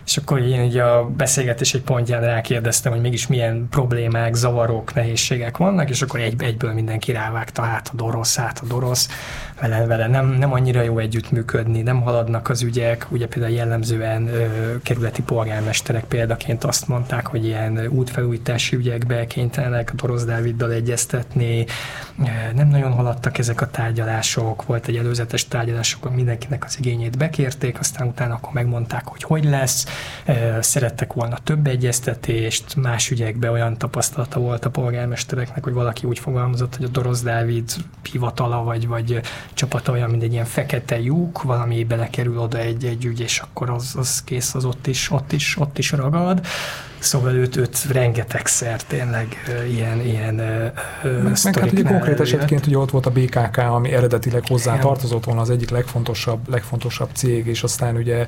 és 0.05 0.17
akkor 0.17 0.39
én 0.39 0.61
ugye 0.61 0.83
a 0.83 1.05
beszélgetés 1.05 1.73
egy 1.73 1.81
pontján 1.81 2.21
rákérdeztem, 2.21 2.91
hogy 2.91 3.01
mégis 3.01 3.27
milyen 3.27 3.67
problémák, 3.69 4.33
zavarok, 4.33 4.93
nehézségek 4.93 5.57
vannak, 5.57 5.89
és 5.89 6.01
akkor 6.01 6.19
egy, 6.19 6.43
egyből 6.43 6.73
mindenki 6.73 7.11
rávágta 7.11 7.61
hát 7.61 7.89
a 7.93 7.95
dorosz, 7.95 8.35
hát 8.35 8.59
a 8.63 8.65
dorosz, 8.65 9.09
vele, 9.61 9.85
vele. 9.85 10.07
Nem, 10.07 10.27
nem 10.27 10.53
annyira 10.53 10.81
jó 10.81 10.97
együttműködni, 10.97 11.81
nem 11.81 12.01
haladnak 12.01 12.49
az 12.49 12.61
ügyek, 12.61 13.07
ugye 13.09 13.27
például 13.27 13.53
jellemzően 13.53 14.27
ö, 14.27 14.45
kerületi 14.83 15.21
polgármesterek 15.21 16.03
példaként 16.03 16.63
azt 16.63 16.87
mondták, 16.87 17.27
hogy 17.27 17.45
ilyen 17.45 17.87
útfelújítási 17.87 18.75
ügyekbe 18.75 19.25
kénytelenek 19.27 19.89
a 19.93 19.95
Dorosz 19.95 20.25
Dáviddal 20.25 20.71
egyeztetni, 20.71 21.65
nem 22.55 22.67
nagyon 22.67 22.91
haladtak 22.91 23.37
ezek 23.37 23.61
a 23.61 23.69
tárgyalások, 23.69 24.65
volt 24.65 24.87
egy 24.87 24.95
előzetes 24.95 25.47
tárgyalás, 25.47 25.93
akkor 25.93 26.11
mindenkinek 26.11 26.63
az 26.63 26.77
igényét 26.79 27.17
bekérték, 27.17 27.79
aztán 27.79 28.07
utána 28.07 28.33
akkor 28.33 28.53
megmondták, 28.53 29.07
hogy 29.07 29.23
hogy 29.23 29.43
lesz, 29.43 29.85
szerettek 30.59 31.13
volna 31.13 31.37
több 31.43 31.67
egyeztetést, 31.67 32.75
más 32.75 33.11
ügyekben 33.11 33.51
olyan 33.51 33.77
tapasztalata 33.77 34.39
volt 34.39 34.65
a 34.65 34.69
polgármestereknek, 34.69 35.63
hogy 35.63 35.73
valaki 35.73 36.07
úgy 36.07 36.19
fogalmazott, 36.19 36.75
hogy 36.75 36.85
a 36.85 36.89
Dorosz 36.89 37.21
Dávid 37.21 37.71
hivatala 38.11 38.63
vagy, 38.63 38.87
vagy 38.87 39.21
csapata 39.53 39.91
olyan, 39.91 40.09
mint 40.09 40.23
egy 40.23 40.33
ilyen 40.33 40.45
fekete 40.45 40.99
lyuk, 40.99 41.41
valami 41.41 41.83
belekerül 41.83 42.39
oda 42.39 42.57
egy, 42.57 42.85
egy 42.85 43.05
ügy, 43.05 43.19
és 43.19 43.39
akkor 43.39 43.69
az, 43.69 43.93
az 43.97 44.23
kész, 44.23 44.55
az 44.55 44.65
ott 44.65 44.87
is, 44.87 45.11
ott 45.11 45.31
is, 45.31 45.57
ott 45.59 45.77
is 45.77 45.91
ragad. 45.91 46.45
Szóval 47.03 47.33
őt, 47.33 47.55
őt 47.55 47.83
rengetegszer 47.91 48.83
tényleg 48.83 49.27
ilyen, 49.69 49.99
ilyen 49.99 50.35
meg, 51.03 51.37
meg 51.43 51.59
hát 51.59 51.71
ugye 51.71 51.83
konkrét 51.83 52.19
esetként 52.19 52.65
ugye 52.67 52.77
ott 52.77 52.91
volt 52.91 53.05
a 53.05 53.11
BKK, 53.11 53.57
ami 53.57 53.91
eredetileg 53.91 54.43
hozzá 54.47 54.79
tartozott 54.79 55.23
volna 55.23 55.41
az 55.41 55.49
egyik 55.49 55.69
legfontosabb, 55.69 56.49
legfontosabb 56.49 57.09
cég, 57.13 57.47
és 57.47 57.63
aztán 57.63 57.95
ugye 57.95 58.27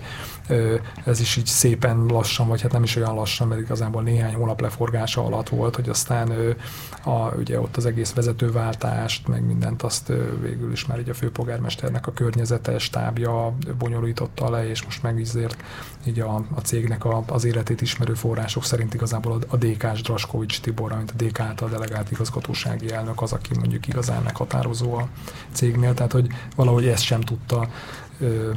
ez 1.05 1.19
is 1.19 1.35
így 1.35 1.45
szépen 1.45 2.05
lassan, 2.05 2.47
vagy 2.47 2.61
hát 2.61 2.71
nem 2.71 2.83
is 2.83 2.95
olyan 2.95 3.15
lassan, 3.15 3.47
mert 3.47 3.61
igazából 3.61 4.01
néhány 4.01 4.33
hónap 4.33 4.61
leforgása 4.61 5.25
alatt 5.25 5.49
volt, 5.49 5.75
hogy 5.75 5.89
aztán 5.89 6.31
a, 7.03 7.35
ugye 7.35 7.59
ott 7.59 7.77
az 7.77 7.85
egész 7.85 8.13
vezetőváltást, 8.13 9.27
meg 9.27 9.45
mindent 9.45 9.81
azt 9.81 10.11
végül 10.41 10.71
is 10.71 10.85
már 10.85 10.99
így 10.99 11.09
a 11.09 11.13
főpolgármesternek 11.13 12.07
a 12.07 12.13
környezete, 12.13 12.77
stábja 12.77 13.55
bonyolította 13.77 14.49
le, 14.49 14.69
és 14.69 14.83
most 14.83 15.03
meg 15.03 15.19
így 16.05 16.19
a, 16.19 16.35
a 16.35 16.59
cégnek 16.63 17.05
a, 17.05 17.23
az 17.27 17.45
életét 17.45 17.81
ismerő 17.81 18.13
források 18.13 18.63
szerint 18.65 18.93
igazából 18.93 19.39
a, 19.47 19.57
DK-s 19.57 20.01
Draskovics 20.01 20.59
Tibor, 20.59 20.95
mint 20.95 21.11
a 21.11 21.23
DK 21.23 21.39
által 21.39 21.69
delegált 21.69 22.11
igazgatósági 22.11 22.91
elnök 22.91 23.21
az, 23.21 23.31
aki 23.31 23.49
mondjuk 23.59 23.87
igazán 23.87 24.23
meghatározó 24.23 24.93
a 24.93 25.07
cégnél, 25.51 25.93
tehát 25.93 26.11
hogy 26.11 26.27
valahogy 26.55 26.87
ezt 26.87 27.03
sem 27.03 27.21
tudta 27.21 27.69
ö, 28.19 28.51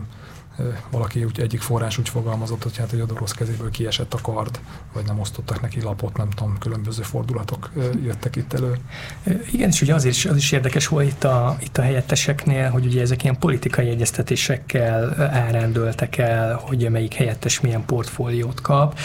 valaki 0.90 1.24
úgy, 1.24 1.40
egyik 1.40 1.60
forrás 1.60 1.98
úgy 1.98 2.08
fogalmazott, 2.08 2.62
hogy 2.62 2.76
hát 2.76 2.90
hogy 2.90 3.00
a 3.00 3.04
Dorosz 3.04 3.32
kezéből 3.32 3.70
kiesett 3.70 4.14
a 4.14 4.18
kard, 4.22 4.60
vagy 4.92 5.04
nem 5.06 5.20
osztottak 5.20 5.60
neki 5.60 5.80
lapot, 5.80 6.16
nem 6.16 6.30
tudom, 6.30 6.58
különböző 6.58 7.02
fordulatok 7.02 7.70
jöttek 8.04 8.36
itt 8.36 8.52
elő. 8.52 8.78
Igen, 9.52 9.68
és 9.68 9.82
ugye 9.82 9.94
az 9.94 10.04
is, 10.04 10.24
az 10.24 10.36
is 10.36 10.52
érdekes 10.52 10.86
volt 10.86 11.06
itt 11.06 11.24
a, 11.24 11.56
itt 11.60 11.78
a 11.78 11.82
helyetteseknél, 11.82 12.70
hogy 12.70 12.86
ugye 12.86 13.00
ezek 13.00 13.22
ilyen 13.22 13.38
politikai 13.38 13.88
egyeztetésekkel 13.88 15.20
árán 15.20 15.72
el, 16.16 16.54
hogy 16.62 16.90
melyik 16.90 17.14
helyettes 17.14 17.60
milyen 17.60 17.84
portfóliót 17.84 18.60
kap. 18.60 18.98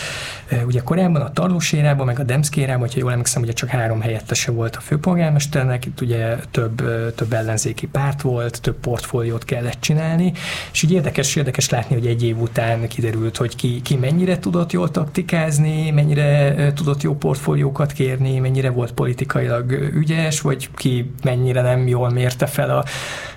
Ugye 0.66 0.82
korábban 0.82 1.22
a 1.22 1.32
Tarlós 1.32 1.72
meg 1.72 2.20
a 2.20 2.24
Demszki 2.24 2.62
érában, 2.62 2.82
hogyha 2.82 3.00
jól 3.00 3.12
emlékszem, 3.12 3.42
ugye 3.42 3.54
csak 3.54 3.70
három 3.70 4.02
helyettese 4.02 4.52
volt 4.52 4.76
a 4.76 4.80
főpolgármesternek, 4.80 5.86
itt 5.86 6.02
ugye 6.02 6.36
több, 6.52 6.84
több 7.16 7.34
ellenzéki 7.34 7.88
párt 7.88 8.22
volt, 8.22 8.62
több 8.62 8.76
portfóliót 8.76 9.46
kellett 9.46 9.80
csinálni, 9.80 10.34
és 10.72 10.82
így 10.82 10.92
érdekes, 10.92 11.36
érdekes 11.44 11.70
látni, 11.70 11.96
hogy 11.96 12.08
egy 12.08 12.24
év 12.24 12.42
után 12.42 12.88
kiderült, 12.88 13.38
hogy 13.38 13.56
ki, 13.56 13.82
ki 13.82 13.96
mennyire 13.96 14.40
tudott 14.40 14.72
jól 14.72 14.92
taktikázni, 14.92 15.92
mennyire 15.92 16.74
tudott 16.74 17.02
jó 17.02 17.16
portfóliókat 17.16 17.92
kérni, 17.92 18.40
mennyire 18.40 18.70
volt 18.70 18.92
politikailag 18.92 19.72
ügyes, 19.72 20.42
vagy 20.42 20.70
ki 20.76 21.12
mennyire 21.24 21.62
nem 21.62 21.88
jól 21.88 22.10
mérte 22.10 22.46
fel 22.46 22.70
a 22.78 22.84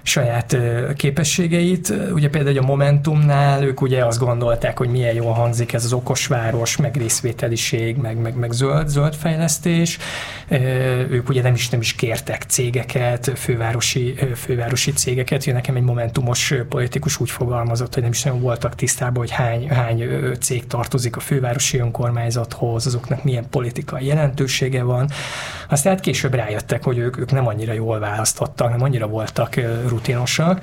saját 0.06 0.56
képességeit. 0.96 1.92
Ugye 2.12 2.28
például 2.28 2.58
a 2.58 2.62
Momentumnál 2.62 3.62
ők 3.62 3.80
ugye 3.80 4.04
azt 4.04 4.18
gondolták, 4.18 4.78
hogy 4.78 4.88
milyen 4.88 5.14
jól 5.14 5.32
hangzik 5.32 5.72
ez 5.72 5.84
az 5.84 5.92
okos 5.92 6.26
város, 6.26 6.76
meg 6.76 6.96
részvételiség, 6.96 7.96
meg, 7.96 8.16
meg, 8.16 8.34
meg 8.36 8.50
zöld, 8.50 8.88
zöld 8.88 9.14
fejlesztés. 9.14 9.98
Ők 11.10 11.28
ugye 11.28 11.42
nem 11.42 11.54
is, 11.54 11.68
nem 11.68 11.80
is 11.80 11.94
kértek 11.94 12.42
cégeket, 12.42 13.32
fővárosi, 13.34 14.14
fővárosi 14.34 14.92
cégeket. 14.92 15.42
Ugye 15.42 15.52
nekem 15.52 15.76
egy 15.76 15.82
momentumos 15.82 16.54
politikus 16.68 17.20
úgy 17.20 17.30
fogalmazott, 17.30 17.94
hogy 17.94 18.02
nem 18.02 18.12
is 18.12 18.22
nagyon 18.22 18.40
voltak 18.40 18.74
tisztában, 18.74 19.16
hogy 19.16 19.30
hány, 19.30 19.68
hány 19.68 20.08
cég 20.40 20.66
tartozik 20.66 21.16
a 21.16 21.20
fővárosi 21.20 21.78
önkormányzathoz, 21.78 22.86
azoknak 22.86 23.24
milyen 23.24 23.48
politikai 23.50 24.06
jelentősége 24.06 24.82
van. 24.82 25.10
Aztán 25.68 25.92
hát 25.92 26.02
később 26.02 26.34
rájöttek, 26.34 26.84
hogy 26.84 26.98
ők, 26.98 27.18
ők 27.18 27.32
nem 27.32 27.46
annyira 27.46 27.72
jól 27.72 27.98
választottak, 27.98 28.70
nem 28.70 28.82
annyira 28.82 29.06
voltak 29.06 29.56
rutinosak. 29.96 30.60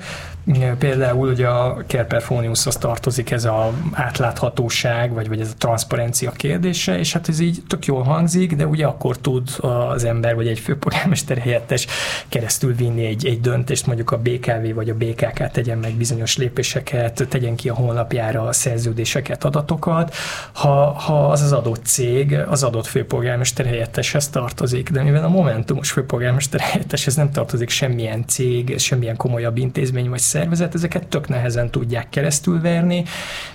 Például 0.78 1.28
ugye 1.28 1.46
a 1.46 1.84
Kerperfoniushoz 1.86 2.76
tartozik 2.76 3.30
ez 3.30 3.44
a 3.44 3.72
átláthatóság, 3.92 5.12
vagy, 5.12 5.28
vagy 5.28 5.40
ez 5.40 5.50
a 5.50 5.56
transzparencia 5.58 6.30
kérdése, 6.30 6.98
és 6.98 7.12
hát 7.12 7.28
ez 7.28 7.40
így 7.40 7.62
tök 7.68 7.86
jól 7.86 8.02
hangzik, 8.02 8.54
de 8.54 8.66
ugye 8.66 8.86
akkor 8.86 9.18
tud 9.18 9.48
az 9.60 10.04
ember, 10.04 10.34
vagy 10.34 10.46
egy 10.46 10.58
főpolgármester 10.58 11.38
helyettes 11.38 11.86
keresztül 12.28 12.74
vinni 12.74 13.04
egy, 13.04 13.26
egy 13.26 13.40
döntést, 13.40 13.86
mondjuk 13.86 14.10
a 14.10 14.18
BKV 14.18 14.74
vagy 14.74 14.90
a 14.90 14.94
BKK 14.94 15.50
tegyen 15.50 15.78
meg 15.78 15.92
bizonyos 15.92 16.36
lépéseket, 16.36 17.26
tegyen 17.28 17.56
ki 17.56 17.68
a 17.68 17.74
honlapjára 17.74 18.52
szerződéseket, 18.52 19.44
adatokat, 19.44 20.14
ha, 20.52 20.92
ha 20.92 21.28
az 21.28 21.42
az 21.42 21.52
adott 21.52 21.84
cég 21.84 22.38
az 22.48 22.62
adott 22.62 22.86
főpolgármester 22.86 23.66
helyetteshez 23.66 24.28
tartozik, 24.28 24.90
de 24.90 25.02
mivel 25.02 25.24
a 25.24 25.28
Momentumos 25.28 25.90
főpolgármester 25.90 26.60
helyetteshez 26.60 27.14
nem 27.14 27.30
tartozik 27.30 27.68
semmilyen 27.68 28.24
cég, 28.26 28.78
semmilyen 28.78 29.16
komolyabb 29.24 29.56
intézmény 29.56 30.08
vagy 30.08 30.18
szervezet, 30.18 30.74
ezeket 30.74 31.06
tök 31.06 31.28
nehezen 31.28 31.70
tudják 31.70 32.08
keresztülverni, 32.08 33.04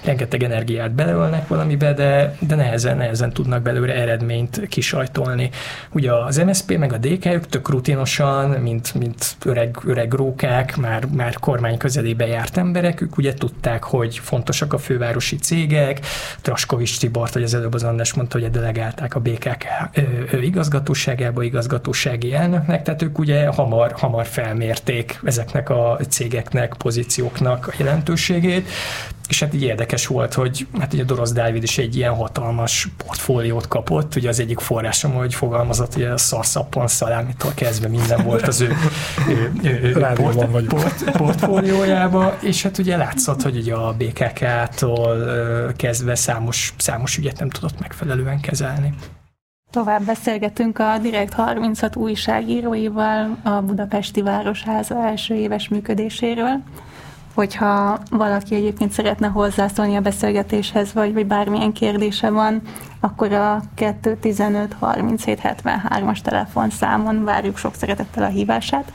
rengeteg 0.04 0.44
energiát 0.44 0.92
beleölnek 0.92 1.48
valamibe, 1.48 1.94
de, 1.94 2.36
de 2.40 2.56
nehezen, 2.56 2.98
nehezen 2.98 3.34
tudnak 3.34 3.62
belőle 3.62 3.94
eredményt 3.94 4.68
kisajtolni. 4.68 5.50
Ugye 5.92 6.14
az 6.14 6.38
MSP 6.38 6.78
meg 6.78 6.94
a 6.94 6.98
DK, 6.98 7.26
ők 7.26 7.46
tök 7.46 7.70
rutinosan, 7.70 8.50
mint, 8.50 8.94
mint 8.94 9.36
öreg, 9.46 9.78
öreg 9.86 10.14
rókák, 10.14 10.78
már, 10.78 11.06
már 11.06 11.34
kormány 11.34 11.78
közelébe 11.78 12.28
járt 12.28 12.58
emberek, 12.58 13.02
ők 13.02 13.18
ugye 13.18 13.34
tudták, 13.34 13.84
hogy 13.84 14.18
fontosak 14.18 14.74
a 14.74 14.78
fővárosi 14.78 15.36
cégek, 15.36 16.00
Traskovics 16.42 17.00
Tibort, 17.00 17.34
vagy 17.34 17.44
az 17.44 17.54
előbb 17.54 17.74
az 17.74 17.84
András 17.84 18.14
mondta, 18.14 18.40
hogy 18.40 18.50
delegálták 18.50 19.16
a 19.16 19.20
BKK 19.20 19.66
igazgatóságába, 20.42 21.44
igazgatósági 21.44 22.34
elnöknek, 22.34 22.84
tehát 22.84 23.02
ők 23.02 23.20
ugye 23.20 23.48
hamar, 23.48 23.92
hamar 23.92 24.26
felmérték 24.26 25.20
ezeknek 25.24 25.59
a 25.68 26.00
cégeknek, 26.10 26.74
pozícióknak 26.78 27.68
a 27.68 27.74
jelentőségét, 27.78 28.70
és 29.30 29.40
hát 29.40 29.54
így 29.54 29.64
érdekes 29.64 30.08
volt, 30.08 30.34
hogy 30.34 30.68
hát 30.80 30.94
ugye 30.94 31.04
Dorosz 31.04 31.32
Dávid 31.32 31.64
is 31.64 31.78
egy 31.78 31.96
ilyen 31.96 32.14
hatalmas 32.14 32.88
portfóliót 32.98 33.68
kapott, 33.68 34.16
ugye 34.16 34.30
az 34.30 34.40
egyik 34.40 34.60
forrásom, 34.60 35.14
hogy 35.14 35.34
fogalmazott, 35.34 35.94
hogy 35.94 36.04
a 36.04 36.18
szarszappon 36.18 36.88
szalámitól 36.88 37.52
kezdve 37.56 37.88
minden 37.88 38.24
volt 38.24 38.48
az 38.48 38.62
ő, 38.62 38.76
ő, 39.30 39.52
ő, 39.64 39.80
ő 39.84 40.14
port, 40.14 40.66
port, 40.68 41.12
portfóliójába, 41.12 42.38
és 42.42 42.64
hát 42.64 42.78
ugye 42.78 42.98
látszott, 42.98 43.42
hogy 43.42 43.58
ugye 43.58 43.74
a 43.74 43.94
BKK-tól 43.98 45.26
kezdve 45.76 46.16
számos, 46.16 46.74
számos 46.78 47.18
ügyet 47.18 47.40
nem 47.40 47.50
tudott 47.50 47.80
megfelelően 47.80 48.40
kezelni. 48.40 48.94
Tovább 49.72 50.04
beszélgetünk 50.04 50.80
a 50.80 50.98
Direkt 50.98 51.34
36 51.34 51.96
újságíróival 51.96 53.38
a 53.44 53.50
Budapesti 53.50 54.22
Városháza 54.22 54.96
első 54.96 55.36
éves 55.36 55.68
működéséről. 55.68 56.62
Hogyha 57.34 58.00
valaki 58.10 58.56
egyébként 58.56 58.92
szeretne 58.92 59.28
hozzászólni 59.28 59.96
a 59.96 60.02
beszélgetéshez, 60.02 60.94
vagy, 60.94 61.14
vagy 61.14 61.26
bármilyen 61.26 61.72
kérdése 61.74 62.30
van, 62.30 62.62
akkor 63.00 63.34
a 63.34 63.62
215 63.76 64.76
37 64.80 65.40
73-as 65.44 66.22
telefonszámon 66.22 67.24
várjuk 67.24 67.58
sok 67.58 67.76
szeretettel 67.76 68.24
a 68.24 68.28
hívását. 68.28 68.92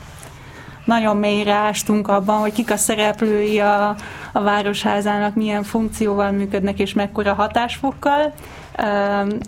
Nagyon 0.84 1.16
mélyre 1.16 1.52
ástunk 1.52 2.08
abban, 2.08 2.40
hogy 2.40 2.52
kik 2.52 2.70
a 2.70 2.76
szereplői 2.76 3.60
a, 3.60 3.96
a 4.32 4.40
Városházának, 4.40 5.34
milyen 5.34 5.62
funkcióval 5.62 6.30
működnek 6.30 6.78
és 6.78 6.92
mekkora 6.92 7.34
hatásfokkal. 7.34 8.32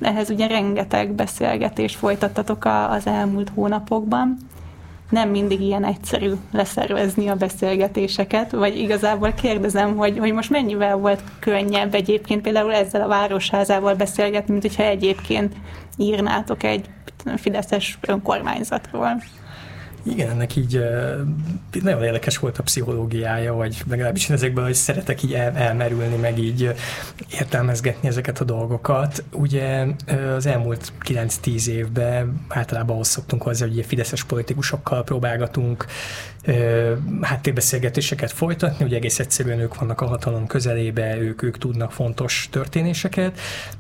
Ehhez 0.01 0.31
ugye 0.31 0.47
rengeteg 0.47 1.13
beszélgetést 1.13 1.97
folytattatok 1.97 2.65
az 2.91 3.07
elmúlt 3.07 3.51
hónapokban 3.55 4.37
nem 5.11 5.29
mindig 5.29 5.61
ilyen 5.61 5.85
egyszerű 5.85 6.33
leszervezni 6.53 7.29
a 7.29 7.35
beszélgetéseket, 7.35 8.51
vagy 8.51 8.79
igazából 8.79 9.33
kérdezem, 9.33 9.97
hogy, 9.97 10.19
hogy 10.19 10.33
most 10.33 10.51
mennyivel 10.51 10.97
volt 10.97 11.23
könnyebb 11.39 11.95
egyébként 11.95 12.43
például 12.43 12.75
ezzel 12.75 13.03
a 13.03 13.09
városházával 13.09 13.95
beszélgetni, 13.95 14.53
mint 14.53 14.63
hogyha 14.63 14.83
egyébként 14.83 15.55
írnátok 15.97 16.63
egy 16.63 16.91
fideszes 17.37 17.99
önkormányzatról. 18.01 19.23
Igen, 20.09 20.31
ennek 20.31 20.57
így 20.57 20.81
nagyon 21.83 22.03
érdekes 22.03 22.39
volt 22.39 22.59
a 22.59 22.63
pszichológiája, 22.63 23.55
vagy 23.55 23.83
legalábbis 23.89 24.31
ezekben, 24.31 24.65
hogy 24.65 24.75
szeretek 24.75 25.23
így 25.23 25.33
el, 25.33 25.57
elmerülni, 25.57 26.17
meg 26.17 26.39
így 26.39 26.75
értelmezgetni 27.31 28.09
ezeket 28.09 28.41
a 28.41 28.45
dolgokat. 28.45 29.25
Ugye 29.33 29.87
az 30.37 30.47
elmúlt 30.47 30.93
9-10 31.05 31.67
évben 31.67 32.45
általában 32.49 32.95
ahhoz 32.95 33.09
szoktunk 33.09 33.43
hozzá, 33.43 33.67
hogy 33.67 33.85
fideszes 33.87 34.25
politikusokkal 34.25 35.05
próbálgatunk 35.05 35.87
háttérbeszélgetéseket 37.21 38.33
folytatni, 38.33 38.85
ugye 38.85 38.97
egész 38.97 39.19
egyszerűen 39.19 39.59
ők 39.59 39.79
vannak 39.79 40.01
a 40.01 40.07
hatalom 40.07 40.47
közelébe, 40.47 41.19
ők, 41.19 41.43
ők 41.43 41.59
tudnak 41.59 41.93
fontos 41.93 42.49
történéseket, 42.51 43.39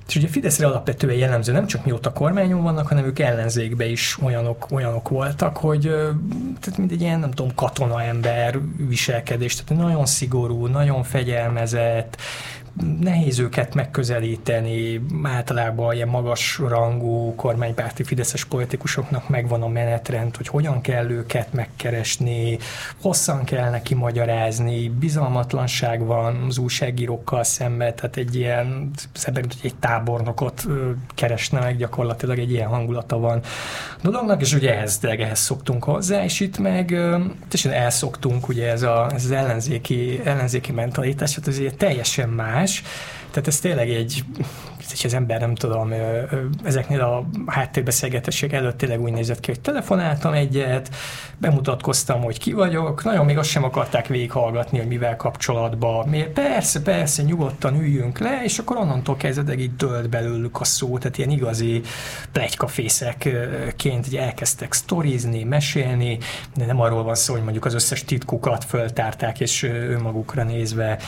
és 0.08 0.16
ugye 0.16 0.28
Fideszre 0.28 0.66
alapvetően 0.66 1.16
jellemző 1.16 1.52
nem 1.52 1.66
csak 1.66 1.84
mióta 1.84 2.12
kormányon 2.12 2.62
vannak, 2.62 2.86
hanem 2.86 3.04
ők 3.04 3.18
ellenzékbe 3.18 3.86
is 3.86 4.18
olyanok, 4.22 4.66
olyanok 4.70 5.08
voltak, 5.08 5.56
hogy 5.56 5.94
tehát 6.60 6.78
mint 6.78 6.92
egy 6.92 7.00
ilyen, 7.00 7.20
nem 7.20 7.30
tudom, 7.30 7.54
katonaember 7.54 8.58
viselkedés, 8.76 9.54
tehát 9.54 9.82
nagyon 9.82 10.06
szigorú, 10.06 10.66
nagyon 10.66 11.02
fegyelmezett, 11.02 12.16
nehéz 13.00 13.38
őket 13.38 13.74
megközelíteni, 13.74 15.00
általában 15.22 15.94
ilyen 15.94 16.08
magas 16.08 16.58
rangú 16.58 17.34
kormánypárti 17.34 18.02
fideszes 18.02 18.44
politikusoknak 18.44 19.28
megvan 19.28 19.62
a 19.62 19.68
menetrend, 19.68 20.36
hogy 20.36 20.48
hogyan 20.48 20.80
kell 20.80 21.10
őket 21.10 21.52
megkeresni, 21.52 22.58
hosszan 23.02 23.44
kell 23.44 23.70
neki 23.70 23.94
magyarázni, 23.94 24.88
bizalmatlanság 24.88 26.04
van 26.04 26.44
az 26.48 26.58
újságírókkal 26.58 27.44
szemben, 27.44 27.94
tehát 27.94 28.16
egy 28.16 28.34
ilyen, 28.34 28.90
szerint, 29.12 29.52
hogy 29.52 29.70
egy 29.70 29.74
tábornokot 29.74 30.66
keresne 31.14 31.60
meg, 31.60 31.76
gyakorlatilag 31.76 32.38
egy 32.38 32.50
ilyen 32.50 32.68
hangulata 32.68 33.18
van 33.18 33.40
dolognak, 34.02 34.40
és 34.40 34.54
ugye 34.54 34.76
ehhez, 34.76 34.98
ehhez 35.02 35.38
szoktunk 35.38 35.84
hozzá, 35.84 36.24
és 36.24 36.40
itt 36.40 36.58
meg 36.58 36.86
teljesen 37.48 37.72
elszoktunk, 37.72 38.48
ugye 38.48 38.70
ez, 38.70 38.82
a, 38.82 39.10
ez 39.14 39.24
az 39.24 39.30
ellenzéki, 39.30 40.20
ellenzéki 40.24 40.72
mentalitás, 40.72 41.34
hát 41.34 41.48
ez 41.48 41.60
teljesen 41.76 42.28
más, 42.28 42.65
más. 42.66 42.82
Tehát 43.30 43.48
ez 43.48 43.60
tényleg 43.60 43.90
egy, 43.90 44.24
és 44.92 45.04
az 45.04 45.14
ember 45.14 45.40
nem 45.40 45.54
tudom, 45.54 45.92
ezeknél 46.64 47.00
a 47.00 47.26
háttérbeszélgetések 47.46 48.52
előtt 48.52 48.78
tényleg 48.78 49.00
úgy 49.00 49.12
nézett 49.12 49.40
ki, 49.40 49.50
hogy 49.50 49.60
telefonáltam 49.60 50.32
egyet, 50.32 50.94
bemutatkoztam, 51.38 52.22
hogy 52.22 52.38
ki 52.38 52.52
vagyok, 52.52 53.04
nagyon 53.04 53.24
még 53.24 53.38
azt 53.38 53.48
sem 53.48 53.64
akarták 53.64 54.06
végighallgatni, 54.06 54.78
hogy 54.78 54.86
mivel 54.86 55.16
kapcsolatban. 55.16 56.08
Miért? 56.08 56.32
Persze, 56.32 56.82
persze, 56.82 57.22
nyugodtan 57.22 57.80
üljünk 57.80 58.18
le, 58.18 58.40
és 58.44 58.58
akkor 58.58 58.76
onnantól 58.76 59.16
kezdve 59.16 59.56
így 59.56 59.76
dölt 59.76 60.08
belőlük 60.08 60.60
a 60.60 60.64
szó, 60.64 60.98
tehát 60.98 61.18
ilyen 61.18 61.30
igazi 61.30 61.80
plegykafészekként 62.32 64.14
elkezdtek 64.14 64.72
sztorizni, 64.72 65.44
mesélni, 65.44 66.18
de 66.56 66.66
nem 66.66 66.80
arról 66.80 67.02
van 67.02 67.14
szó, 67.14 67.32
hogy 67.32 67.42
mondjuk 67.42 67.64
az 67.64 67.74
összes 67.74 68.04
titkukat 68.04 68.64
föltárták, 68.64 69.40
és 69.40 69.62
önmagukra 69.62 70.42
nézve 70.42 70.98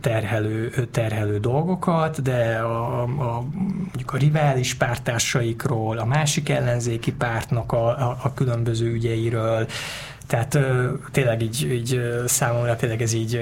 terhelő, 0.00 0.86
terhelő 0.90 1.38
dolgokat, 1.38 2.22
de 2.22 2.56
a, 2.56 3.08
a, 3.18 3.44
mondjuk 3.64 4.12
a 4.12 4.16
rivális 4.16 4.74
pártársaikról, 4.74 5.98
a 5.98 6.04
másik 6.04 6.48
ellenzéki 6.48 7.12
pártnak 7.12 7.72
a, 7.72 7.86
a, 7.86 8.18
a 8.22 8.34
különböző 8.34 8.92
ügyeiről, 8.92 9.66
tehát 10.32 10.58
tényleg 11.10 11.42
így, 11.42 11.72
így 11.72 12.00
számomra 12.26 12.76
tényleg 12.76 13.02
ez 13.02 13.12
így 13.12 13.40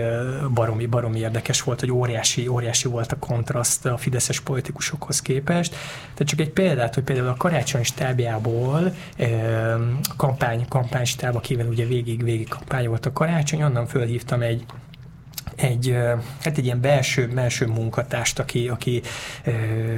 baromi, 0.54 0.86
baromi 0.86 1.18
érdekes 1.18 1.62
volt, 1.62 1.80
hogy 1.80 1.90
óriási, 1.90 2.48
óriási 2.48 2.88
volt 2.88 3.12
a 3.12 3.18
kontraszt 3.18 3.86
a 3.86 3.96
fideszes 3.96 4.40
politikusokhoz 4.40 5.22
képest. 5.22 5.70
Tehát 6.14 6.24
csak 6.24 6.40
egy 6.40 6.50
példát, 6.50 6.94
hogy 6.94 7.04
például 7.04 7.28
a 7.28 7.36
karácsony 7.36 7.82
stábjából 7.82 8.94
kampány, 10.16 10.68
kampánystáb, 10.68 11.36
akivel 11.36 11.66
ugye 11.66 11.86
végig, 11.86 12.24
végig 12.24 12.48
kampány 12.48 12.88
volt 12.88 13.06
a 13.06 13.12
karácsony, 13.12 13.62
onnan 13.62 13.86
fölhívtam 13.86 14.40
egy 14.40 14.64
egy, 15.62 15.96
hát 16.40 16.58
egy 16.58 16.64
ilyen 16.64 16.80
belső, 16.80 17.28
belső 17.28 17.66
munkatást, 17.66 18.38
aki, 18.38 18.68
aki 18.68 19.02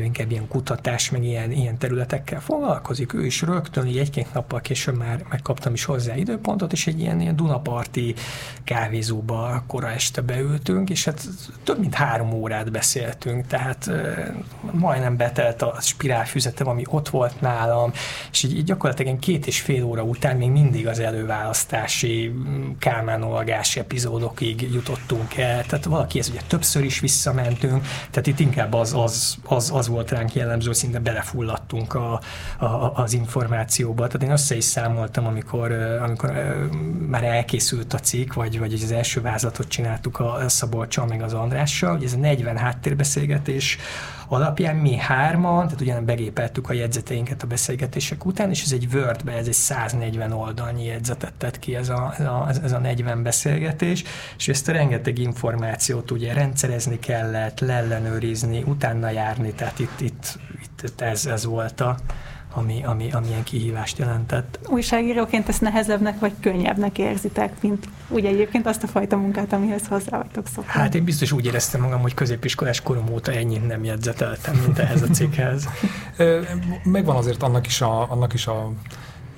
inkább 0.03 0.31
ilyen 0.31 0.49
kutatás, 0.49 1.11
meg 1.11 1.25
ilyen, 1.25 1.51
ilyen 1.53 1.79
területekkel 1.79 2.41
foglalkozik. 2.41 3.15
Ő 3.15 3.25
is 3.25 3.43
rögtön, 3.43 3.87
így 3.87 3.99
egy-két 3.99 4.35
nappal 4.35 4.61
később 4.61 4.97
már 4.97 5.25
megkaptam 5.31 5.73
is 5.73 5.85
hozzá 5.85 6.17
időpontot, 6.17 6.73
és 6.73 6.87
egy 6.87 7.01
ilyen, 7.01 7.21
ilyen 7.21 7.37
Dunaparti 7.37 8.15
kávézóba 8.65 9.65
kora 9.67 9.91
este 9.91 10.21
beültünk, 10.21 10.91
és 10.91 11.05
hát 11.05 11.21
több 11.65 11.79
mint 11.79 11.95
három 11.95 12.33
órát 12.33 12.71
beszéltünk, 12.71 13.47
tehát 13.47 13.91
majdnem 14.71 15.17
betelt 15.17 15.63
a 15.63 15.77
spirálfüzetem, 15.81 16.69
ami 16.69 16.83
ott 16.89 17.09
volt 17.09 17.41
nálam, 17.41 17.93
és 18.31 18.43
így, 18.43 18.57
így 18.57 18.65
gyakorlatilag 18.65 19.19
két 19.19 19.47
és 19.47 19.61
fél 19.61 19.85
óra 19.85 20.03
után 20.03 20.37
még 20.37 20.51
mindig 20.51 20.87
az 20.87 20.99
előválasztási 20.99 22.33
Kálmán 22.79 23.23
epizódokig 23.75 24.73
jutottunk 24.73 25.37
el, 25.37 25.52
tehát 25.61 25.85
valaki 25.85 26.19
ez 26.19 26.29
ugye 26.29 26.41
többször 26.47 26.85
is 26.85 27.01
visszamentünk, 27.01 27.87
tehát 28.11 28.27
itt 28.27 28.41
inkább 28.41 28.73
az, 28.73 28.95
az, 28.95 29.37
az, 29.45 29.71
az 29.75 29.89
volt 29.89 30.11
ránk 30.11 30.35
jellemző, 30.35 30.73
szinte 30.73 30.99
belefulladtunk 30.99 31.95
a, 31.95 32.21
a, 32.59 32.93
az 32.95 33.13
információba. 33.13 34.07
Tehát 34.07 34.23
én 34.23 34.31
össze 34.31 34.57
is 34.57 34.65
számoltam, 34.65 35.27
amikor, 35.27 35.73
amikor 36.03 36.31
már 37.09 37.25
elkészült 37.25 37.93
a 37.93 37.99
cikk, 37.99 38.33
vagy, 38.33 38.59
vagy 38.59 38.73
az 38.73 38.93
első 38.93 39.21
vázlatot 39.21 39.69
csináltuk 39.69 40.19
a 40.21 40.49
Szabolcsal, 40.49 41.07
meg 41.07 41.23
az 41.23 41.33
Andrással, 41.33 41.93
hogy 41.97 42.05
ez 42.05 42.13
a 42.13 42.17
40 42.17 42.57
háttérbeszélgetés 42.57 43.79
alapján 44.33 44.77
mi 44.77 44.97
hárman, 44.97 45.65
tehát 45.65 45.81
ugyan 45.81 46.05
begépeltük 46.05 46.71
a 46.71 46.73
jegyzeteinket 46.73 47.43
a 47.43 47.47
beszélgetések 47.47 48.25
után, 48.25 48.51
és 48.51 48.63
ez 48.63 48.73
egy 48.73 48.89
Wordbe, 48.93 49.33
ez 49.33 49.47
egy 49.47 49.53
140 49.53 50.33
oldalnyi 50.33 50.85
jegyzetet 50.85 51.33
tett 51.35 51.59
ki 51.59 51.77
ez 51.77 51.89
a, 51.89 52.15
ez 52.19 52.25
a, 52.25 52.49
ez 52.63 52.73
a 52.73 52.79
40 52.79 53.23
beszélgetés, 53.23 54.05
és 54.37 54.49
ezt 54.49 54.69
a 54.69 54.73
rengeteg 54.73 55.19
információt 55.19 56.11
ugye 56.11 56.33
rendszerezni 56.33 56.99
kellett, 56.99 57.61
leellenőrizni, 57.61 58.63
utána 58.67 59.11
járni, 59.11 59.53
tehát 59.53 59.79
itt, 59.79 60.01
itt, 60.01 60.39
itt 60.83 61.01
ez, 61.01 61.27
ez 61.27 61.45
volt 61.45 61.81
a, 61.81 61.97
ami, 62.55 62.85
ami, 62.85 63.13
ami 63.13 63.27
ilyen 63.27 63.43
kihívást 63.43 63.99
jelentett. 63.99 64.59
Újságíróként 64.69 65.49
ezt 65.49 65.61
nehezebbnek 65.61 66.19
vagy 66.19 66.33
könnyebbnek 66.41 66.99
érzitek, 66.99 67.63
mint 67.63 67.89
ugye 68.09 68.29
egyébként 68.29 68.67
azt 68.67 68.83
a 68.83 68.87
fajta 68.87 69.17
munkát, 69.17 69.53
amihez 69.53 69.87
hozzá 69.87 70.17
vagytok 70.17 70.47
szokva? 70.47 70.71
Hát 70.71 70.95
én 70.95 71.05
biztos 71.05 71.33
úgy 71.33 71.47
éreztem 71.47 71.81
magam, 71.81 72.01
hogy 72.01 72.15
középiskolás 72.15 72.81
korom 72.81 73.09
óta 73.13 73.33
ennyit 73.33 73.67
nem 73.67 73.85
jegyzeteltem, 73.85 74.55
mint 74.55 74.79
ehhez 74.79 75.03
a 75.03 75.07
cikkhez. 75.07 75.69
Megvan 76.85 77.17
azért 77.17 77.43
annak 77.43 77.67
is 77.67 77.81
a, 77.81 78.11
annak 78.11 78.33
is 78.35 78.47
a 78.47 78.73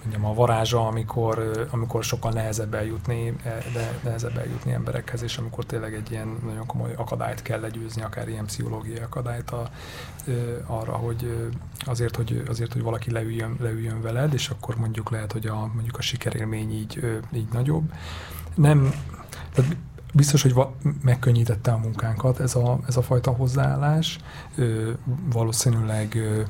mondjam, 0.05 0.25
a 0.31 0.35
varázsa, 0.35 0.87
amikor, 0.87 1.67
amikor 1.71 2.05
sokkal 2.05 2.33
nehezebb 2.33 2.75
eljutni, 2.75 3.37
de 3.73 3.99
nehezebb 4.03 4.37
eljutni 4.37 4.73
emberekhez, 4.73 5.23
és 5.23 5.37
amikor 5.37 5.65
tényleg 5.65 5.95
egy 5.95 6.11
ilyen 6.11 6.39
nagyon 6.45 6.67
komoly 6.67 6.95
akadályt 6.97 7.43
kell 7.43 7.61
legyőzni, 7.61 8.03
akár 8.03 8.29
ilyen 8.29 8.47
pszichológiai 8.47 8.99
akadályt 8.99 9.51
a, 9.51 9.71
arra, 10.67 10.93
hogy 10.93 11.51
azért, 11.79 12.17
hogy, 12.17 12.43
azért, 12.49 12.73
hogy 12.73 12.83
valaki 12.83 13.11
leüljön, 13.11 13.57
leüljön 13.61 14.01
veled, 14.03 14.33
és 14.33 14.49
akkor 14.49 14.77
mondjuk 14.77 15.11
lehet, 15.11 15.33
hogy 15.33 15.47
a, 15.47 15.71
mondjuk 15.75 15.99
a 15.99 16.03
sikerélmény 16.03 16.73
így, 16.73 17.21
így 17.33 17.49
nagyobb. 17.53 17.93
Nem, 18.55 18.95
tehát 19.53 19.77
biztos, 20.15 20.43
hogy 20.43 20.53
va- 20.55 20.77
megkönnyítette 21.03 21.73
a 21.73 21.79
munkánkat 21.79 22.41
ez 22.41 22.55
a, 22.55 22.79
ez 22.87 22.97
a 22.97 23.03
fajta 23.03 23.31
hozzáállás. 23.31 24.19
Ö, 24.57 24.91
valószínűleg, 25.33 26.15
ö, 26.15 26.43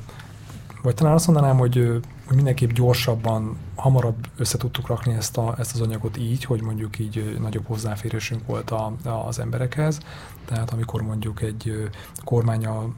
vagy 0.81 0.93
talán 0.93 1.13
azt 1.13 1.27
mondanám, 1.27 1.57
hogy 1.57 2.01
hogy 2.25 2.35
mindenképp 2.35 2.71
gyorsabban, 2.71 3.57
hamarabb 3.75 4.27
össze 4.37 4.57
tudtuk 4.57 4.87
rakni 4.87 5.13
ezt, 5.13 5.37
a, 5.37 5.55
ezt 5.57 5.73
az 5.73 5.81
anyagot 5.81 6.17
így, 6.17 6.43
hogy 6.43 6.61
mondjuk 6.61 6.99
így 6.99 7.37
nagyobb 7.39 7.65
hozzáférésünk 7.65 8.45
volt 8.45 8.71
a, 8.71 8.93
a, 9.03 9.09
az 9.09 9.39
emberekhez. 9.39 9.99
Tehát 10.45 10.71
amikor 10.71 11.01
mondjuk 11.01 11.41
egy 11.41 11.89
kormány 12.23 12.65
a, 12.65 12.93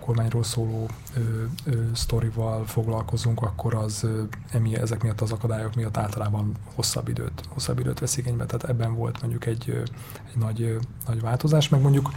kormányról 0.00 0.42
szóló 0.42 0.88
ö, 1.16 1.20
ö, 1.64 1.82
sztorival 1.92 2.66
foglalkozunk, 2.66 3.42
akkor 3.42 3.74
az 3.74 4.06
emi, 4.50 4.76
ezek 4.76 5.02
miatt 5.02 5.20
az 5.20 5.32
akadályok 5.32 5.74
miatt 5.74 5.96
általában 5.96 6.52
hosszabb 6.74 7.08
időt, 7.08 7.42
hosszabb 7.48 7.78
időt 7.78 7.98
vesz 7.98 8.16
igénybe. 8.16 8.46
Tehát 8.46 8.68
ebben 8.68 8.94
volt 8.94 9.20
mondjuk 9.20 9.46
egy, 9.46 9.82
egy 10.32 10.38
nagy, 10.38 10.78
nagy 11.06 11.20
változás, 11.20 11.68
meg 11.68 11.80
mondjuk 11.80 12.10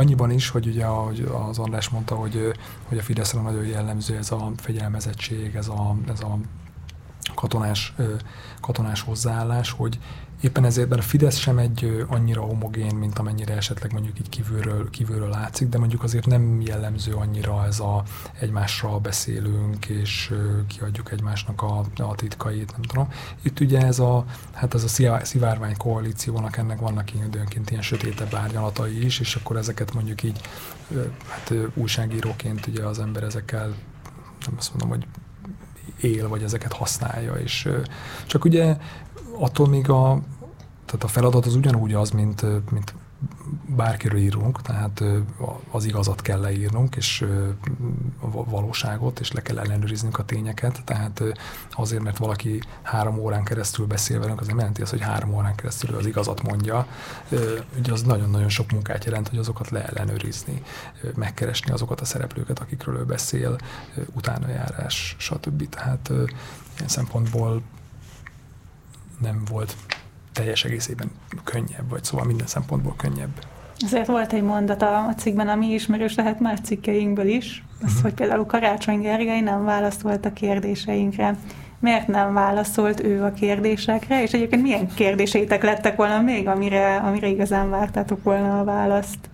Annyiban 0.00 0.30
is, 0.30 0.48
hogy 0.48 0.66
ugye 0.66 0.84
ahogy 0.84 1.28
az 1.48 1.58
András 1.58 1.88
mondta, 1.88 2.14
hogy, 2.14 2.52
hogy 2.88 2.98
a 2.98 3.02
Fideszre 3.02 3.40
nagyon 3.40 3.66
jellemző 3.66 4.16
ez 4.16 4.30
a 4.30 4.52
fegyelmezettség, 4.56 5.54
ez 5.54 5.68
a, 5.68 5.96
ez 6.08 6.20
a 6.20 6.38
katonás, 7.34 7.94
katonás 8.60 9.00
hozzáállás, 9.00 9.70
hogy 9.70 9.98
Éppen 10.40 10.64
ezért 10.64 10.92
a 10.92 11.02
Fidesz 11.02 11.36
sem 11.36 11.58
egy 11.58 12.04
annyira 12.08 12.40
homogén, 12.40 12.94
mint 12.94 13.18
amennyire 13.18 13.54
esetleg 13.54 13.92
mondjuk 13.92 14.18
így 14.18 14.28
kívülről, 14.28 14.90
kívülről 14.90 15.28
látszik, 15.28 15.68
de 15.68 15.78
mondjuk 15.78 16.02
azért 16.02 16.26
nem 16.26 16.60
jellemző 16.60 17.12
annyira 17.12 17.66
ez 17.66 17.80
a 17.80 18.02
egymással 18.38 18.98
beszélünk, 18.98 19.86
és 19.86 20.34
kiadjuk 20.68 21.12
egymásnak 21.12 21.62
a, 21.62 21.84
a 21.96 22.14
titkait, 22.14 22.72
nem 22.72 22.82
tudom. 22.82 23.08
Itt 23.42 23.60
ugye 23.60 23.80
ez 23.80 23.98
a, 23.98 24.24
hát 24.52 24.74
ez 24.74 24.84
a 24.84 25.18
szivárvány 25.22 25.76
koalíciónak 25.76 26.56
ennek 26.56 26.80
vannak 26.80 27.14
időnként 27.14 27.70
ilyen 27.70 27.82
sötétebb 27.82 28.34
árnyalatai 28.34 29.04
is, 29.04 29.20
és 29.20 29.34
akkor 29.34 29.56
ezeket 29.56 29.94
mondjuk 29.94 30.22
így, 30.22 30.40
hát 31.28 31.52
újságíróként 31.74 32.66
ugye 32.66 32.84
az 32.84 32.98
ember 32.98 33.22
ezekkel, 33.22 33.74
nem 34.46 34.54
azt 34.56 34.70
mondom, 34.70 34.88
hogy 34.88 35.06
él, 36.00 36.28
vagy 36.28 36.42
ezeket 36.42 36.72
használja, 36.72 37.34
és 37.34 37.68
csak 38.26 38.44
ugye 38.44 38.76
attól 39.40 39.68
még 39.68 39.90
a, 39.90 40.20
tehát 40.86 41.04
a 41.04 41.08
feladat 41.08 41.46
az 41.46 41.54
ugyanúgy 41.54 41.94
az, 41.94 42.10
mint, 42.10 42.70
mint 42.70 42.94
bárkiről 43.66 44.18
írunk, 44.18 44.62
tehát 44.62 45.04
az 45.70 45.84
igazat 45.84 46.22
kell 46.22 46.40
leírnunk, 46.40 46.96
és 46.96 47.26
a 48.20 48.44
valóságot, 48.44 49.20
és 49.20 49.32
le 49.32 49.42
kell 49.42 49.58
ellenőriznünk 49.58 50.18
a 50.18 50.24
tényeket, 50.24 50.82
tehát 50.84 51.22
azért, 51.72 52.02
mert 52.02 52.18
valaki 52.18 52.62
három 52.82 53.18
órán 53.18 53.44
keresztül 53.44 53.86
beszél 53.86 54.18
velünk, 54.18 54.40
az 54.40 54.46
nem 54.46 54.58
jelenti 54.58 54.82
azt, 54.82 54.90
hogy 54.90 55.00
három 55.00 55.34
órán 55.34 55.54
keresztül 55.54 55.96
az 55.96 56.06
igazat 56.06 56.42
mondja. 56.42 56.86
Ugye 57.78 57.92
az 57.92 58.02
nagyon-nagyon 58.02 58.48
sok 58.48 58.70
munkát 58.70 59.04
jelent, 59.04 59.28
hogy 59.28 59.38
azokat 59.38 59.70
leellenőrizni, 59.70 60.62
megkeresni 61.14 61.72
azokat 61.72 62.00
a 62.00 62.04
szereplőket, 62.04 62.58
akikről 62.58 62.96
ő 62.96 63.04
beszél, 63.04 63.56
utánajárás, 64.12 65.16
stb. 65.18 65.68
Tehát 65.68 66.08
ilyen 66.76 66.88
szempontból 66.88 67.62
nem 69.22 69.42
volt 69.50 69.76
teljes 70.32 70.64
egészében 70.64 71.10
könnyebb, 71.44 71.88
vagy 71.88 72.04
szóval 72.04 72.26
minden 72.26 72.46
szempontból 72.46 72.94
könnyebb. 72.96 73.44
Azért 73.84 74.06
volt 74.06 74.32
egy 74.32 74.42
mondat 74.42 74.82
a 74.82 75.14
cikkben, 75.16 75.48
ami 75.48 75.66
ismerős 75.66 76.14
lehet 76.14 76.40
más 76.40 76.58
cikkeinkből 76.62 77.28
is, 77.28 77.64
az, 77.82 77.88
uh-huh. 77.88 78.02
hogy 78.02 78.14
például 78.14 78.46
Karácsony 78.46 79.00
Gergely 79.00 79.40
nem 79.40 79.64
válaszolt 79.64 80.24
a 80.24 80.32
kérdéseinkre. 80.32 81.36
Miért 81.78 82.06
nem 82.06 82.32
válaszolt 82.32 83.04
ő 83.04 83.22
a 83.24 83.32
kérdésekre, 83.32 84.22
és 84.22 84.32
egyébként 84.32 84.62
milyen 84.62 84.88
kérdéseitek 84.94 85.62
lettek 85.62 85.96
volna 85.96 86.20
még, 86.20 86.48
amire, 86.48 86.96
amire 86.96 87.26
igazán 87.26 87.70
vártátok 87.70 88.22
volna 88.22 88.60
a 88.60 88.64
választ? 88.64 89.29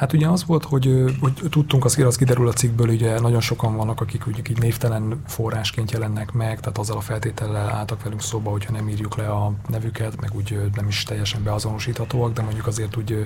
Hát 0.00 0.12
ugye 0.12 0.28
az 0.28 0.44
volt, 0.44 0.64
hogy, 0.64 1.16
hogy 1.20 1.32
tudtunk, 1.50 1.84
az, 1.84 1.98
az 1.98 2.16
kiderül 2.16 2.48
a 2.48 2.52
cikkből, 2.52 2.88
ugye 2.88 3.20
nagyon 3.20 3.40
sokan 3.40 3.76
vannak, 3.76 4.00
akik 4.00 4.26
ugye 4.26 4.40
így 4.50 4.58
névtelen 4.58 5.22
forrásként 5.26 5.90
jelennek 5.90 6.32
meg, 6.32 6.60
tehát 6.60 6.78
azzal 6.78 6.96
a 6.96 7.00
feltétellel 7.00 7.68
álltak 7.68 8.02
velünk 8.02 8.22
szóba, 8.22 8.50
hogyha 8.50 8.72
nem 8.72 8.88
írjuk 8.88 9.16
le 9.16 9.28
a 9.28 9.52
nevüket, 9.68 10.20
meg 10.20 10.30
úgy 10.34 10.60
nem 10.74 10.88
is 10.88 11.02
teljesen 11.02 11.42
beazonosíthatóak, 11.42 12.32
de 12.32 12.42
mondjuk 12.42 12.66
azért 12.66 12.96
úgy 12.96 13.24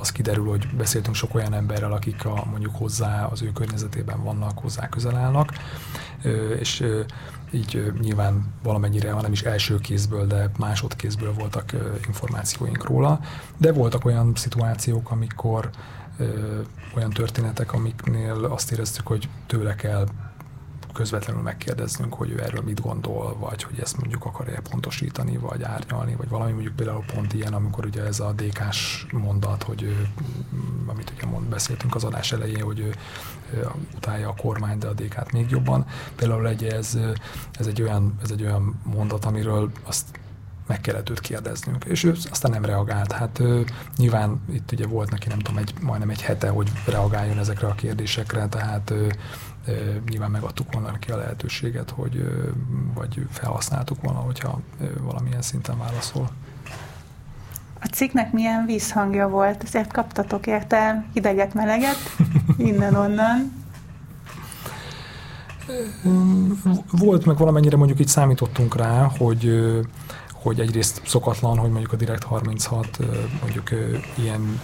az 0.00 0.12
kiderül, 0.12 0.48
hogy 0.48 0.66
beszéltünk 0.76 1.16
sok 1.16 1.34
olyan 1.34 1.54
emberrel, 1.54 1.92
akik 1.92 2.24
a, 2.24 2.44
mondjuk 2.50 2.76
hozzá 2.76 3.24
az 3.24 3.42
ő 3.42 3.52
környezetében 3.52 4.22
vannak, 4.22 4.58
hozzá 4.58 4.88
közel 4.88 5.16
állnak, 5.16 5.52
és 6.58 6.84
így 7.50 7.92
nyilván 8.00 8.54
valamennyire, 8.62 9.12
hanem 9.12 9.32
is 9.32 9.42
első 9.42 9.78
kézből, 9.78 10.26
de 10.26 10.50
másodkézből 10.58 11.32
voltak 11.32 11.72
információink 12.06 12.84
róla, 12.84 13.20
de 13.56 13.72
voltak 13.72 14.04
olyan 14.04 14.32
szituációk, 14.34 15.10
amikor 15.10 15.70
olyan 16.96 17.10
történetek, 17.10 17.72
amiknél 17.72 18.44
azt 18.44 18.72
éreztük, 18.72 19.06
hogy 19.06 19.28
tőle 19.46 19.74
kell 19.74 20.06
közvetlenül 20.98 21.42
megkérdeznünk, 21.42 22.14
hogy 22.14 22.30
ő 22.30 22.42
erről 22.42 22.62
mit 22.62 22.80
gondol, 22.80 23.36
vagy 23.38 23.62
hogy 23.62 23.78
ezt 23.80 23.98
mondjuk 23.98 24.24
akarja 24.24 24.60
pontosítani, 24.70 25.36
vagy 25.36 25.62
árnyalni, 25.62 26.14
vagy 26.14 26.28
valami 26.28 26.52
mondjuk 26.52 26.76
például 26.76 27.04
pont 27.14 27.32
ilyen, 27.32 27.54
amikor 27.54 27.86
ugye 27.86 28.02
ez 28.04 28.20
a 28.20 28.32
DK-s 28.32 29.06
mondat, 29.12 29.62
hogy 29.62 29.82
ő, 29.82 30.08
amit 30.86 31.12
ugye 31.16 31.26
mond, 31.26 31.46
beszéltünk 31.46 31.94
az 31.94 32.04
adás 32.04 32.32
elején, 32.32 32.62
hogy 32.62 32.78
ő, 32.78 32.94
utálja 33.96 34.28
a 34.28 34.34
kormány, 34.34 34.78
de 34.78 34.86
a 34.86 34.92
DK-t 34.92 35.32
még 35.32 35.50
jobban. 35.50 35.86
Például 36.16 36.48
egy, 36.48 36.64
ez, 36.64 36.98
ez, 37.52 37.66
egy 37.66 37.82
olyan, 37.82 38.14
ez 38.22 38.30
egy 38.30 38.42
olyan 38.42 38.80
mondat, 38.84 39.24
amiről 39.24 39.70
azt 39.86 40.06
meg 40.66 40.80
kellett 40.80 41.10
őt 41.10 41.20
kérdeznünk. 41.20 41.84
És 41.84 42.04
ő 42.04 42.14
aztán 42.30 42.50
nem 42.50 42.64
reagált. 42.64 43.12
Hát 43.12 43.38
ő, 43.38 43.64
nyilván 43.96 44.40
itt 44.52 44.72
ugye 44.72 44.86
volt 44.86 45.10
neki 45.10 45.28
nem 45.28 45.38
tudom, 45.38 45.58
egy, 45.58 45.74
majdnem 45.80 46.10
egy 46.10 46.22
hete, 46.22 46.48
hogy 46.48 46.70
reagáljon 46.86 47.38
ezekre 47.38 47.66
a 47.66 47.74
kérdésekre, 47.74 48.48
tehát 48.48 48.90
ő, 48.90 49.12
nyilván 50.08 50.30
megadtuk 50.30 50.72
volna 50.72 50.90
neki 50.90 51.10
a 51.10 51.16
lehetőséget, 51.16 51.90
hogy 51.90 52.24
vagy 52.94 53.26
felhasználtuk 53.30 54.02
volna, 54.02 54.18
hogyha 54.18 54.60
valamilyen 55.00 55.42
szinten 55.42 55.78
válaszol. 55.78 56.30
A 57.80 57.86
cikknek 57.86 58.32
milyen 58.32 58.66
vízhangja 58.66 59.28
volt? 59.28 59.62
Ezért 59.62 59.92
kaptatok 59.92 60.46
érte 60.46 61.04
hideget, 61.12 61.54
meleget, 61.54 62.16
innen-onnan. 62.56 63.52
Volt, 66.90 67.24
meg 67.24 67.36
valamennyire 67.36 67.76
mondjuk 67.76 67.98
itt 67.98 68.08
számítottunk 68.08 68.76
rá, 68.76 69.10
hogy 69.18 69.70
hogy 70.42 70.60
egyrészt 70.60 71.00
szokatlan, 71.04 71.58
hogy 71.58 71.70
mondjuk 71.70 71.92
a 71.92 71.96
Direkt 71.96 72.22
36 72.22 72.98
mondjuk 73.40 73.70
ilyen 74.14 74.60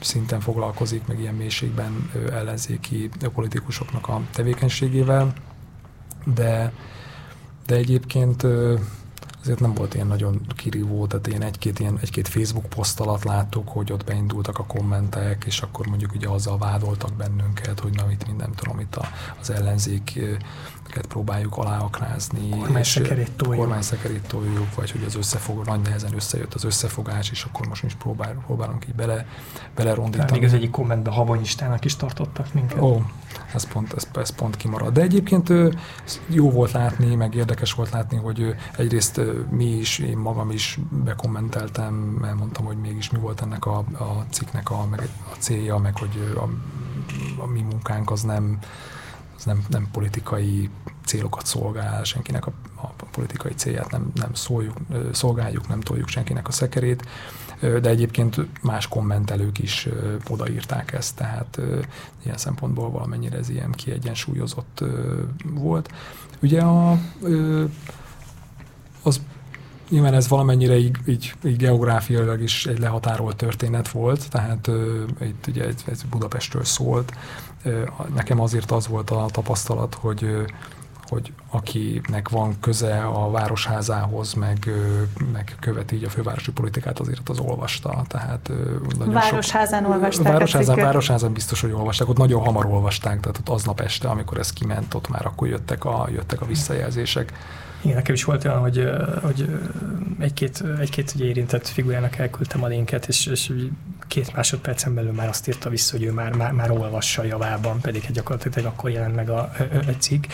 szinten 0.00 0.40
foglalkozik, 0.40 1.06
meg 1.06 1.20
ilyen 1.20 1.34
mélységben 1.34 2.10
ellenzéki 2.32 3.10
politikusoknak 3.34 4.08
a 4.08 4.20
tevékenységével, 4.32 5.32
de, 6.34 6.72
de 7.66 7.74
egyébként 7.74 8.46
azért 9.44 9.60
nem 9.60 9.74
volt 9.74 9.94
ilyen 9.94 10.06
nagyon 10.06 10.40
kirívó, 10.56 11.06
tehát 11.06 11.26
ilyen 11.26 11.42
egy-két, 11.42 11.78
ilyen, 11.78 11.98
egy-két 12.00 12.28
Facebook 12.28 12.66
poszt 12.66 13.00
alatt 13.00 13.24
láttuk, 13.24 13.68
hogy 13.68 13.92
ott 13.92 14.04
beindultak 14.04 14.58
a 14.58 14.64
kommentek, 14.64 15.44
és 15.46 15.60
akkor 15.60 15.86
mondjuk 15.86 16.14
ugye 16.14 16.28
azzal 16.28 16.58
vádoltak 16.58 17.12
bennünket, 17.12 17.80
hogy 17.80 17.94
na 17.94 18.10
itt 18.10 18.26
minden 18.26 18.52
tudom, 18.54 18.80
itt 18.80 18.98
az 19.40 19.50
ellenzék 19.50 20.20
próbáljuk 21.08 21.56
aláaknázni. 21.56 22.48
Kormányszekerét 22.48 23.30
toljuk. 23.32 23.58
Kormányszekerét 23.58 24.26
toljuk, 24.26 24.74
vagy 24.74 24.90
hogy 24.90 25.04
az 25.06 25.16
összefog, 25.16 25.64
nagy 25.64 25.80
nehezen 25.80 26.14
összejött 26.14 26.54
az 26.54 26.64
összefogás, 26.64 27.30
és 27.30 27.44
akkor 27.44 27.66
most 27.66 27.84
is 27.84 27.94
próbál, 27.94 28.34
próbálunk 28.46 28.86
így 28.88 28.94
bele, 28.94 29.26
belerondítani. 29.74 30.38
Még 30.38 30.44
az 30.44 30.52
egyik 30.52 30.70
kommentben 30.70 31.12
Havanyistának 31.12 31.84
is 31.84 31.96
tartottak 31.96 32.54
minket. 32.54 32.80
Ó, 32.80 33.02
ez 33.54 33.68
pont, 33.68 33.92
ez, 33.92 34.08
ez 34.14 34.30
pont 34.30 34.56
kimarad. 34.56 34.92
De 34.92 35.00
egyébként 35.00 35.52
jó 36.26 36.50
volt 36.50 36.72
látni, 36.72 37.14
meg 37.14 37.34
érdekes 37.34 37.72
volt 37.72 37.90
látni, 37.90 38.16
hogy 38.16 38.54
egyrészt 38.76 39.20
mi 39.50 39.64
is, 39.64 39.98
én 39.98 40.16
magam 40.16 40.50
is 40.50 40.78
bekommenteltem, 41.04 42.22
elmondtam, 42.24 42.64
hogy 42.64 42.76
mégis 42.76 43.10
mi 43.10 43.18
volt 43.18 43.40
ennek 43.40 43.66
a, 43.66 43.76
a 43.78 44.24
cikknek 44.30 44.70
a, 44.70 44.86
meg 44.90 45.08
a 45.32 45.34
célja, 45.38 45.78
meg 45.78 45.98
hogy 45.98 46.32
a, 46.36 46.48
a 47.42 47.46
mi 47.46 47.60
munkánk 47.60 48.10
az 48.10 48.22
nem, 48.22 48.58
az 49.36 49.44
nem, 49.44 49.64
nem 49.68 49.88
politikai 49.92 50.70
célokat 51.04 51.46
szolgál, 51.46 52.04
senkinek 52.04 52.46
a, 52.46 52.52
a 52.74 53.04
politikai 53.10 53.52
célját 53.52 53.90
nem, 53.90 54.10
nem 54.14 54.34
szóljuk, 54.34 54.76
szolgáljuk, 55.12 55.68
nem 55.68 55.80
toljuk 55.80 56.08
senkinek 56.08 56.48
a 56.48 56.52
szekerét, 56.52 57.06
de 57.60 57.88
egyébként 57.88 58.62
más 58.62 58.88
kommentelők 58.88 59.58
is 59.58 59.88
odaírták 60.28 60.92
ezt, 60.92 61.16
tehát 61.16 61.60
ilyen 62.24 62.36
szempontból 62.36 62.90
valamennyire 62.90 63.38
ez 63.38 63.48
ilyen 63.48 63.72
kiegyensúlyozott 63.72 64.84
volt. 65.44 65.92
Ugye 66.42 66.60
a, 66.60 66.98
az 69.02 69.20
nyilván 69.88 70.14
ez 70.14 70.28
valamennyire 70.28 70.76
így, 70.76 70.96
így, 71.06 71.34
így 71.44 71.56
geográfiailag 71.56 72.40
is 72.40 72.66
egy 72.66 72.78
lehatárolt 72.78 73.36
történet 73.36 73.88
volt, 73.88 74.30
tehát 74.30 74.70
itt 75.20 75.46
ugye 75.46 75.64
ez, 75.64 75.74
ez 75.86 76.02
Budapestről 76.02 76.64
szólt. 76.64 77.12
Nekem 78.14 78.40
azért 78.40 78.70
az 78.70 78.88
volt 78.88 79.10
a 79.10 79.26
tapasztalat, 79.32 79.94
hogy 79.94 80.46
hogy 81.08 81.32
akinek 81.50 82.28
van 82.28 82.60
köze 82.60 83.02
a 83.02 83.30
városházához, 83.30 84.34
meg, 84.34 84.70
meg 85.32 85.56
követi 85.60 85.96
így 85.96 86.04
a 86.04 86.08
fővárosi 86.08 86.52
politikát, 86.52 86.98
azért 86.98 87.28
az 87.28 87.38
olvasta. 87.38 88.04
Tehát 88.08 88.50
nagyon 88.98 89.14
Városházán 89.14 89.82
sok, 89.82 89.92
olvasták. 89.92 90.32
Városházán, 90.32 90.76
városházán 90.76 91.32
biztos, 91.32 91.60
hogy 91.60 91.72
olvasták. 91.72 92.08
Ott 92.08 92.16
nagyon 92.16 92.42
hamar 92.42 92.66
olvasták, 92.66 93.20
tehát 93.20 93.38
ott 93.38 93.48
aznap 93.48 93.80
este, 93.80 94.08
amikor 94.08 94.38
ez 94.38 94.52
kiment, 94.52 94.94
ott 94.94 95.08
már 95.08 95.26
akkor 95.26 95.48
jöttek 95.48 95.84
a, 95.84 96.08
jöttek 96.12 96.40
a 96.40 96.46
visszajelzések. 96.46 97.32
Igen, 97.80 97.96
nekem 97.96 98.14
is 98.14 98.24
volt 98.24 98.44
olyan, 98.44 98.60
hogy, 98.60 98.90
hogy 99.22 99.60
egy-két, 100.18 100.64
egy-két 100.80 101.12
ugye 101.14 101.24
érintett 101.24 101.68
figurának 101.68 102.16
elküldtem 102.16 102.62
a 102.62 102.66
linket, 102.66 103.06
és, 103.08 103.26
és 103.26 103.52
két 104.14 104.34
másodpercen 104.34 104.94
belül 104.94 105.12
már 105.12 105.28
azt 105.28 105.48
írta 105.48 105.70
vissza, 105.70 105.96
hogy 105.96 106.06
ő 106.06 106.12
már, 106.12 106.34
már, 106.34 106.52
már 106.52 106.70
olvassa 106.70 107.24
javában, 107.24 107.80
pedig 107.80 108.10
gyakorlatilag 108.12 108.72
akkor 108.72 108.90
jelent 108.90 109.14
meg 109.14 109.30
a, 109.30 109.50
a 109.86 109.90
cikk. 109.98 110.24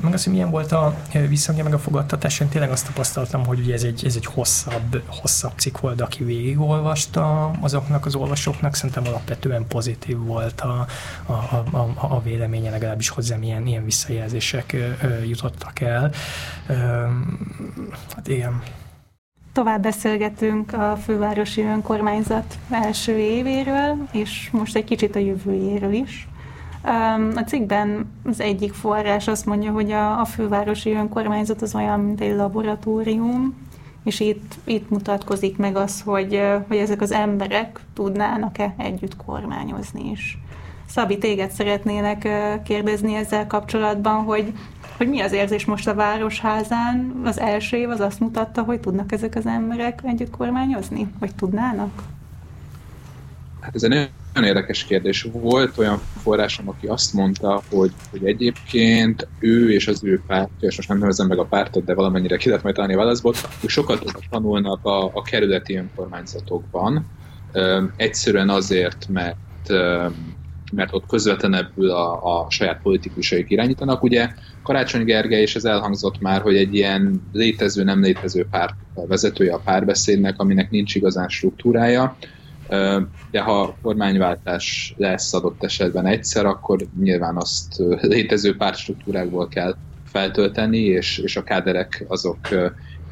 Meg 0.00 0.12
az, 0.12 0.24
hogy 0.24 0.32
milyen 0.32 0.50
volt 0.50 0.72
a 0.72 0.94
visszhangja 1.28 1.64
meg 1.64 1.74
a 1.74 1.78
fogadtatás, 1.78 2.40
én 2.40 2.48
tényleg 2.48 2.70
azt 2.70 2.86
tapasztaltam, 2.86 3.46
hogy 3.46 3.58
ugye 3.58 3.74
ez 3.74 3.82
egy, 3.82 4.04
ez 4.04 4.16
egy 4.16 4.26
hosszabb, 4.26 5.02
hosszabb 5.06 5.52
cikk 5.56 5.78
volt, 5.78 6.00
aki 6.00 6.24
végigolvasta 6.24 7.50
azoknak 7.60 8.06
az 8.06 8.14
olvasóknak, 8.14 8.74
szerintem 8.74 9.06
alapvetően 9.06 9.66
pozitív 9.66 10.18
volt 10.18 10.60
a, 10.60 10.86
a, 11.26 11.32
a, 11.76 11.94
a 11.96 12.22
véleménye, 12.22 12.70
legalábbis 12.70 13.08
hozzám 13.08 13.42
ilyen, 13.42 13.66
ilyen 13.66 13.84
visszajelzések 13.84 14.76
jutottak 15.26 15.80
el. 15.80 16.12
Hát 18.14 18.28
igen. 18.28 18.62
Tovább 19.52 19.82
beszélgetünk 19.82 20.72
a 20.72 20.96
fővárosi 20.96 21.62
önkormányzat 21.62 22.58
első 22.70 23.18
évéről, 23.18 24.08
és 24.12 24.48
most 24.52 24.76
egy 24.76 24.84
kicsit 24.84 25.16
a 25.16 25.18
jövőjéről 25.18 25.92
is. 25.92 26.28
A 27.34 27.40
cikkben 27.46 28.10
az 28.24 28.40
egyik 28.40 28.72
forrás 28.72 29.28
azt 29.28 29.46
mondja, 29.46 29.72
hogy 29.72 29.90
a, 29.90 30.20
a 30.20 30.24
fővárosi 30.24 30.92
önkormányzat 30.92 31.62
az 31.62 31.74
olyan, 31.74 32.00
mint 32.00 32.20
egy 32.20 32.36
laboratórium, 32.36 33.54
és 34.04 34.20
itt, 34.20 34.54
itt 34.64 34.90
mutatkozik 34.90 35.56
meg 35.56 35.76
az, 35.76 36.00
hogy, 36.00 36.42
hogy 36.68 36.76
ezek 36.76 37.00
az 37.00 37.12
emberek 37.12 37.80
tudnának-e 37.94 38.74
együtt 38.76 39.16
kormányozni 39.16 40.10
is. 40.10 40.38
Szabi, 40.86 41.18
téged 41.18 41.50
szeretnének 41.50 42.28
kérdezni 42.64 43.14
ezzel 43.14 43.46
kapcsolatban, 43.46 44.24
hogy 44.24 44.52
hogy 44.96 45.08
mi 45.08 45.20
az 45.20 45.32
érzés 45.32 45.64
most 45.64 45.88
a 45.88 45.94
Városházán. 45.94 47.20
Az 47.24 47.40
első 47.40 47.76
év 47.76 47.88
az 47.88 48.00
azt 48.00 48.20
mutatta, 48.20 48.62
hogy 48.62 48.80
tudnak 48.80 49.12
ezek 49.12 49.34
az 49.34 49.46
emberek 49.46 50.00
együtt 50.04 50.30
kormányozni? 50.30 51.12
Vagy 51.18 51.34
tudnának? 51.34 52.02
Hát 53.60 53.74
ez 53.74 53.82
egy 53.82 54.10
nagyon 54.34 54.48
érdekes 54.48 54.84
kérdés. 54.84 55.28
Volt 55.32 55.78
olyan 55.78 56.00
forrásom, 56.22 56.68
aki 56.68 56.86
azt 56.86 57.12
mondta, 57.12 57.62
hogy, 57.70 57.92
hogy 58.10 58.24
egyébként 58.24 59.28
ő 59.38 59.72
és 59.72 59.88
az 59.88 60.04
ő 60.04 60.22
pártja, 60.26 60.68
és 60.68 60.76
most 60.76 60.88
nem 60.88 60.98
nevezem 60.98 61.26
meg 61.26 61.38
a 61.38 61.44
pártot, 61.44 61.84
de 61.84 61.94
valamennyire 61.94 62.36
ki 62.36 62.48
lehet 62.48 62.62
majd 62.62 62.74
találni 62.74 62.96
a 62.96 62.98
válaszból, 62.98 63.34
hogy 63.60 63.70
sokat 63.70 64.04
tanulnak 64.30 64.84
a, 64.84 65.04
a 65.04 65.22
kerületi 65.22 65.76
önkormányzatokban. 65.76 67.06
egyszerűen 67.96 68.48
azért, 68.48 69.08
mert 69.08 69.70
mert 70.74 70.94
ott 70.94 71.06
közvetlenebbül 71.06 71.90
a, 71.90 72.40
a 72.40 72.50
saját 72.50 72.80
politikusaik 72.82 73.50
irányítanak. 73.50 74.02
Ugye 74.02 74.28
Karácsony 74.62 75.04
Gergely, 75.04 75.40
és 75.40 75.54
ez 75.54 75.64
elhangzott 75.64 76.20
már, 76.20 76.40
hogy 76.40 76.56
egy 76.56 76.74
ilyen 76.74 77.22
létező, 77.32 77.84
nem 77.84 78.02
létező 78.02 78.46
párt 78.50 78.74
vezetője 78.94 79.54
a 79.54 79.62
párbeszédnek, 79.64 80.40
aminek 80.40 80.70
nincs 80.70 80.94
igazán 80.94 81.28
struktúrája, 81.28 82.16
de 83.30 83.40
ha 83.40 83.76
kormányváltás 83.82 84.94
lesz 84.96 85.34
adott 85.34 85.64
esetben 85.64 86.06
egyszer, 86.06 86.46
akkor 86.46 86.86
nyilván 87.00 87.36
azt 87.36 87.82
létező 88.00 88.56
pártstruktúrákból 88.56 89.48
kell 89.48 89.76
feltölteni, 90.04 90.78
és, 90.78 91.18
és 91.18 91.36
a 91.36 91.42
káderek 91.42 92.04
azok 92.08 92.38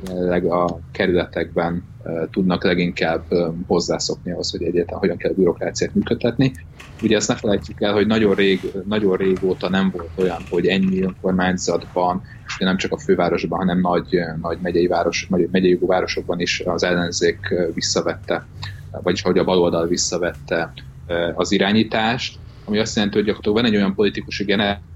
jelenleg 0.06 0.44
a 0.44 0.80
kerületekben 0.92 1.84
tudnak 2.30 2.64
leginkább 2.64 3.26
hozzászokni 3.66 4.32
ahhoz, 4.32 4.50
hogy 4.50 4.62
egyáltalán 4.62 5.00
hogyan 5.00 5.16
kell 5.16 5.30
a 5.30 5.34
bürokráciát 5.34 5.94
működtetni. 5.94 6.52
Ugye 7.02 7.16
ezt 7.16 7.28
ne 7.28 7.36
felejtjük 7.36 7.80
el, 7.80 7.92
hogy 7.92 8.06
nagyon, 8.06 8.34
rég, 8.34 8.60
nagyon 8.86 9.16
régóta 9.16 9.68
nem 9.68 9.90
volt 9.90 10.10
olyan, 10.14 10.46
hogy 10.48 10.66
ennyi 10.66 11.02
önkormányzatban, 11.02 12.22
és 12.46 12.56
nem 12.58 12.76
csak 12.76 12.92
a 12.92 12.98
fővárosban, 12.98 13.58
hanem 13.58 13.80
nagy, 13.80 14.20
nagy 14.40 14.58
megyei, 14.62 14.86
város, 14.86 15.28
megyei 15.28 15.78
városokban 15.80 16.40
is 16.40 16.60
az 16.60 16.82
ellenzék 16.82 17.54
visszavette, 17.74 18.46
vagyis 18.90 19.22
hogy 19.22 19.38
a 19.38 19.44
baloldal 19.44 19.86
visszavette 19.86 20.72
az 21.34 21.52
irányítást, 21.52 22.38
ami 22.64 22.78
azt 22.78 22.94
jelenti, 22.94 23.16
hogy 23.16 23.26
gyakorlatilag 23.26 23.62
van 23.62 23.72
egy 23.72 23.76
olyan 23.80 23.94
politikusi 23.94 24.44
generáció, 24.44 24.89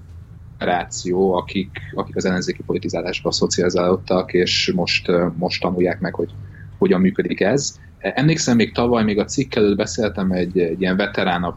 generáció, 0.58 1.32
akik, 1.32 1.70
akik 1.94 2.16
az 2.16 2.24
ellenzéki 2.24 2.62
politizálásba 2.62 3.32
szocializálódtak, 3.32 4.32
és 4.32 4.72
most, 4.74 5.10
most 5.36 5.62
tanulják 5.62 6.00
meg, 6.00 6.14
hogy 6.14 6.30
hogyan 6.78 7.00
működik 7.00 7.40
ez. 7.40 7.78
Emlékszem, 7.98 8.56
még 8.56 8.74
tavaly, 8.74 9.04
még 9.04 9.18
a 9.18 9.24
cikk 9.24 9.54
előtt 9.54 9.76
beszéltem 9.76 10.30
egy, 10.32 10.58
egy 10.58 10.80
ilyen 10.80 10.96
veteránabb 10.96 11.56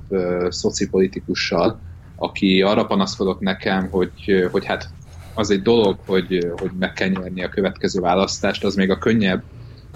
szocipolitikussal, 0.49 1.79
aki 2.15 2.61
arra 2.61 2.85
panaszkodott 2.85 3.39
nekem, 3.39 3.87
hogy, 3.89 4.47
hogy 4.51 4.65
hát 4.65 4.89
az 5.33 5.49
egy 5.49 5.61
dolog, 5.61 5.97
hogy, 6.05 6.51
hogy 6.55 6.71
meg 6.79 6.93
kell 6.93 7.07
nyerni 7.07 7.43
a 7.43 7.49
következő 7.49 7.99
választást, 7.99 8.63
az 8.63 8.75
még 8.75 8.89
a 8.89 8.97
könnyebb, 8.97 9.43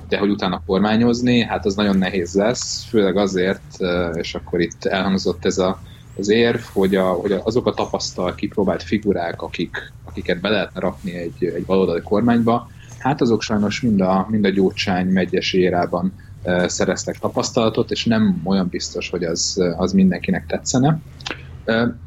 de 0.10 0.18
hogy 0.18 0.30
utána 0.30 0.64
kormányozni, 0.66 1.42
hát 1.42 1.66
az 1.66 1.76
nagyon 1.76 1.98
nehéz 1.98 2.34
lesz, 2.34 2.84
főleg 2.84 3.18
azért, 3.18 3.78
és 4.14 4.36
akkor 4.36 4.62
itt 4.62 4.86
elhangzott 4.86 5.46
ez 5.46 5.58
a 5.58 5.82
az 6.18 6.30
érv, 6.30 6.60
hogy, 6.74 6.96
a, 6.96 7.06
hogy 7.12 7.32
azok 7.44 7.68
a 7.68 7.74
tapasztalt, 7.74 8.36
kipróbált 8.36 8.84
figurák, 8.84 9.42
akik, 9.42 9.92
akiket 10.04 10.42
be 10.42 10.50
lehetne 10.50 10.80
rakni 10.80 11.16
egy, 11.16 11.44
egy 11.44 11.66
baloldali 11.66 12.02
kormányba, 12.02 12.70
hát 13.00 13.22
azok 13.22 13.42
sajnos 13.42 13.82
mind 13.82 14.02
a, 14.02 14.28
mind 14.30 14.46
a 14.46 14.50
Gyurcsány 14.50 15.08
megyes 15.08 15.54
érában 15.54 16.14
e, 16.44 16.68
szereztek 16.68 17.18
tapasztalatot, 17.18 17.92
és 17.92 18.06
nem 18.06 18.42
olyan 18.44 18.68
biztos, 18.68 19.10
hogy 19.10 19.24
az, 19.24 19.64
az 19.78 19.94
mindenkinek 19.94 20.46
tetszene. 20.46 21.00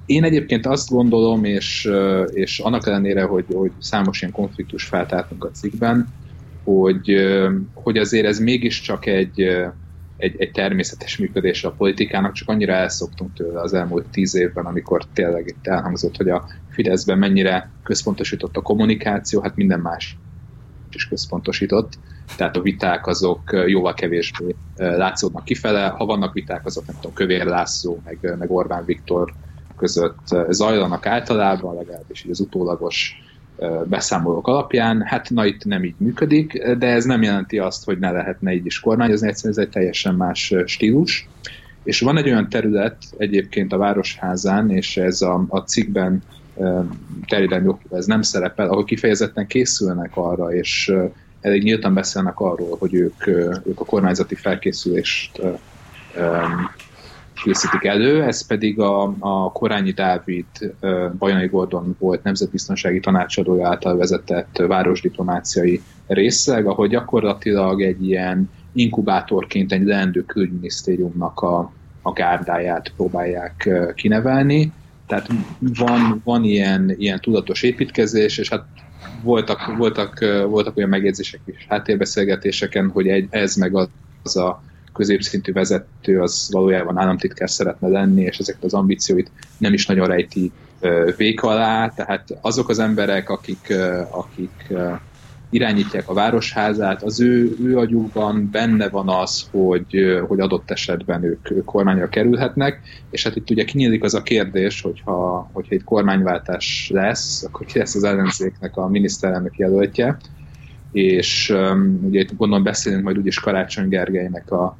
Én 0.07 0.25
egyébként 0.25 0.67
azt 0.67 0.91
gondolom, 0.91 1.45
és, 1.45 1.91
és 2.33 2.59
annak 2.59 2.87
ellenére, 2.87 3.23
hogy, 3.23 3.45
hogy 3.53 3.73
számos 3.79 4.21
ilyen 4.21 4.33
konfliktus 4.33 4.85
feltártunk 4.85 5.45
a 5.45 5.51
cikkben, 5.51 6.09
hogy, 6.65 7.15
hogy 7.75 7.99
azért 7.99 8.27
ez 8.27 8.39
mégiscsak 8.39 9.07
egy, 9.07 9.65
egy, 10.25 10.35
egy 10.39 10.51
természetes 10.51 11.19
működése 11.19 11.69
a 11.69 11.71
politikának, 11.71 12.33
csak 12.33 12.49
annyira 12.49 12.73
elszoktunk 12.73 13.35
tőle 13.35 13.61
az 13.61 13.75
elmúlt 13.75 14.07
tíz 14.07 14.35
évben, 14.35 14.67
amikor 14.67 15.05
tényleg 15.13 15.47
itt 15.47 15.67
elhangzott, 15.67 16.17
hogy 16.17 16.29
a 16.29 16.47
Fideszben 16.71 17.19
mennyire 17.19 17.71
központosított 17.83 18.57
a 18.57 18.63
kommunikáció, 18.63 19.41
hát 19.41 19.57
minden 19.57 19.81
más 19.81 20.17
is 20.93 21.09
központosított, 21.09 21.93
tehát 22.37 22.57
a 22.57 22.61
viták 22.61 23.07
azok 23.07 23.65
jóval 23.67 23.95
kevésbé 23.95 24.55
látszódnak 24.77 25.45
kifele, 25.45 25.87
ha 25.87 26.05
vannak 26.05 26.33
viták, 26.33 26.67
azok 26.67 26.87
nem 26.87 26.97
tudom, 26.97 27.13
Kövér 27.13 27.45
László, 27.45 28.03
meg, 28.05 28.37
meg 28.39 28.51
Orbán 28.51 28.85
Viktor 28.85 29.33
között 29.77 30.37
zajlanak 30.49 31.07
általában, 31.07 31.75
legalábbis 31.75 32.25
így 32.25 32.31
az 32.31 32.41
utólagos 32.41 33.23
beszámolók 33.85 34.47
alapján. 34.47 35.03
Hát 35.03 35.31
na 35.31 35.47
itt 35.47 35.65
nem 35.65 35.85
így 35.85 35.95
működik, 35.97 36.67
de 36.79 36.87
ez 36.87 37.05
nem 37.05 37.23
jelenti 37.23 37.59
azt, 37.59 37.85
hogy 37.85 37.99
ne 37.99 38.11
lehetne 38.11 38.53
így 38.53 38.67
is 38.67 38.81
kormányozni, 38.81 39.29
egyszerűen 39.29 39.59
ez 39.59 39.65
egy 39.65 39.71
teljesen 39.71 40.15
más 40.15 40.55
stílus. 40.65 41.29
És 41.83 42.01
van 42.01 42.17
egy 42.17 42.27
olyan 42.27 42.49
terület 42.49 42.97
egyébként 43.17 43.73
a 43.73 43.77
Városházán, 43.77 44.71
és 44.71 44.97
ez 44.97 45.23
a, 45.23 45.45
a 45.49 45.59
cikkben 45.59 46.23
terjedelmi 47.27 47.69
okból 47.69 47.99
ez 47.99 48.07
nem 48.07 48.23
szerepel, 48.23 48.69
ahol 48.69 48.85
kifejezetten 48.85 49.47
készülnek 49.47 50.11
arra, 50.15 50.55
és 50.55 50.93
elég 51.41 51.63
nyíltan 51.63 51.95
beszélnek 51.95 52.41
arról, 52.41 52.77
hogy 52.79 52.95
ők, 52.95 53.27
ők 53.67 53.81
a 53.81 53.85
kormányzati 53.85 54.35
felkészülést 54.35 55.41
készítik 57.43 57.85
elő, 57.85 58.23
ez 58.23 58.47
pedig 58.47 58.81
a, 58.81 59.15
a 59.19 59.53
Korányi 59.53 59.91
Dávid 59.91 60.47
Bajnai 61.19 61.47
Gordon 61.47 61.97
volt 61.99 62.23
nemzetbiztonsági 62.23 63.01
tanácsadója 63.01 63.69
által 63.69 63.97
vezetett 63.97 64.57
városdiplomáciai 64.67 65.83
részleg, 66.07 66.67
ahol 66.67 66.87
gyakorlatilag 66.87 67.83
egy 67.83 68.07
ilyen 68.07 68.51
inkubátorként 68.73 69.73
egy 69.73 69.85
leendő 69.85 70.25
külügyminisztériumnak 70.25 71.41
a, 71.41 71.73
a 72.03 72.13
gárdáját 72.13 72.93
próbálják 72.97 73.71
kinevelni. 73.95 74.73
Tehát 75.07 75.29
van, 75.59 76.21
van 76.25 76.45
ilyen, 76.45 76.95
ilyen 76.99 77.21
tudatos 77.21 77.63
építkezés, 77.63 78.39
és 78.39 78.49
hát 78.49 78.65
voltak, 79.23 79.77
voltak, 79.77 80.19
voltak 80.49 80.77
olyan 80.77 80.89
megjegyzések 80.89 81.41
is 81.45 81.67
háttérbeszélgetéseken, 81.69 82.91
hogy 82.91 83.09
egy, 83.09 83.27
ez 83.31 83.55
meg 83.55 83.77
az, 83.77 83.89
az 84.23 84.37
a 84.37 84.63
középszintű 84.95 85.53
vezető 85.53 86.21
az 86.21 86.49
valójában 86.53 86.99
államtitkár 86.99 87.51
szeretne 87.51 87.89
lenni, 87.89 88.23
és 88.23 88.39
ezeket 88.39 88.65
az 88.65 88.75
ambícióit 88.75 89.31
nem 89.59 89.73
is 89.73 89.87
nagyon 89.87 90.07
rejti 90.07 90.53
vék 91.17 91.43
alá, 91.43 91.89
tehát 91.89 92.39
azok 92.41 92.69
az 92.69 92.79
emberek, 92.79 93.29
akik, 93.31 93.75
akik 94.11 94.73
irányítják 95.51 96.09
a 96.09 96.15
városházát, 96.15 97.03
az 97.03 97.21
ő, 97.21 97.57
ő 97.63 97.79
agyukban 97.79 98.49
benne 98.51 98.89
van 98.89 99.09
az, 99.09 99.49
hogy, 99.51 100.23
hogy 100.27 100.41
adott 100.41 100.71
esetben 100.71 101.25
ők, 101.25 101.51
ők 101.51 101.65
kormányra 101.65 102.09
kerülhetnek, 102.09 102.81
és 103.11 103.23
hát 103.25 103.37
itt 103.37 103.51
ugye 103.51 103.65
kinyílik 103.65 104.03
az 104.03 104.15
a 104.15 104.23
kérdés, 104.23 104.81
hogyha, 104.81 105.51
hogyha 105.53 105.75
itt 105.75 105.85
kormányváltás 105.85 106.91
lesz, 106.93 107.45
akkor 107.45 107.67
ki 107.67 107.79
lesz 107.79 107.95
az 107.95 108.05
ellenzéknek 108.05 108.77
a 108.77 108.89
miniszterelnök 108.89 109.57
jelöltje, 109.57 110.17
és 110.93 111.51
um, 111.51 112.01
ugye 112.03 112.21
itt 112.21 112.37
gondolom 112.37 112.65
beszélünk 112.65 113.05
majd 113.05 113.19
úgyis 113.19 113.41
Karácsony 113.41 113.89
Gergelynek 113.89 114.51
a, 114.51 114.77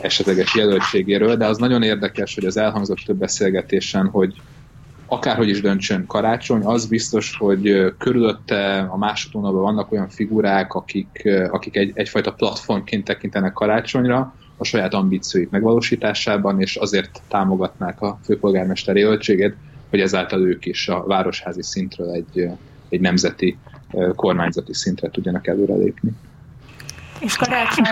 esetleges 0.00 0.54
jelöltségéről, 0.54 1.36
de 1.36 1.46
az 1.46 1.58
nagyon 1.58 1.82
érdekes, 1.82 2.34
hogy 2.34 2.44
az 2.44 2.56
elhangzott 2.56 2.98
több 2.98 3.16
beszélgetésen, 3.16 4.06
hogy 4.06 4.42
akárhogy 5.06 5.48
is 5.48 5.60
döntsön 5.60 6.06
karácsony, 6.06 6.64
az 6.64 6.86
biztos, 6.86 7.36
hogy 7.36 7.94
körülötte 7.98 8.78
a 8.78 8.96
másodvonalban 8.96 9.62
vannak 9.62 9.92
olyan 9.92 10.08
figurák, 10.08 10.74
akik, 10.74 11.28
akik 11.50 11.76
egy, 11.76 11.90
egyfajta 11.94 12.32
platformként 12.32 13.04
tekintenek 13.04 13.52
karácsonyra 13.52 14.34
a 14.56 14.64
saját 14.64 14.94
ambícióik 14.94 15.50
megvalósításában, 15.50 16.60
és 16.60 16.76
azért 16.76 17.22
támogatnák 17.28 18.00
a 18.00 18.18
főpolgármester 18.24 18.96
jelöltségét, 18.96 19.56
hogy 19.90 20.00
ezáltal 20.00 20.46
ők 20.46 20.66
is 20.66 20.88
a 20.88 21.04
városházi 21.06 21.62
szintről 21.62 22.10
egy, 22.10 22.48
egy 22.88 23.00
nemzeti 23.00 23.58
kormányzati 24.14 24.74
szintre 24.74 25.10
tudjanak 25.10 25.46
előrelépni. 25.46 26.12
És 27.18 27.36
karácsony 27.36 27.84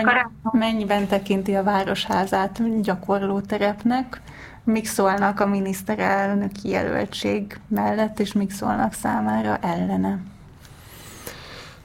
mennyiben 0.51 1.07
tekinti 1.07 1.55
a 1.55 1.63
városházát 1.63 2.81
gyakorló 2.81 3.39
terepnek? 3.39 4.21
Mik 4.63 4.87
szólnak 4.87 5.39
a 5.39 5.45
miniszterelnöki 5.45 6.69
jelöltség 6.69 7.59
mellett, 7.67 8.19
és 8.19 8.33
mik 8.33 8.51
szólnak 8.51 8.93
számára 8.93 9.57
ellene? 9.57 10.19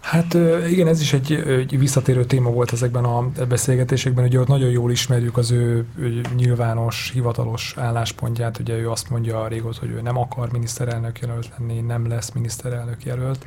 Hát 0.00 0.34
igen, 0.68 0.86
ez 0.86 1.00
is 1.00 1.12
egy, 1.12 1.32
egy 1.32 1.78
visszatérő 1.78 2.24
téma 2.24 2.50
volt 2.50 2.72
ezekben 2.72 3.04
a 3.04 3.30
beszélgetésekben, 3.48 4.24
ugye 4.24 4.40
ott 4.40 4.46
nagyon 4.46 4.70
jól 4.70 4.90
ismerjük 4.90 5.36
az 5.36 5.50
ő, 5.50 5.84
ő 5.98 6.20
nyilvános, 6.36 7.10
hivatalos 7.14 7.74
álláspontját, 7.76 8.58
ugye 8.58 8.76
ő 8.76 8.90
azt 8.90 9.10
mondja 9.10 9.48
régóta, 9.48 9.80
hogy 9.80 9.90
ő 9.90 10.00
nem 10.00 10.18
akar 10.18 10.52
miniszterelnök 10.52 11.20
jelölt 11.20 11.50
lenni, 11.58 11.80
nem 11.80 12.08
lesz 12.08 12.30
miniszterelnök 12.30 13.04
jelölt, 13.04 13.44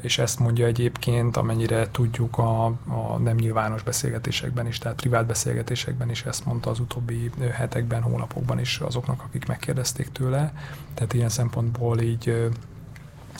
és 0.00 0.18
ezt 0.18 0.38
mondja 0.38 0.66
egyébként, 0.66 1.36
amennyire 1.36 1.90
tudjuk 1.90 2.38
a, 2.38 2.64
a 2.66 3.18
nem 3.18 3.36
nyilvános 3.36 3.82
beszélgetésekben 3.82 4.66
is, 4.66 4.78
tehát 4.78 4.96
privát 5.00 5.26
beszélgetésekben 5.26 6.10
is 6.10 6.24
ezt 6.24 6.44
mondta 6.44 6.70
az 6.70 6.80
utóbbi 6.80 7.30
hetekben, 7.52 8.02
hónapokban 8.02 8.60
is 8.60 8.78
azoknak, 8.78 9.22
akik 9.22 9.46
megkérdezték 9.46 10.08
tőle. 10.12 10.52
Tehát 10.94 11.12
ilyen 11.12 11.28
szempontból 11.28 12.00
így, 12.00 12.50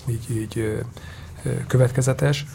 így, 0.08 0.30
így 0.30 0.82
következetes. 1.66 2.46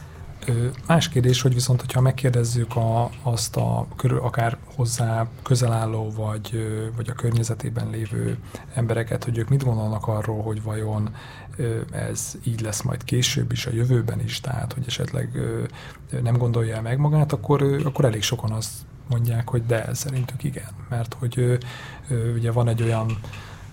Más 0.87 1.09
kérdés, 1.09 1.41
hogy 1.41 1.53
viszont, 1.53 1.79
hogyha 1.79 2.01
megkérdezzük 2.01 2.75
a, 2.75 3.09
azt 3.23 3.55
a 3.55 3.87
körül, 3.95 4.19
akár 4.19 4.57
hozzá 4.75 5.27
közel 5.43 5.71
álló, 5.71 6.11
vagy, 6.15 6.67
vagy 6.95 7.09
a 7.09 7.13
környezetében 7.13 7.89
lévő 7.89 8.37
embereket, 8.73 9.23
hogy 9.23 9.37
ők 9.37 9.49
mit 9.49 9.63
gondolnak 9.63 10.07
arról, 10.07 10.41
hogy 10.41 10.63
vajon 10.63 11.15
ez 11.91 12.33
így 12.43 12.61
lesz 12.61 12.81
majd 12.81 13.03
később 13.03 13.51
is, 13.51 13.65
a 13.65 13.71
jövőben 13.73 14.19
is, 14.19 14.39
tehát 14.39 14.73
hogy 14.73 14.83
esetleg 14.87 15.39
nem 16.23 16.37
gondolja 16.37 16.81
meg 16.81 16.97
magát, 16.97 17.33
akkor, 17.33 17.81
akkor 17.83 18.05
elég 18.05 18.21
sokan 18.21 18.51
azt 18.51 18.71
mondják, 19.09 19.49
hogy 19.49 19.65
de 19.65 19.93
szerintük 19.93 20.43
igen, 20.43 20.69
mert 20.89 21.15
hogy 21.19 21.57
ugye 22.35 22.51
van 22.51 22.67
egy 22.67 22.83
olyan 22.83 23.19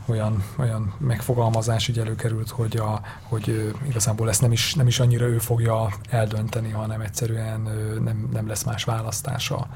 olyan, 0.07 0.45
olyan 0.59 0.95
megfogalmazás 0.99 1.89
így 1.89 1.99
előkerült, 1.99 2.51
hogy, 2.51 2.77
a, 2.77 3.01
hogy 3.23 3.75
igazából 3.89 4.29
ezt 4.29 4.41
nem 4.41 4.53
is, 4.53 4.75
nem 4.75 4.87
is 4.87 5.01
annyira 5.01 5.27
ő 5.27 5.39
fogja 5.39 5.89
eldönteni, 6.11 6.71
hanem 6.71 7.01
egyszerűen 7.01 7.61
nem, 8.05 8.29
nem 8.33 8.49
lesz 8.49 8.65
más 8.65 8.85
választása, 8.85 9.67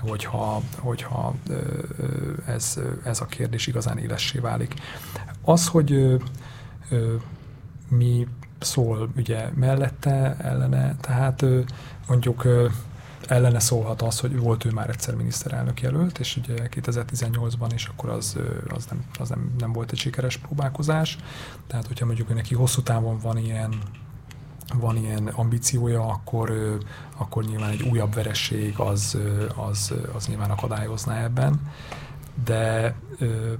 hogyha, 0.00 0.62
hogyha 0.78 1.34
ez, 2.46 2.80
ez 3.04 3.20
a 3.20 3.26
kérdés 3.26 3.66
igazán 3.66 3.98
élessé 3.98 4.38
válik. 4.38 4.74
Az, 5.44 5.68
hogy 5.68 6.18
mi 7.88 8.26
szól 8.58 9.10
ugye 9.16 9.48
mellette, 9.54 10.36
ellene, 10.38 10.96
tehát 11.00 11.44
mondjuk 12.06 12.46
ellene 13.30 13.58
szólhat 13.58 14.02
az, 14.02 14.20
hogy 14.20 14.38
volt 14.38 14.64
ő 14.64 14.70
már 14.70 14.88
egyszer 14.88 15.14
miniszterelnök 15.14 15.80
jelölt, 15.80 16.18
és 16.18 16.36
ugye 16.36 16.68
2018-ban 16.70 17.70
is 17.74 17.86
akkor 17.86 18.08
az, 18.08 18.38
az, 18.68 18.86
nem, 18.86 19.04
az 19.18 19.28
nem, 19.28 19.54
nem 19.58 19.72
volt 19.72 19.92
egy 19.92 19.98
sikeres 19.98 20.36
próbálkozás. 20.36 21.18
Tehát, 21.66 21.86
hogyha 21.86 22.06
mondjuk 22.06 22.34
neki 22.34 22.54
hosszú 22.54 22.82
távon 22.82 23.18
van 23.18 23.38
ilyen 23.38 23.74
van 24.74 24.96
ilyen 24.96 25.26
ambíciója, 25.26 26.06
akkor, 26.06 26.78
akkor 27.16 27.44
nyilván 27.44 27.70
egy 27.70 27.82
újabb 27.82 28.14
veresség 28.14 28.78
az, 28.78 29.18
az, 29.68 29.94
az 30.14 30.26
nyilván 30.26 30.50
akadályozná 30.50 31.22
ebben. 31.22 31.60
De 32.44 32.94
ö, 33.18 33.52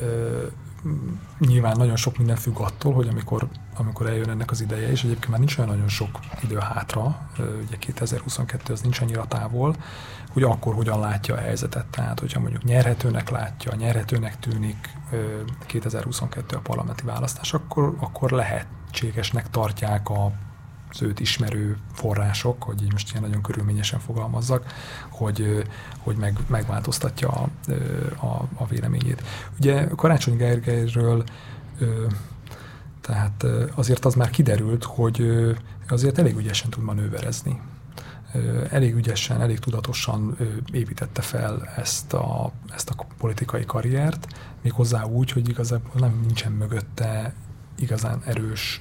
ö, 0.00 0.46
nyilván 1.38 1.76
nagyon 1.76 1.96
sok 1.96 2.16
minden 2.16 2.36
függ 2.36 2.58
attól, 2.58 2.92
hogy 2.92 3.08
amikor, 3.08 3.48
amikor 3.76 4.06
eljön 4.06 4.30
ennek 4.30 4.50
az 4.50 4.60
ideje, 4.60 4.90
és 4.90 5.04
egyébként 5.04 5.28
már 5.28 5.38
nincs 5.38 5.58
olyan 5.58 5.70
nagyon 5.70 5.88
sok 5.88 6.20
idő 6.42 6.58
hátra, 6.58 7.28
ugye 7.66 7.76
2022 7.76 8.72
az 8.72 8.80
nincs 8.80 9.00
annyira 9.00 9.26
távol, 9.26 9.76
hogy 10.32 10.42
akkor 10.42 10.74
hogyan 10.74 11.00
látja 11.00 11.34
a 11.34 11.38
helyzetet. 11.38 11.86
Tehát, 11.86 12.20
hogyha 12.20 12.40
mondjuk 12.40 12.64
nyerhetőnek 12.64 13.30
látja, 13.30 13.74
nyerhetőnek 13.74 14.38
tűnik 14.38 14.96
2022 15.66 16.56
a 16.56 16.60
parlamenti 16.60 17.04
választás, 17.04 17.54
akkor, 17.54 17.94
akkor 17.98 18.30
lehetségesnek 18.30 19.50
tartják 19.50 20.08
a 20.08 20.32
az 20.96 21.02
őt 21.02 21.20
ismerő 21.20 21.76
források, 21.92 22.62
hogy 22.62 22.82
így 22.82 22.92
most 22.92 23.10
ilyen 23.10 23.22
nagyon 23.22 23.42
körülményesen 23.42 23.98
fogalmazzak, 23.98 24.72
hogy, 25.08 25.64
hogy 25.98 26.16
meg, 26.16 26.38
megváltoztatja 26.46 27.28
a, 27.28 27.48
a, 28.26 28.48
a 28.54 28.66
véleményét. 28.66 29.22
Ugye 29.58 29.86
Karácsony 29.86 30.36
Gergelyről 30.36 31.24
tehát 33.00 33.46
azért 33.74 34.04
az 34.04 34.14
már 34.14 34.30
kiderült, 34.30 34.84
hogy 34.84 35.30
azért 35.88 36.18
elég 36.18 36.36
ügyesen 36.36 36.70
tud 36.70 36.82
manőverezni. 36.82 37.60
Elég 38.70 38.94
ügyesen, 38.94 39.40
elég 39.40 39.58
tudatosan 39.58 40.36
építette 40.72 41.22
fel 41.22 41.72
ezt 41.76 42.12
a, 42.12 42.52
ezt 42.74 42.90
a 42.90 43.06
politikai 43.18 43.64
karriert, 43.64 44.26
méghozzá 44.62 45.04
úgy, 45.04 45.30
hogy 45.30 45.48
igazából 45.48 45.92
nem 45.94 46.20
nincsen 46.20 46.52
mögötte 46.52 47.34
igazán 47.78 48.22
erős 48.24 48.80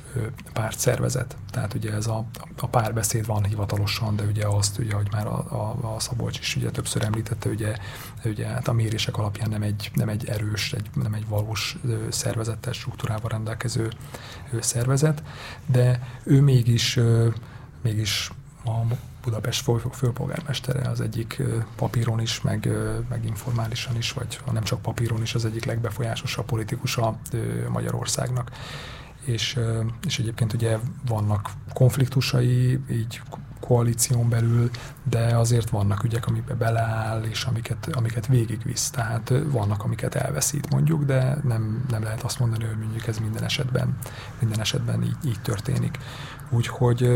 pártszervezet. 0.54 1.38
Tehát 1.52 1.74
ugye 1.74 1.94
ez 1.94 2.08
a, 2.08 2.26
a 2.58 2.68
párbeszéd 2.68 3.26
van 3.26 3.44
hivatalosan, 3.44 4.16
de 4.16 4.24
ugye 4.24 4.48
azt, 4.48 4.78
ugye, 4.78 4.94
hogy 4.94 5.08
már 5.12 5.28
a, 5.28 5.38
a, 5.38 5.96
a 5.96 6.00
Szabolcs 6.00 6.40
is 6.40 6.56
ugye 6.56 6.70
többször 6.70 7.04
említette, 7.04 7.50
ugye, 7.50 7.76
ugye 8.26 8.48
hát 8.48 8.68
a 8.68 8.74
mérések 8.74 9.18
alapján 9.18 9.50
nem 9.50 9.62
egy, 9.62 9.92
nem 9.94 10.10
egy 10.10 10.26
erős, 10.28 10.74
egy, 10.74 10.90
nem 10.94 11.14
egy 11.14 11.28
valós 11.28 11.78
szervezettel, 12.10 12.74
struktúrával 12.74 13.30
rendelkező 13.30 13.90
szervezet, 14.60 15.24
de 15.66 16.00
ő 16.24 16.42
mégis, 16.42 17.00
mégis 17.82 18.32
a 18.66 18.96
Budapest 19.24 19.72
főpolgármestere 19.92 20.90
az 20.90 21.02
egyik 21.02 21.42
papíron 21.76 22.20
is, 22.20 22.42
meg, 22.42 22.70
meg 23.10 23.26
informálisan 23.26 23.96
is, 23.96 24.12
vagy 24.12 24.40
ha 24.46 24.52
nem 24.52 24.64
csak 24.64 24.82
papíron 24.82 25.22
is 25.22 25.36
az 25.36 25.46
egyik 25.46 25.66
legbefolyásosabb 25.66 26.46
politikusa 26.46 27.18
Magyarországnak. 27.70 28.52
és, 29.26 29.60
és 30.06 30.20
egyébként 30.20 30.54
ugye 30.54 30.78
vannak 31.08 31.50
konfliktusai, 31.74 32.80
így 32.92 33.22
koalíción 33.60 34.30
belül, 34.30 34.70
de 35.04 35.38
azért 35.38 35.70
vannak 35.70 36.04
ügyek, 36.04 36.28
amiben 36.28 36.58
beleáll, 36.58 37.24
és 37.24 37.44
amiket, 37.44 37.90
amiket 37.92 38.28
végigvisz. 38.28 38.90
Tehát 38.90 39.34
vannak, 39.52 39.84
amiket 39.84 40.16
elveszít 40.16 40.70
mondjuk, 40.70 41.04
de 41.04 41.38
nem, 41.44 41.86
nem 41.90 42.04
lehet 42.04 42.24
azt 42.24 42.40
mondani, 42.40 42.64
hogy 42.64 42.78
mondjuk 42.78 43.08
ez 43.08 43.18
minden 43.18 43.44
esetben, 43.44 43.98
minden 44.40 44.60
esetben 44.60 45.04
így, 45.04 45.18
így 45.26 45.42
történik. 45.42 45.98
Úgyhogy 46.50 47.10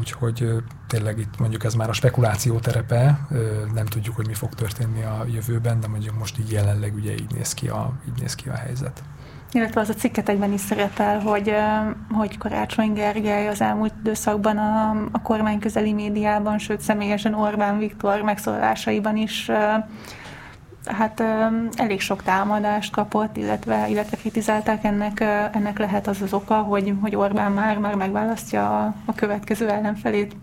úgyhogy 0.00 0.48
tényleg 0.86 1.18
itt 1.18 1.38
mondjuk 1.38 1.64
ez 1.64 1.74
már 1.74 1.88
a 1.88 1.92
spekuláció 1.92 2.58
terepe, 2.58 3.26
nem 3.74 3.86
tudjuk, 3.86 4.16
hogy 4.16 4.26
mi 4.26 4.34
fog 4.34 4.54
történni 4.54 5.02
a 5.02 5.24
jövőben, 5.34 5.80
de 5.80 5.88
mondjuk 5.88 6.18
most 6.18 6.38
így 6.38 6.52
jelenleg 6.52 6.94
ugye 6.94 7.12
így 7.12 7.32
néz 7.34 7.54
ki 7.54 7.68
a, 7.68 7.92
így 8.08 8.20
néz 8.20 8.34
ki 8.34 8.48
a 8.48 8.54
helyzet. 8.54 9.02
Illetve 9.52 9.80
az 9.80 9.88
a 9.88 9.94
cikketekben 9.94 10.52
is 10.52 10.60
szerepel, 10.60 11.20
hogy, 11.20 11.54
hogy 12.10 12.38
Karácsony 12.38 12.92
Gergely 12.92 13.48
az 13.48 13.60
elmúlt 13.60 13.92
időszakban 14.00 14.58
a, 14.58 14.90
a 15.12 15.22
kormány 15.22 15.58
közeli 15.58 15.92
médiában, 15.92 16.58
sőt 16.58 16.80
személyesen 16.80 17.34
Orbán 17.34 17.78
Viktor 17.78 18.22
megszólalásaiban 18.22 19.16
is 19.16 19.50
hát 20.92 21.22
elég 21.76 22.00
sok 22.00 22.22
támadást 22.22 22.92
kapott, 22.92 23.36
illetve, 23.36 23.88
illetve 23.88 24.16
kritizálták 24.16 24.84
ennek, 24.84 25.20
ennek 25.52 25.78
lehet 25.78 26.06
az 26.06 26.22
az 26.22 26.32
oka, 26.32 26.54
hogy, 26.54 26.94
hogy 27.00 27.16
Orbán 27.16 27.52
már, 27.52 27.78
már 27.78 27.94
megválasztja 27.94 28.78
a, 28.78 28.94
a 29.04 29.14
következő 29.14 29.68
ellenfelét. 29.68 30.36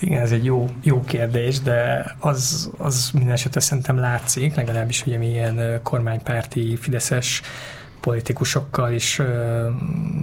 Igen, 0.00 0.20
ez 0.20 0.32
egy 0.32 0.44
jó, 0.44 0.68
jó 0.82 1.00
kérdés, 1.00 1.60
de 1.60 2.04
az, 2.18 2.70
az 2.78 3.10
minden 3.12 3.32
esetre 3.32 3.60
szerintem 3.60 3.98
látszik, 3.98 4.54
legalábbis 4.54 5.06
ugye 5.06 5.18
milyen 5.18 5.80
kormánypárti 5.82 6.76
Fideszes 6.76 7.42
politikusokkal 8.00 8.92
is 8.92 9.22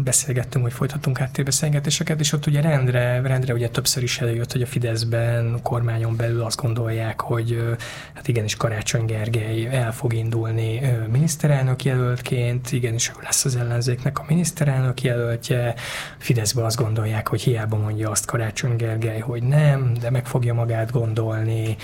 beszélgettünk, 0.03 0.63
hogy 0.63 0.73
folytatunk 0.73 1.21
áttérbeszélgetéseket, 1.21 2.19
és 2.19 2.31
ott 2.33 2.45
ugye 2.45 2.61
rendre, 2.61 3.21
rendre 3.21 3.53
ugye 3.53 3.69
többször 3.69 4.03
is 4.03 4.19
előjött, 4.19 4.51
hogy 4.51 4.61
a 4.61 4.65
Fideszben, 4.65 5.53
a 5.53 5.61
kormányon 5.61 6.15
belül 6.15 6.41
azt 6.41 6.61
gondolják, 6.61 7.21
hogy 7.21 7.77
hát 8.13 8.27
igenis 8.27 8.55
Karácsony 8.55 9.05
Gergely 9.05 9.65
el 9.65 9.93
fog 9.93 10.13
indulni 10.13 10.81
miniszterelnök 11.11 11.83
jelöltként, 11.83 12.71
igenis 12.71 13.09
ő 13.09 13.13
lesz 13.23 13.45
az 13.45 13.55
ellenzéknek 13.55 14.19
a 14.19 14.25
miniszterelnök 14.27 15.01
jelöltje, 15.01 15.75
Fideszben 16.17 16.65
azt 16.65 16.77
gondolják, 16.77 17.27
hogy 17.27 17.41
hiába 17.41 17.77
mondja 17.77 18.09
azt 18.09 18.25
Karácsony 18.25 18.75
Gergely, 18.75 19.19
hogy 19.19 19.43
nem, 19.43 19.93
de 19.99 20.09
meg 20.09 20.25
fogja 20.25 20.53
magát 20.53 20.91
gondolni, 20.91 21.75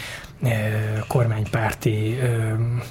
kormánypárti 1.07 2.19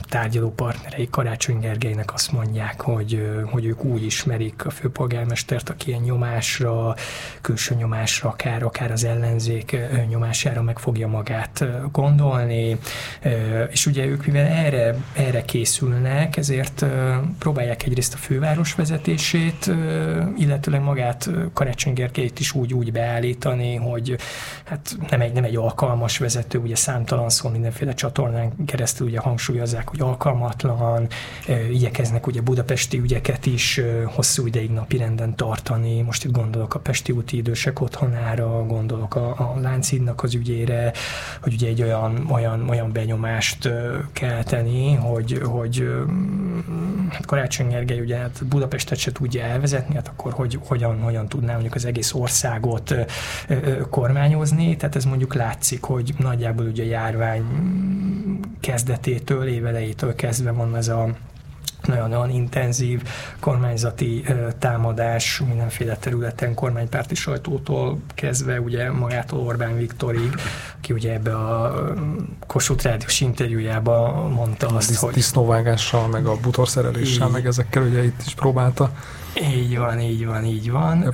tárgyalópartnerei 0.08 1.08
Karácsony 1.10 1.58
Gergelynek 1.58 2.12
azt 2.12 2.32
mondják, 2.32 2.80
hogy, 2.80 3.42
hogy 3.50 3.64
ők 3.64 3.84
úgy 3.84 4.04
ismerik 4.04 4.66
a 4.66 4.70
főpolgármestert, 4.70 5.68
aki 5.68 5.88
ilyen 5.88 6.02
nyomásra, 6.02 6.94
külső 7.40 7.74
nyomásra, 7.74 8.28
akár, 8.28 8.62
akár 8.62 8.90
az 8.90 9.04
ellenzék 9.04 9.76
nyomására 10.08 10.62
meg 10.62 10.78
fogja 10.78 11.08
magát 11.08 11.64
gondolni, 11.92 12.78
és 13.70 13.86
ugye 13.86 14.04
ők 14.04 14.26
mivel 14.26 14.46
erre, 14.46 14.94
erre 15.12 15.42
készülnek, 15.42 16.36
ezért 16.36 16.84
próbálják 17.38 17.82
egyrészt 17.82 18.14
a 18.14 18.16
főváros 18.16 18.74
vezetését, 18.74 19.70
illetőleg 20.36 20.82
magát 20.82 21.30
Karácsony 21.52 21.92
Gergelyt 21.92 22.40
is 22.40 22.52
úgy, 22.54 22.74
úgy 22.74 22.92
beállítani, 22.92 23.74
hogy 23.74 24.16
hát 24.64 24.96
nem 25.10 25.20
egy, 25.20 25.32
nem 25.32 25.44
egy 25.44 25.56
alkalmas 25.56 26.18
vezető, 26.18 26.58
ugye 26.58 26.76
számtalan 26.76 27.28
szó 27.28 27.41
mindenféle 27.50 27.94
csatornán 27.94 28.52
keresztül 28.66 29.06
ugye 29.06 29.18
hangsúlyozzák, 29.18 29.88
hogy 29.88 30.00
alkalmatlan, 30.00 31.06
igyekeznek 31.70 32.26
ugye 32.26 32.40
budapesti 32.40 32.98
ügyeket 32.98 33.46
is 33.46 33.80
hosszú 34.04 34.46
ideig 34.46 34.70
napirenden 34.70 35.36
tartani. 35.36 36.02
Most 36.02 36.24
itt 36.24 36.32
gondolok 36.32 36.74
a 36.74 36.78
Pesti 36.78 37.12
úti 37.12 37.36
idősek 37.36 37.80
otthonára, 37.80 38.66
gondolok 38.66 39.14
a, 39.14 39.28
a 39.28 39.54
Láncidnak 39.60 40.22
az 40.22 40.34
ügyére, 40.34 40.92
hogy 41.42 41.52
ugye 41.52 41.68
egy 41.68 41.82
olyan, 41.82 42.26
olyan, 42.30 42.68
olyan 42.68 42.92
benyomást 42.92 43.68
kell 44.12 44.42
tenni, 44.42 44.94
hogy, 44.94 45.40
hogy 45.44 45.88
hát 47.10 47.26
Karácsony 47.26 47.68
Gergely 47.68 48.00
ugye 48.00 48.16
hát 48.16 48.44
Budapestet 48.46 48.98
se 48.98 49.12
tudja 49.12 49.42
elvezetni, 49.42 49.94
hát 49.94 50.08
akkor 50.08 50.32
hogy, 50.32 50.58
hogyan, 50.64 51.00
hogyan 51.00 51.28
tudná 51.28 51.52
mondjuk 51.52 51.74
az 51.74 51.84
egész 51.84 52.14
országot 52.14 52.94
kormányozni, 53.90 54.76
tehát 54.76 54.96
ez 54.96 55.04
mondjuk 55.04 55.34
látszik, 55.34 55.82
hogy 55.82 56.14
nagyjából 56.18 56.66
ugye 56.66 56.84
járvány 56.84 57.31
járvány 57.32 58.40
kezdetétől, 58.60 59.46
évelejétől 59.46 60.14
kezdve 60.14 60.50
van 60.50 60.76
ez 60.76 60.88
a 60.88 61.08
nagyon-nagyon 61.82 62.30
intenzív 62.30 63.02
kormányzati 63.40 64.24
támadás 64.58 65.42
mindenféle 65.48 65.96
területen, 65.96 66.54
kormánypárti 66.54 67.14
sajtótól 67.14 67.98
kezdve 68.14 68.60
ugye 68.60 68.90
magától 68.90 69.40
Orbán 69.40 69.76
Viktorig, 69.76 70.34
aki 70.76 70.92
ugye 70.92 71.12
ebbe 71.12 71.34
a 71.36 71.74
Kossuth 72.46 72.84
Rádiós 72.84 73.20
interjújában 73.20 74.30
mondta 74.30 74.66
azt, 74.66 74.88
Diszt, 74.88 75.00
hogy... 75.00 75.12
Disznóvágással, 75.12 76.08
meg 76.08 76.26
a 76.26 76.36
butorszereléssel, 76.36 77.28
meg 77.28 77.46
ezekkel 77.46 77.82
ugye 77.82 78.04
itt 78.04 78.22
is 78.26 78.34
próbálta 78.34 78.92
így 79.40 79.78
van, 79.78 80.00
így 80.00 80.26
van, 80.26 80.44
így 80.44 80.70
van. 80.70 81.12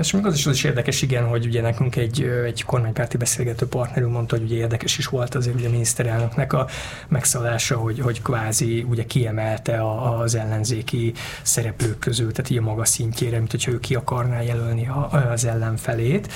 És 0.00 0.12
még 0.12 0.26
az 0.26 0.34
is, 0.34 0.46
az 0.46 0.54
is 0.54 0.64
érdekes, 0.64 1.02
igen, 1.02 1.24
hogy 1.24 1.46
ugye 1.46 1.60
nekünk 1.60 1.96
egy, 1.96 2.22
egy 2.44 2.64
kormánypárti 2.64 3.16
beszélgető 3.16 3.66
partnerünk 3.66 4.12
mondta, 4.12 4.36
hogy 4.36 4.44
ugye 4.44 4.56
érdekes 4.56 4.98
is 4.98 5.06
volt 5.06 5.34
azért 5.34 5.56
ugye 5.56 5.68
a 5.68 5.70
miniszterelnöknek 5.70 6.52
a 6.52 6.66
megszállása, 7.08 7.76
hogy, 7.76 8.00
hogy 8.00 8.22
kvázi 8.22 8.86
ugye 8.88 9.04
kiemelte 9.04 9.80
a, 9.80 10.20
az 10.20 10.34
ellenzéki 10.34 11.12
szereplők 11.42 11.98
közül, 11.98 12.32
tehát 12.32 12.64
a 12.64 12.68
maga 12.68 12.84
szintjére, 12.84 13.38
mint 13.38 13.50
hogyha 13.50 13.70
ő 13.70 13.80
ki 13.80 13.94
akarná 13.94 14.40
jelölni 14.40 14.88
a, 14.88 15.30
az 15.32 15.44
ellenfelét. 15.44 16.32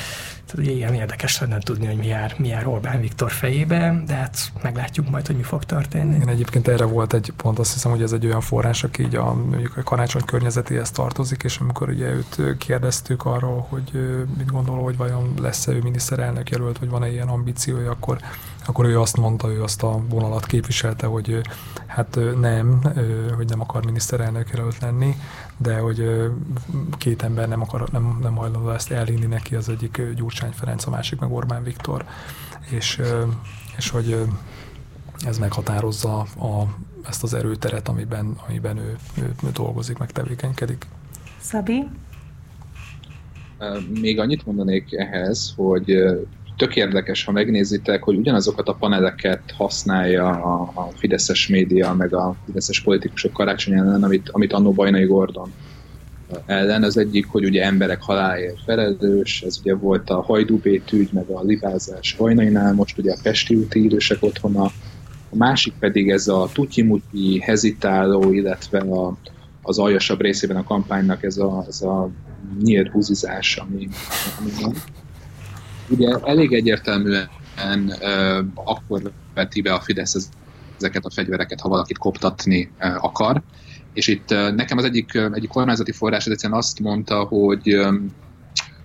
Tehát 0.47 0.67
ugye 0.67 0.71
ilyen 0.71 0.95
érdekes 0.95 1.41
lenne 1.41 1.59
tudni, 1.59 1.87
hogy 1.87 1.97
mi 1.97 2.07
jár, 2.07 2.35
mi 2.39 2.49
jár 2.49 2.67
Orbán 2.67 3.01
Viktor 3.01 3.31
fejébe, 3.31 4.03
de 4.07 4.15
hát 4.15 4.39
meglátjuk 4.63 5.11
majd, 5.11 5.27
hogy 5.27 5.37
mi 5.37 5.43
fog 5.43 5.65
történni. 5.65 6.15
Igen, 6.15 6.29
egyébként 6.29 6.69
erre 6.69 6.85
volt 6.85 7.15
egy 7.15 7.33
pont, 7.37 7.59
azt 7.59 7.73
hiszem, 7.73 7.91
hogy 7.91 8.03
ez 8.03 8.13
egy 8.13 8.27
olyan 8.27 8.41
forrás, 8.41 8.85
aki 8.85 9.03
így 9.03 9.15
a, 9.15 9.35
mondjuk 9.35 9.77
a 9.77 9.83
karácsony 9.83 10.23
környezetéhez 10.75 10.91
tartozik, 10.91 11.43
és 11.43 11.59
amikor 11.59 11.89
ugye 11.89 12.13
őt 12.13 12.59
kérdeztük 12.59 13.25
arról, 13.25 13.67
hogy 13.69 13.91
mit 14.37 14.51
gondol, 14.51 14.83
hogy 14.83 14.97
vajon 14.97 15.35
lesz-e 15.41 15.73
ő 15.73 15.81
miniszterelnök 15.83 16.51
jelölt, 16.51 16.79
vagy 16.79 16.89
van-e 16.89 17.11
ilyen 17.11 17.29
ambíciója, 17.29 17.91
akkor 17.91 18.19
akkor 18.67 18.85
ő 18.85 19.01
azt 19.01 19.17
mondta, 19.17 19.49
ő 19.49 19.63
azt 19.63 19.83
a 19.83 20.01
vonalat 20.09 20.47
képviselte, 20.47 21.07
hogy 21.07 21.41
hát 21.87 22.19
nem, 22.41 22.81
hogy 23.37 23.49
nem 23.49 23.61
akar 23.61 23.85
miniszterelnök 23.85 24.49
jelölt 24.51 24.79
lenni, 24.79 25.17
de 25.57 25.79
hogy 25.79 26.31
két 26.99 27.23
ember 27.23 27.49
nem, 27.49 27.61
akar, 27.61 27.89
nem, 27.93 28.19
nem 28.23 28.37
hajlandó 28.37 28.71
ezt 28.71 28.91
elhinni 28.91 29.27
neki, 29.27 29.55
az 29.55 29.69
egyik 29.69 30.03
Gyurcsány 30.17 30.53
Ferenc, 30.53 30.87
a 30.87 30.91
másik 30.91 31.21
meg 31.21 31.33
Orbán 31.33 31.63
Viktor, 31.63 32.05
és, 32.71 33.01
és 33.77 33.91
hogy 33.91 34.27
ez 35.27 35.39
meghatározza 35.39 36.19
a, 36.21 36.67
ezt 37.09 37.23
az 37.23 37.35
erőteret, 37.35 37.89
amiben, 37.89 38.37
amiben 38.49 38.77
ő, 38.77 38.97
ő, 39.19 39.35
ő 39.45 39.51
dolgozik, 39.53 39.99
meg 39.99 40.11
tevékenykedik. 40.11 40.87
Szabi? 41.41 41.83
Még 44.01 44.19
annyit 44.19 44.47
mondanék 44.47 44.93
ehhez, 44.93 45.53
hogy 45.57 46.05
tök 46.57 46.77
érdekes, 46.77 47.25
ha 47.25 47.33
megnézitek, 47.33 48.03
hogy 48.03 48.17
ugyanazokat 48.17 48.69
a 48.69 48.75
paneleket 48.75 49.43
használja 49.57 50.29
a, 50.29 50.71
a 50.75 50.91
fideszes 50.95 51.49
média, 51.49 51.93
meg 51.93 52.15
a 52.15 52.37
fideszes 52.47 52.81
politikusok 52.81 53.33
karácsony 53.33 53.75
ellen, 53.75 54.03
amit, 54.03 54.29
amit 54.31 54.53
annó 54.53 54.73
Bajnai 54.73 55.05
Gordon 55.05 55.53
ellen. 56.47 56.83
Az 56.83 56.97
egyik, 56.97 57.27
hogy 57.27 57.45
ugye 57.45 57.65
emberek 57.65 58.03
halálért 58.03 58.63
felelős, 58.65 59.43
ez 59.43 59.59
ugye 59.61 59.75
volt 59.75 60.11
a 60.11 60.23
Hajdúbét 60.23 60.93
ügy, 60.93 61.09
meg 61.13 61.29
a 61.29 61.43
libázás 61.43 62.17
Bajnainál, 62.19 62.73
most 62.73 62.99
ugye 62.99 63.13
a 63.13 63.19
Pesti 63.23 63.55
úti 63.55 63.85
idősek 63.85 64.23
otthona, 64.23 64.71
a 65.35 65.37
másik 65.37 65.75
pedig 65.79 66.11
ez 66.11 66.29
a 66.29 66.49
tutyimuti 66.53 67.41
hezitáló, 67.41 68.33
illetve 68.33 68.79
a, 68.79 69.17
az 69.63 69.79
aljasabb 69.79 70.21
részében 70.21 70.57
a 70.57 70.65
kampánynak 70.65 71.23
ez 71.23 71.37
a, 71.37 71.65
ez 71.69 71.83
a 71.83 72.11
nyílt 72.63 72.91
húzizás, 72.91 73.57
ami, 73.57 73.89
ami 74.41 74.51
van 74.61 74.75
ugye 75.89 76.19
elég 76.25 76.53
egyértelműen 76.53 77.29
uh, 78.01 78.47
akkor 78.55 79.13
veti 79.35 79.61
be 79.61 79.73
a 79.73 79.81
Fidesz 79.81 80.29
ezeket 80.77 81.05
a 81.05 81.11
fegyvereket, 81.11 81.61
ha 81.61 81.69
valakit 81.69 81.99
koptatni 81.99 82.71
uh, 82.81 83.05
akar. 83.05 83.43
És 83.93 84.07
itt 84.07 84.31
uh, 84.31 84.55
nekem 84.55 84.79
az 84.79 84.85
egyik, 84.85 85.15
egyik 85.15 85.49
kormányzati 85.49 85.93
forrás 85.93 86.27
egyszerűen 86.27 86.59
azt 86.59 86.81
mondta, 86.81 87.25
hogy, 87.25 87.87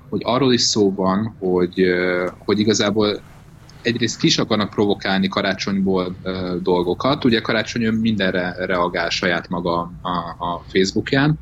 hogy 0.10 0.22
arról 0.24 0.54
is 0.54 0.62
szó 0.62 0.94
van, 0.94 1.36
hogy, 1.40 1.86
hogy 2.38 2.60
igazából 2.60 3.22
egyrészt 3.82 4.20
kis 4.20 4.38
akarnak 4.38 4.70
provokálni 4.70 5.28
karácsonyból 5.28 6.18
uh, 6.24 6.56
dolgokat. 6.56 7.26
Ugye 7.26 7.42
karácsony 7.42 7.88
mindenre 7.88 8.56
reagál 8.66 9.10
saját 9.10 9.50
maga 9.50 9.92
a, 10.02 10.46
a 10.46 10.64
Facebookján, 10.68 11.40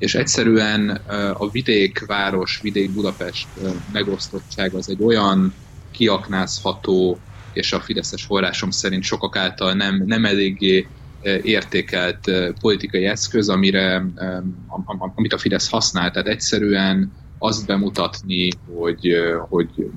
és 0.00 0.14
egyszerűen 0.14 0.88
a 1.34 1.50
vidék, 1.50 2.06
város, 2.06 2.60
vidék 2.62 2.92
Budapest 2.92 3.48
megosztottság 3.92 4.74
az 4.74 4.88
egy 4.88 5.02
olyan 5.02 5.54
kiaknázható, 5.90 7.20
és 7.52 7.72
a 7.72 7.80
fideszes 7.80 8.24
forrásom 8.24 8.70
szerint 8.70 9.02
sokak 9.02 9.36
által 9.36 9.72
nem, 9.72 10.02
nem 10.06 10.24
eléggé 10.24 10.86
értékelt 11.42 12.30
politikai 12.60 13.04
eszköz, 13.04 13.48
amire, 13.48 14.06
amit 15.14 15.32
a 15.32 15.38
Fidesz 15.38 15.68
használ. 15.68 16.10
Tehát 16.10 16.28
egyszerűen 16.28 17.12
azt 17.38 17.66
bemutatni, 17.66 18.48
hogy, 18.66 19.16
hogy 19.48 19.90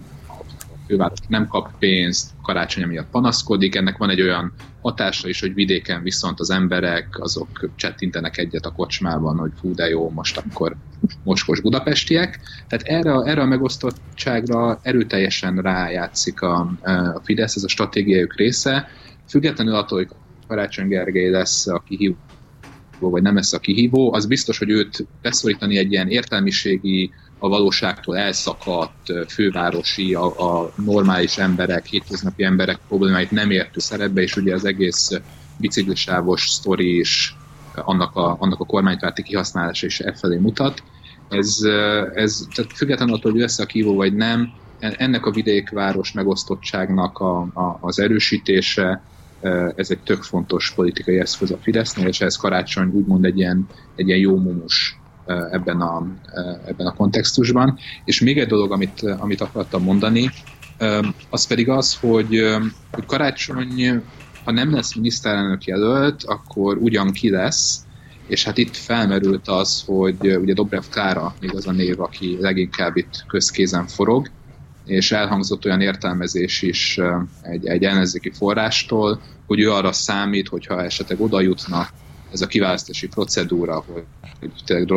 főváros 0.94 1.20
nem 1.28 1.48
kap 1.48 1.78
pénzt, 1.80 2.30
karácsony 2.42 2.88
miatt 2.88 3.10
panaszkodik, 3.10 3.76
ennek 3.76 3.98
van 3.98 4.10
egy 4.10 4.22
olyan 4.22 4.54
hatása 4.82 5.28
is, 5.28 5.40
hogy 5.40 5.54
vidéken 5.54 6.04
viszont 6.04 6.40
az 6.40 6.50
emberek 6.50 7.08
azok 7.20 7.70
csettintenek 7.76 8.38
egyet 8.38 8.66
a 8.66 8.72
kocsmában, 8.72 9.38
hogy 9.38 9.52
fú, 9.60 9.74
de 9.74 9.90
jó, 9.90 10.10
most 10.10 10.38
akkor 10.38 10.76
mocskos 11.24 11.62
budapestiek. 11.62 12.40
Tehát 12.68 12.86
erre, 12.86 13.32
erre 13.32 13.42
a 13.42 13.46
megosztottságra 13.46 14.80
erőteljesen 14.82 15.58
rájátszik 15.58 16.42
a, 16.42 16.60
a 17.16 17.22
Fidesz, 17.24 17.56
ez 17.56 17.64
a 17.64 17.68
stratégiájuk 17.68 18.36
része, 18.36 18.88
függetlenül 19.28 19.76
attól, 19.76 19.98
hogy 19.98 20.10
Karácsony 20.48 20.88
Gergely 20.88 21.30
lesz 21.30 21.68
a 21.68 21.84
kihívó, 21.88 22.18
vagy 23.00 23.22
nem 23.22 23.36
lesz 23.36 23.54
a 23.54 23.60
kihívó, 23.60 24.14
az 24.14 24.26
biztos, 24.26 24.58
hogy 24.58 24.70
őt 24.70 25.08
beszorítani 25.22 25.78
egy 25.78 25.92
ilyen 25.92 26.10
értelmiségi 26.10 27.12
a 27.44 27.50
valóságtól 27.50 28.18
elszakadt 28.18 29.12
fővárosi, 29.28 30.14
a, 30.14 30.26
a 30.26 30.72
normális 30.76 31.38
emberek, 31.38 31.86
hétköznapi 31.86 32.44
emberek 32.44 32.80
problémáit 32.88 33.32
nem 33.32 33.52
értő 33.52 33.80
szerepbe, 33.80 34.22
és 34.22 34.36
ugye 34.36 34.54
az 34.54 34.66
egész 34.66 35.10
biciklisávos 35.58 36.42
sztori 36.42 36.98
is 36.98 37.36
annak 37.76 38.16
a, 38.16 38.36
annak 38.40 38.60
a 38.60 38.66
kormánypárti 38.66 39.24
kihasználása 39.24 39.86
is 39.86 40.00
e 40.00 40.14
mutat. 40.40 40.84
Ez, 41.30 41.58
ez 42.14 42.48
tehát 42.56 42.74
függetlenül 42.74 43.16
attól, 43.16 43.32
hogy 43.32 43.42
lesz 43.42 43.60
a 43.60 43.66
kívó 43.66 43.96
vagy 43.96 44.14
nem, 44.14 44.50
ennek 44.80 45.26
a 45.26 45.32
vidékváros 45.32 46.12
megosztottságnak 46.12 47.20
a, 47.20 47.40
a, 47.42 47.78
az 47.82 48.00
erősítése, 48.00 49.04
ez 49.76 49.92
egy 49.92 50.00
tök 50.00 50.24
fontos 50.24 50.74
politikai 50.76 51.20
eszköz 51.20 51.52
a 51.52 51.58
Fidesznél, 51.62 52.08
és 52.08 52.22
ez 52.22 52.36
karácsony 52.36 52.90
úgymond 52.90 53.26
egy 53.26 53.38
ilyen, 53.38 53.68
egy 53.96 54.08
ilyen 54.08 54.20
jó 54.20 54.38
mumus 54.38 55.02
ebben 55.26 55.82
a, 55.82 56.08
ebben 56.66 56.88
a 56.88 56.94
kontextusban. 56.94 57.80
És 58.06 58.22
még 58.22 58.40
egy 58.40 58.48
dolog, 58.48 58.72
amit, 58.72 59.02
amit 59.02 59.42
akartam 59.42 59.84
mondani, 59.84 60.30
az 61.30 61.48
pedig 61.48 61.70
az, 61.70 61.96
hogy, 62.00 62.58
hogy 62.92 63.06
Karácsony, 63.06 64.04
ha 64.44 64.52
nem 64.52 64.74
lesz 64.74 64.96
miniszterelnök 64.96 65.66
jelölt, 65.66 66.24
akkor 66.24 66.78
ugyan 66.78 67.12
ki 67.12 67.30
lesz, 67.30 67.86
és 68.28 68.44
hát 68.44 68.58
itt 68.58 68.76
felmerült 68.76 69.48
az, 69.48 69.84
hogy 69.86 70.38
ugye 70.38 70.54
Dobrev 70.54 70.84
Klára 70.90 71.36
még 71.40 71.56
az 71.56 71.68
a 71.68 71.72
név, 71.72 72.00
aki 72.00 72.38
leginkább 72.40 72.98
itt 72.98 73.24
közkézen 73.28 73.88
forog, 73.88 74.30
és 74.86 75.12
elhangzott 75.12 75.66
olyan 75.66 75.82
értelmezés 75.82 76.62
is 76.62 77.00
egy, 77.42 77.66
egy 77.66 77.84
ellenzéki 77.84 78.32
forrástól, 78.32 79.22
hogy 79.46 79.60
ő 79.60 79.72
arra 79.72 79.92
számít, 79.92 80.48
hogyha 80.48 80.84
esetleg 80.84 81.22
oda 81.22 81.42
jutna 81.42 81.88
ez 82.34 82.42
a 82.42 82.48
kiválasztási 82.48 83.08
procedúra, 83.08 83.84
hogy, 83.88 84.04
hogy 84.40 84.88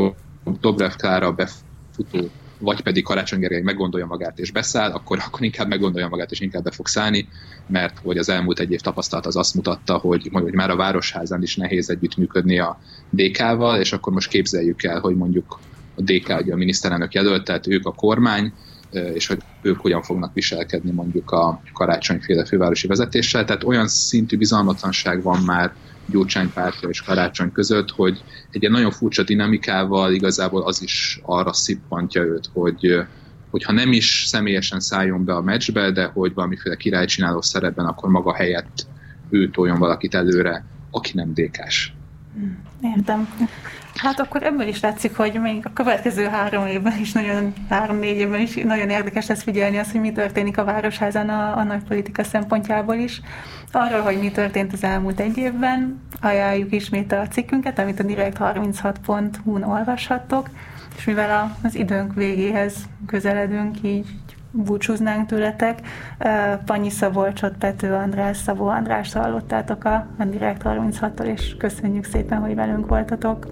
Dobrev 0.61 0.93
Klára 0.93 1.33
befutó, 1.33 2.31
vagy 2.59 2.81
pedig 2.81 3.05
Karácsony 3.05 3.39
Gergely 3.39 3.61
meggondolja 3.61 4.07
magát 4.07 4.39
és 4.39 4.51
beszáll, 4.51 4.91
akkor, 4.91 5.19
akkor 5.27 5.43
inkább 5.43 5.69
meggondolja 5.69 6.09
magát 6.09 6.31
és 6.31 6.41
inkább 6.41 6.63
be 6.63 6.71
fog 6.71 6.87
szállni, 6.87 7.29
mert 7.67 7.99
hogy 7.99 8.19
az 8.19 8.29
elmúlt 8.29 8.59
egy 8.59 8.71
év 8.71 8.81
tapasztalat 8.81 9.27
az 9.27 9.37
azt 9.37 9.55
mutatta, 9.55 9.97
hogy, 9.97 10.29
hogy 10.33 10.55
már 10.55 10.71
a 10.71 10.77
Városházán 10.77 11.43
is 11.43 11.57
nehéz 11.57 11.91
együttműködni 11.91 12.59
a 12.59 12.79
DK-val, 13.11 13.81
és 13.81 13.93
akkor 13.93 14.13
most 14.13 14.29
képzeljük 14.29 14.83
el, 14.83 15.01
hogy 15.01 15.17
mondjuk 15.17 15.59
a 15.97 16.03
DK, 16.03 16.41
ugye 16.41 16.53
a 16.53 16.57
miniszterelnök 16.57 17.15
jelölt, 17.15 17.45
tehát 17.45 17.67
ők 17.67 17.87
a 17.87 17.93
kormány, 17.93 18.53
és 18.91 19.27
hogy 19.27 19.39
ők 19.63 19.81
hogyan 19.81 20.03
fognak 20.03 20.35
viselkedni 20.35 20.91
mondjuk 20.91 21.31
a 21.31 21.63
karácsonyféle 21.73 22.45
fővárosi 22.45 22.87
vezetéssel. 22.87 23.45
Tehát 23.45 23.65
olyan 23.65 23.89
szintű 23.89 24.37
bizalmatlanság 24.37 25.23
van 25.23 25.43
már 25.43 25.75
Gyurcsány 26.07 26.53
pártja 26.53 26.89
és 26.89 27.03
Karácsony 27.03 27.53
között, 27.53 27.91
hogy 27.91 28.23
egy 28.51 28.61
ilyen 28.61 28.73
nagyon 28.73 28.91
furcsa 28.91 29.23
dinamikával 29.23 30.13
igazából 30.13 30.63
az 30.63 30.83
is 30.83 31.21
arra 31.23 31.53
szippantja 31.53 32.23
őt, 32.23 32.49
hogy, 32.53 33.03
hogy 33.51 33.65
ha 33.65 33.73
nem 33.73 33.93
is 33.93 34.25
személyesen 34.27 34.81
szálljon 34.81 35.25
be 35.25 35.35
a 35.35 35.43
meccsbe, 35.43 35.91
de 35.91 36.05
hogy 36.05 36.35
valamiféle 36.35 36.77
királycsináló 36.77 37.41
szerepben, 37.43 37.87
akkor 37.87 38.11
maga 38.11 38.35
helyett 38.35 38.87
ő 39.31 39.51
toljon 39.51 39.79
valakit 39.79 40.15
előre, 40.15 40.65
aki 40.91 41.11
nem 41.15 41.35
dékás. 41.35 41.95
Értem. 42.81 43.29
Hát 43.97 44.21
akkor 44.21 44.43
ebből 44.43 44.67
is 44.67 44.81
látszik, 44.81 45.17
hogy 45.17 45.41
még 45.41 45.67
a 45.67 45.73
következő 45.73 46.25
három 46.25 46.67
évben 46.67 46.99
is, 47.01 47.13
nagyon 47.13 47.53
három-négy 47.69 48.17
évben 48.17 48.41
is 48.41 48.55
nagyon 48.55 48.89
érdekes 48.89 49.27
lesz 49.27 49.43
figyelni 49.43 49.79
azt, 49.79 49.91
hogy 49.91 50.01
mi 50.01 50.13
történik 50.13 50.59
a 50.59 50.65
Városházán 50.65 51.29
a, 51.29 51.57
a 51.57 51.63
nagy 51.63 51.83
politika 51.83 52.25
szempontjából 52.25 52.95
is. 52.95 53.21
Arról, 53.73 54.01
hogy 54.01 54.19
mi 54.19 54.31
történt 54.31 54.73
az 54.73 54.85
elmúlt 54.85 55.21
egy 55.21 55.37
évben, 55.37 56.01
ajánljuk 56.21 56.73
ismét 56.73 57.13
a 57.13 57.29
cikkünket, 57.29 57.79
amit 57.79 58.01
a 58.01 58.05
direkt36.hu-n 58.05 59.63
olvashattok, 59.63 60.49
és 60.97 61.05
mivel 61.05 61.57
az 61.63 61.75
időnk 61.75 62.15
végéhez 62.15 62.75
közeledünk, 63.07 63.77
így 63.83 64.07
búcsúznánk 64.57 65.27
tőletek. 65.27 65.81
Panyi 66.65 66.91
Szabolcsot, 66.91 67.57
Pető 67.57 67.93
András, 67.93 68.37
Szabó 68.37 68.67
András 68.67 69.13
hallottátok 69.13 69.85
a, 69.85 70.07
Direkt 70.31 70.63
36-tól, 70.65 71.25
és 71.25 71.57
köszönjük 71.59 72.05
szépen, 72.05 72.39
hogy 72.39 72.55
velünk 72.55 72.87
voltatok. 72.87 73.47